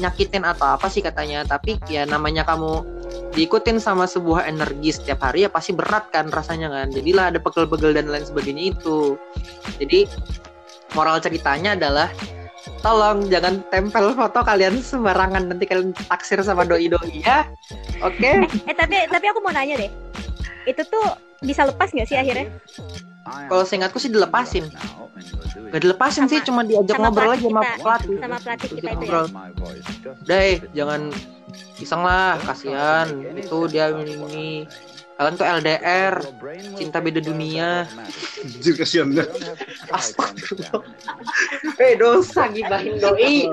nyakitin 0.00 0.42
atau 0.42 0.74
apa 0.74 0.90
sih 0.90 0.98
katanya 0.98 1.46
tapi 1.46 1.78
ya 1.86 2.02
namanya 2.02 2.42
kamu 2.42 2.82
diikutin 3.36 3.78
sama 3.78 4.10
sebuah 4.10 4.50
energi 4.50 4.90
setiap 4.90 5.22
hari 5.22 5.46
ya 5.46 5.50
pasti 5.52 5.76
berat 5.76 6.08
kan 6.08 6.32
rasanya 6.32 6.72
kan. 6.72 6.88
Jadilah 6.88 7.28
ada 7.28 7.38
pegel-pegel 7.44 7.92
dan 7.92 8.08
lain 8.08 8.24
sebagainya 8.24 8.72
itu. 8.72 9.20
Jadi 9.76 10.08
moral 10.96 11.20
ceritanya 11.20 11.76
adalah 11.76 12.08
tolong 12.80 13.28
jangan 13.28 13.60
tempel 13.68 14.12
foto 14.16 14.40
kalian 14.40 14.80
sembarangan 14.80 15.52
nanti 15.52 15.64
kalian 15.68 15.92
taksir 16.08 16.40
sama 16.40 16.64
doi 16.64 16.88
doi 16.88 17.20
ya 17.20 17.44
oke 18.00 18.30
Eh 18.68 18.74
tapi 18.76 19.04
tapi 19.08 19.26
aku 19.28 19.40
mau 19.44 19.52
nanya 19.52 19.76
deh. 19.80 19.90
Itu 20.64 20.80
tuh 20.88 21.04
bisa 21.44 21.68
lepas 21.68 21.92
nggak 21.92 22.08
sih 22.08 22.16
akhirnya? 22.16 22.48
kalau 23.24 23.64
seingatku 23.64 23.96
sih 23.96 24.12
dilepasin 24.12 24.68
gak 25.72 25.80
dilepasin 25.80 26.28
sih 26.28 26.44
cuma 26.44 26.60
diajak 26.60 26.92
sama 26.92 27.08
ngobrol 27.08 27.32
aja 27.32 27.48
sama 27.48 27.62
pelatih 27.80 28.16
Sama 28.20 28.36
pelatih 28.36 28.68
kita 28.68 28.90
itu 28.92 29.04
ya. 29.08 29.10
ngobrol. 29.24 29.26
Udah 30.22 30.40
eh, 30.44 30.56
jangan 30.76 31.00
iseng 31.80 32.02
lah, 32.04 32.36
kasihan. 32.44 33.06
Itu 33.34 33.66
dia 33.66 33.90
ini. 33.90 34.68
Kalian 35.14 35.34
tuh 35.38 35.46
LDR, 35.46 36.14
cinta 36.74 36.98
beda 36.98 37.22
dunia. 37.22 37.86
Anjir 38.42 38.74
kasihan 38.74 39.14
dah. 39.14 39.22
Astagfirullah. 39.94 40.82
Eh 41.78 41.94
dosa 41.94 42.50
gibahin 42.50 42.98
doi. 42.98 43.46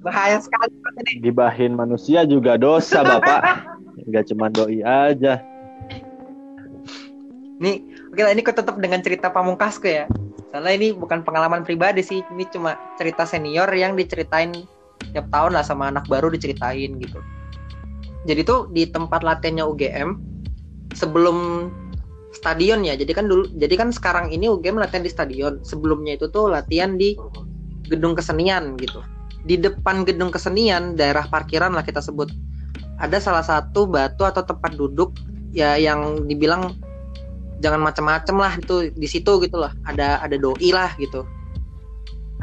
Bahaya 0.00 0.40
sekali. 0.40 0.72
Gibahin 1.20 1.76
manusia 1.76 2.24
juga 2.24 2.56
dosa, 2.56 3.04
Bapak. 3.04 3.68
Enggak 4.08 4.32
cuma 4.32 4.48
doi 4.48 4.80
aja. 4.80 5.44
Nih, 7.60 7.84
oke 8.12 8.20
lah 8.20 8.32
ini 8.32 8.40
aku 8.40 8.52
tutup 8.56 8.80
dengan 8.80 9.04
cerita 9.04 9.28
pamungkasku 9.28 9.88
ya. 9.88 10.08
Soalnya 10.52 10.72
ini 10.72 10.88
bukan 10.96 11.20
pengalaman 11.20 11.68
pribadi 11.68 12.00
sih, 12.00 12.24
ini 12.32 12.48
cuma 12.48 12.80
cerita 12.96 13.28
senior 13.28 13.68
yang 13.76 13.92
diceritain 13.92 14.56
tiap 15.12 15.28
tahun 15.28 15.52
lah 15.52 15.64
sama 15.64 15.92
anak 15.92 16.08
baru 16.08 16.32
diceritain 16.32 16.96
gitu. 16.96 17.20
Jadi 18.24 18.40
tuh 18.46 18.72
di 18.72 18.88
tempat 18.88 19.20
latihannya 19.20 19.64
UGM 19.66 20.08
sebelum 20.96 21.68
stadion 22.32 22.80
ya. 22.86 22.96
Jadi 22.96 23.12
kan 23.12 23.28
dulu 23.28 23.50
jadi 23.54 23.74
kan 23.76 23.92
sekarang 23.92 24.32
ini 24.32 24.48
UGM 24.48 24.80
latihan 24.80 25.04
di 25.04 25.12
stadion. 25.12 25.60
Sebelumnya 25.60 26.16
itu 26.16 26.32
tuh 26.32 26.48
latihan 26.48 26.96
di 26.96 27.18
gedung 27.86 28.16
kesenian 28.16 28.80
gitu. 28.80 29.04
Di 29.46 29.60
depan 29.60 30.02
gedung 30.02 30.32
kesenian 30.32 30.96
daerah 30.96 31.28
parkiran 31.28 31.76
lah 31.76 31.84
kita 31.84 32.00
sebut. 32.00 32.32
Ada 32.96 33.20
salah 33.20 33.44
satu 33.44 33.84
batu 33.84 34.24
atau 34.24 34.40
tempat 34.40 34.72
duduk 34.72 35.12
ya 35.52 35.76
yang 35.76 36.24
dibilang 36.24 36.76
jangan 37.60 37.80
macem-macem 37.80 38.36
lah 38.36 38.52
itu 38.56 38.92
di 38.92 39.08
situ 39.08 39.40
gitu 39.40 39.56
loh 39.56 39.72
ada 39.88 40.20
ada 40.20 40.36
doi 40.36 40.70
lah 40.72 40.92
gitu 41.00 41.24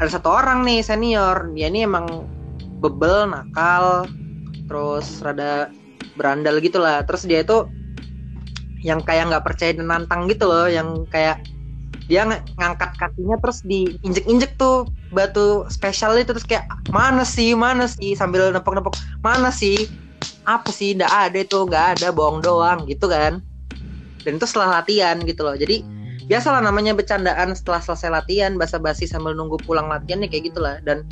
ada 0.02 0.10
satu 0.10 0.26
orang 0.26 0.66
nih 0.66 0.82
senior 0.82 1.54
dia 1.54 1.70
ini 1.70 1.86
emang 1.86 2.26
bebel 2.82 3.30
nakal 3.30 4.10
terus 4.64 5.20
rada 5.20 5.70
berandal 6.14 6.58
gitu 6.60 6.80
lah. 6.80 7.02
Terus 7.04 7.26
dia 7.26 7.42
itu 7.42 7.68
yang 8.84 9.00
kayak 9.00 9.32
nggak 9.32 9.44
percaya 9.44 9.72
dan 9.72 9.88
nantang 9.88 10.28
gitu 10.28 10.44
loh 10.44 10.68
yang 10.68 11.08
kayak 11.08 11.40
dia 12.04 12.28
ng- 12.28 12.44
ngangkat 12.60 12.92
kakinya 13.00 13.40
terus 13.40 13.64
diinjek-injek 13.64 14.60
tuh 14.60 14.84
batu 15.08 15.64
spesial 15.72 16.12
itu 16.20 16.36
terus 16.36 16.44
kayak 16.44 16.68
mana 16.92 17.24
sih 17.24 17.56
mana 17.56 17.88
sih? 17.88 18.12
Sambil 18.12 18.52
nepok-nepok 18.52 18.92
mana 19.24 19.48
sih? 19.48 19.88
Apa 20.44 20.68
sih? 20.68 20.92
Nggak 20.92 21.12
ada 21.12 21.38
itu 21.40 21.58
nggak 21.64 21.86
ada 21.96 22.08
bohong 22.12 22.44
doang 22.44 22.84
gitu 22.84 23.08
kan. 23.08 23.40
Dan 24.20 24.36
itu 24.36 24.44
setelah 24.44 24.80
latihan 24.80 25.16
gitu 25.24 25.44
loh. 25.44 25.56
Jadi 25.56 25.80
biasalah 26.28 26.60
namanya 26.60 26.92
bercandaan 26.96 27.52
setelah 27.56 27.80
selesai 27.80 28.08
latihan 28.12 28.52
basa-basi 28.56 29.08
sambil 29.08 29.32
nunggu 29.32 29.60
pulang 29.64 29.88
latihan 29.88 30.20
ya 30.24 30.28
kayak 30.28 30.52
gitulah. 30.52 30.76
Dan 30.84 31.08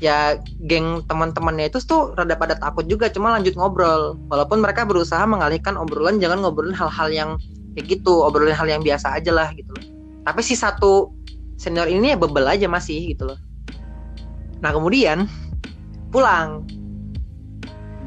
ya 0.00 0.40
geng 0.64 1.04
teman-temannya 1.04 1.68
itu 1.68 1.78
tuh 1.84 2.16
rada 2.16 2.32
pada 2.34 2.56
takut 2.56 2.88
juga 2.88 3.12
cuma 3.12 3.36
lanjut 3.36 3.52
ngobrol. 3.54 4.16
Walaupun 4.32 4.64
mereka 4.64 4.88
berusaha 4.88 5.22
mengalihkan 5.28 5.76
obrolan 5.76 6.16
jangan 6.18 6.40
ngobrolin 6.40 6.72
hal-hal 6.72 7.08
yang 7.12 7.30
kayak 7.76 8.00
gitu 8.00 8.24
obrolin 8.24 8.56
hal 8.56 8.66
yang 8.66 8.80
biasa 8.80 9.20
aja 9.20 9.30
lah 9.30 9.52
gitu 9.52 9.70
loh. 9.76 9.84
Tapi 10.24 10.40
si 10.40 10.56
satu 10.56 11.12
senior 11.60 11.86
ini 11.86 12.12
ya 12.12 12.18
bebel 12.18 12.48
aja 12.48 12.66
masih 12.66 13.12
gitu 13.12 13.28
loh. 13.28 13.38
Nah 14.64 14.72
kemudian 14.72 15.28
pulang. 16.08 16.64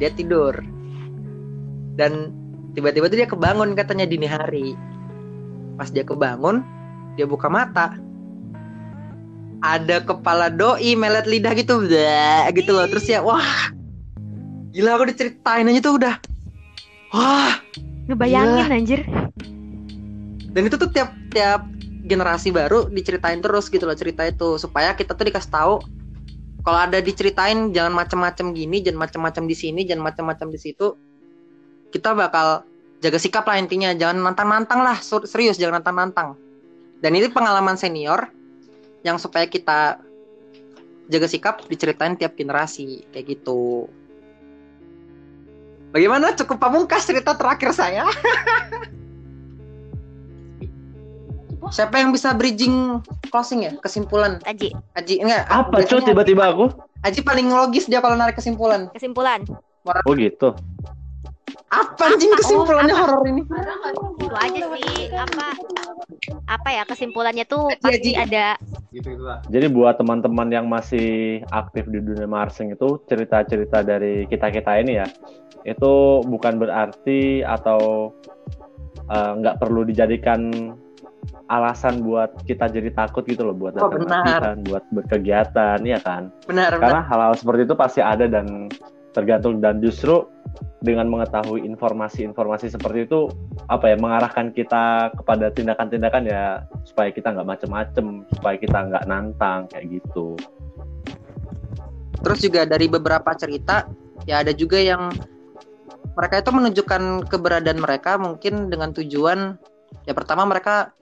Dia 0.01 0.09
tidur. 0.09 0.57
Dan 1.93 2.33
tiba-tiba 2.73 3.05
tuh 3.05 3.17
dia 3.21 3.29
kebangun 3.29 3.77
katanya 3.77 4.09
dini 4.09 4.25
hari. 4.25 4.73
Pas 5.77 5.93
dia 5.93 6.01
kebangun 6.01 6.65
dia 7.13 7.29
buka 7.29 7.45
mata 7.45 7.93
ada 9.63 10.03
kepala 10.03 10.51
doi 10.51 10.93
melet 10.99 11.23
lidah 11.23 11.55
gitu. 11.55 11.87
Bleh, 11.87 12.51
gitu 12.51 12.75
loh. 12.75 12.83
Terus 12.91 13.07
ya 13.07 13.23
wah. 13.23 13.71
Gila 14.75 14.99
aku 14.99 15.07
diceritain 15.07 15.63
aja 15.71 15.79
tuh 15.79 15.95
udah. 15.95 16.15
Wah. 17.15 17.55
Ngebayangin 18.11 18.67
Iya. 18.67 18.75
anjir. 18.75 19.01
dan 20.53 20.69
itu 20.69 20.77
tuh 20.77 20.85
tiap 20.93 21.09
tiap 21.33 21.65
generasi 22.05 22.53
baru 22.53 22.85
diceritain 22.85 23.41
terus 23.41 23.73
gitu 23.73 23.89
loh 23.89 23.97
cerita 23.97 24.21
itu. 24.27 24.59
Supaya 24.61 24.93
kita 24.93 25.17
tuh 25.17 25.25
dikasih 25.25 25.49
tahu 25.49 25.81
kalau 26.61 26.79
ada 26.79 27.01
diceritain 27.01 27.73
jangan 27.73 27.95
macam-macam 27.95 28.53
gini 28.53 28.85
jangan 28.85 29.09
macam-macam 29.09 29.43
di 29.49 29.55
sini 29.57 29.81
jangan 29.87 30.13
macam-macam 30.13 30.47
di 30.53 30.59
situ. 30.61 30.93
Kita 31.89 32.13
bakal 32.13 32.67
jaga 33.01 33.17
sikap 33.17 33.49
lah 33.49 33.57
intinya. 33.57 33.95
Jangan 33.97 34.21
nantang-nantang 34.21 34.85
lah. 34.85 35.01
Serius 35.01 35.57
jangan 35.57 35.81
nantang-nantang. 35.81 36.37
Dan 37.01 37.17
ini 37.17 37.25
pengalaman 37.33 37.73
senior 37.79 38.29
yang 39.03 39.19
supaya 39.19 39.45
kita 39.45 39.99
jaga 41.11 41.27
sikap 41.27 41.55
diceritain 41.67 42.15
tiap 42.15 42.33
generasi 42.39 43.03
kayak 43.11 43.37
gitu 43.37 43.91
bagaimana 45.91 46.31
cukup 46.33 46.57
pamungkas 46.57 47.03
cerita 47.03 47.35
terakhir 47.35 47.75
saya 47.75 48.07
Siapa 51.71 51.95
yang 51.95 52.11
bisa 52.11 52.35
bridging 52.35 52.99
closing 53.31 53.65
ya? 53.65 53.73
Kesimpulan. 53.79 54.37
Aji, 54.43 54.75
Aji 54.99 55.23
enggak. 55.23 55.47
Apa 55.47 55.81
cuy 55.87 56.05
tiba-tiba 56.05 56.51
aku? 56.51 56.69
Aji 57.01 57.23
paling 57.23 57.49
logis 57.49 57.89
dia 57.89 58.03
kalau 58.03 58.19
narik 58.19 58.35
kesimpulan. 58.35 58.91
kesimpulan. 58.93 59.41
Oh 59.87 60.13
gitu. 60.13 60.53
Apa 61.73 62.13
anjing 62.13 62.29
kesimpulannya 62.37 62.93
horor 62.93 63.25
ini? 63.25 63.41
Itu 64.21 64.27
aja 64.35 64.61
sih 64.69 65.09
apa 65.15 65.45
apa 66.47 66.69
ya 66.69 66.83
kesimpulannya 66.85 67.45
tuh 67.47 67.71
Aji, 67.71 67.81
pasti 67.81 68.11
Aji. 68.13 68.21
ada 68.21 68.45
Jadi 69.49 69.67
buat 69.73 69.97
teman-teman 69.97 70.53
yang 70.53 70.69
masih 70.69 71.41
aktif 71.49 71.89
di 71.89 71.97
dunia 71.97 72.29
marsing 72.29 72.77
itu 72.77 73.01
cerita-cerita 73.09 73.81
dari 73.81 74.29
kita-kita 74.29 74.77
ini 74.77 75.01
ya, 75.01 75.07
itu 75.65 76.21
bukan 76.21 76.61
berarti 76.61 77.41
atau 77.41 78.13
eh, 79.09 79.31
nggak 79.41 79.57
perlu 79.57 79.81
dijadikan 79.87 80.71
alasan 81.51 82.03
buat 82.03 82.33
kita 82.47 82.71
jadi 82.71 82.89
takut 82.95 83.23
gitu 83.27 83.43
loh 83.47 83.55
buat 83.55 83.75
Oh, 83.79 83.91
datang 83.91 84.07
latihan, 84.07 84.57
buat 84.63 84.83
berkegiatan, 84.91 85.79
ya 85.83 85.99
kan? 85.99 86.31
Benar. 86.47 86.79
Karena 86.79 87.01
hal-hal 87.03 87.33
seperti 87.35 87.67
itu 87.67 87.75
pasti 87.75 87.99
ada 87.99 88.25
dan 88.27 88.71
tergantung 89.13 89.61
dan 89.61 89.79
justru 89.79 90.25
dengan 90.83 91.07
mengetahui 91.07 91.63
informasi-informasi 91.63 92.73
seperti 92.73 93.07
itu 93.07 93.31
apa 93.71 93.93
ya 93.93 93.97
mengarahkan 93.97 94.51
kita 94.51 95.15
kepada 95.15 95.49
tindakan-tindakan 95.53 96.23
ya 96.27 96.43
supaya 96.83 97.09
kita 97.13 97.31
nggak 97.31 97.47
macem-macem 97.47 98.27
supaya 98.35 98.55
kita 98.59 98.77
nggak 98.91 99.05
nantang 99.07 99.69
kayak 99.71 100.01
gitu 100.01 100.35
Terus 102.23 102.39
juga 102.39 102.63
dari 102.63 102.87
beberapa 102.87 103.35
cerita 103.35 103.83
ya 104.23 104.39
ada 104.41 104.55
juga 104.55 104.79
yang 104.79 105.11
mereka 106.15 106.39
itu 106.39 106.51
menunjukkan 106.55 107.27
keberadaan 107.27 107.79
mereka 107.83 108.15
mungkin 108.15 108.71
dengan 108.71 108.95
tujuan 108.95 109.59
ya 110.07 110.13
pertama 110.15 110.47
mereka 110.47 110.95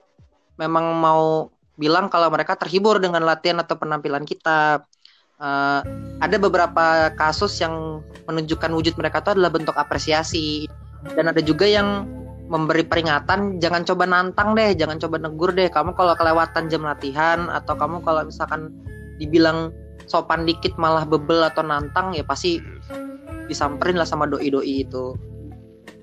memang 0.58 0.98
mau 0.98 1.52
bilang 1.78 2.10
kalau 2.10 2.28
mereka 2.28 2.58
terhibur 2.58 2.98
dengan 2.98 3.24
latihan 3.24 3.62
atau 3.62 3.78
penampilan 3.78 4.26
kita. 4.26 4.84
Eh, 5.42 5.80
ada 6.22 6.36
beberapa 6.38 7.10
kasus 7.18 7.58
yang 7.58 7.98
menunjukkan 8.30 8.70
wujud 8.70 8.94
mereka 8.94 9.18
itu 9.26 9.34
adalah 9.34 9.50
bentuk 9.50 9.74
apresiasi 9.74 10.70
dan 11.18 11.34
ada 11.34 11.42
juga 11.42 11.66
yang 11.66 12.06
memberi 12.46 12.86
peringatan 12.86 13.58
jangan 13.58 13.82
coba 13.82 14.06
nantang 14.06 14.54
deh, 14.54 14.70
jangan 14.78 15.02
coba 15.02 15.18
negur 15.18 15.50
deh. 15.50 15.66
Kamu 15.66 15.98
kalau 15.98 16.14
kelewatan 16.14 16.70
jam 16.70 16.86
latihan 16.86 17.50
atau 17.50 17.74
kamu 17.74 18.06
kalau 18.06 18.22
misalkan 18.22 18.70
dibilang 19.18 19.74
sopan 20.06 20.46
dikit 20.46 20.78
malah 20.78 21.02
bebel 21.02 21.42
atau 21.42 21.66
nantang 21.66 22.14
ya 22.14 22.22
pasti 22.22 22.62
disamperin 23.50 23.98
lah 23.98 24.06
sama 24.06 24.30
doi-doi 24.30 24.86
itu. 24.86 25.18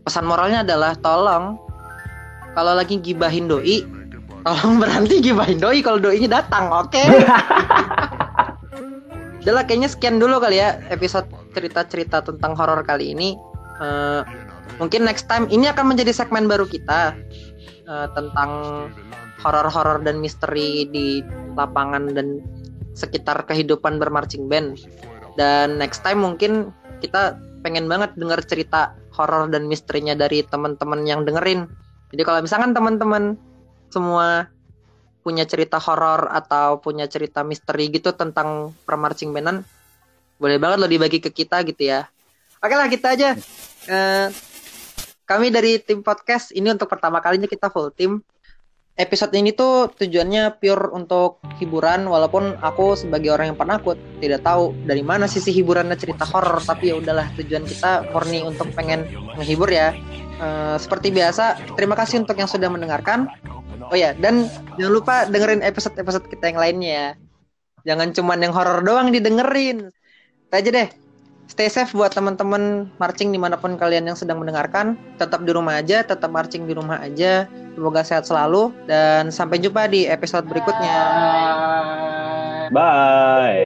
Pesan 0.03 0.27
moralnya 0.27 0.67
adalah 0.67 0.99
tolong 0.99 1.55
kalau 2.59 2.75
lagi 2.75 2.99
gibahin 2.99 3.47
doi, 3.47 3.87
tolong 4.43 4.83
berhenti 4.83 5.23
gibahin 5.23 5.63
doi 5.63 5.79
kalau 5.79 5.95
doinya 5.95 6.43
datang, 6.43 6.67
oke? 6.75 6.99
Udah 9.39 9.53
lah, 9.55 9.63
kayaknya 9.63 9.87
sekian 9.87 10.19
dulu 10.19 10.43
kali 10.43 10.59
ya 10.59 10.79
episode 10.91 11.27
cerita-cerita 11.55 12.19
tentang 12.23 12.55
horor 12.59 12.83
kali 12.83 13.15
ini. 13.15 13.39
Eh, 13.79 14.21
mungkin 14.77 15.07
next 15.07 15.31
time 15.31 15.47
ini 15.47 15.71
akan 15.71 15.95
menjadi 15.95 16.11
segmen 16.11 16.51
baru 16.51 16.67
kita 16.67 17.15
eh, 17.87 18.07
tentang 18.11 18.51
horor-horor 19.39 20.03
dan 20.03 20.19
misteri 20.19 20.83
di 20.91 21.23
lapangan 21.55 22.11
dan 22.11 22.43
sekitar 22.99 23.47
kehidupan 23.47 23.95
bermarching 23.95 24.51
band. 24.51 24.75
Dan 25.39 25.79
next 25.79 26.03
time 26.03 26.19
mungkin 26.19 26.75
kita 26.99 27.39
pengen 27.63 27.87
banget 27.87 28.11
dengar 28.19 28.43
cerita 28.43 28.95
horor 29.15 29.47
dan 29.47 29.71
misterinya 29.71 30.15
dari 30.15 30.43
teman-teman 30.43 31.07
yang 31.07 31.23
dengerin. 31.23 31.67
Jadi 32.11 32.21
kalau 32.27 32.43
misalkan 32.43 32.75
teman-teman 32.75 33.39
semua 33.87 34.51
punya 35.29 35.45
cerita 35.45 35.77
horor 35.77 36.25
atau 36.33 36.81
punya 36.81 37.05
cerita 37.05 37.45
misteri 37.45 37.93
gitu 37.93 38.17
tentang 38.17 38.73
permarching 38.89 39.29
bandan, 39.29 39.61
boleh 40.41 40.57
banget 40.57 40.81
lo 40.81 40.89
dibagi 40.89 41.21
ke 41.21 41.29
kita 41.29 41.61
gitu 41.69 41.85
ya. 41.85 42.09
Oke 42.65 42.73
lah 42.73 42.89
kita 42.89 43.13
aja. 43.13 43.37
Eh, 43.85 44.27
kami 45.29 45.53
dari 45.53 45.77
tim 45.77 46.01
podcast 46.01 46.49
ini 46.57 46.73
untuk 46.73 46.89
pertama 46.89 47.21
kalinya 47.21 47.45
kita 47.45 47.69
full 47.69 47.93
tim. 47.93 48.25
Episode 48.97 49.31
ini 49.37 49.53
tuh 49.53 49.93
tujuannya 49.93 50.59
pure 50.59 50.91
untuk 50.91 51.39
hiburan 51.61 52.03
walaupun 52.09 52.59
aku 52.59 52.99
sebagai 52.99 53.31
orang 53.31 53.53
yang 53.53 53.59
penakut 53.61 53.95
tidak 54.19 54.43
tahu 54.43 54.75
dari 54.83 54.99
mana 55.05 55.23
sisi 55.23 55.55
hiburannya 55.55 55.95
cerita 55.95 56.27
horor 56.27 56.59
tapi 56.59 56.91
ya 56.91 56.99
udahlah 56.99 57.31
tujuan 57.39 57.63
kita 57.63 58.11
murni 58.11 58.41
untuk 58.41 58.73
pengen 58.73 59.05
menghibur 59.37 59.69
ya. 59.69 59.93
Eh, 60.41 60.75
seperti 60.81 61.13
biasa 61.13 61.77
terima 61.77 61.93
kasih 61.93 62.25
untuk 62.25 62.35
yang 62.35 62.49
sudah 62.49 62.67
mendengarkan. 62.67 63.29
Oh 63.87 63.95
ya 63.95 64.11
dan 64.17 64.51
jangan 64.75 64.93
lupa 64.93 65.15
dengerin 65.31 65.63
episode-episode 65.63 66.27
kita 66.27 66.51
yang 66.51 66.59
lainnya 66.59 66.91
ya. 66.91 67.09
Jangan 67.87 68.11
cuman 68.11 68.43
yang 68.43 68.51
horor 68.51 68.83
doang 68.83 69.15
didengerin. 69.15 69.87
Itu 70.49 70.53
aja 70.53 70.69
deh. 70.69 70.89
Stay 71.49 71.65
safe 71.65 71.97
buat 71.97 72.13
teman-teman 72.13 72.93
marching 73.01 73.33
di 73.33 73.41
mana 73.41 73.57
pun 73.57 73.73
kalian 73.73 74.05
yang 74.05 74.13
sedang 74.19 74.37
mendengarkan. 74.37 74.93
Tetap 75.17 75.41
di 75.41 75.49
rumah 75.49 75.81
aja, 75.81 76.05
tetap 76.05 76.29
marching 76.29 76.69
di 76.69 76.77
rumah 76.77 77.01
aja. 77.01 77.49
Semoga 77.73 78.05
sehat 78.05 78.29
selalu 78.29 78.69
dan 78.85 79.33
sampai 79.33 79.57
jumpa 79.57 79.89
di 79.89 80.05
episode 80.05 80.45
berikutnya. 80.45 80.97
bye 82.69 83.65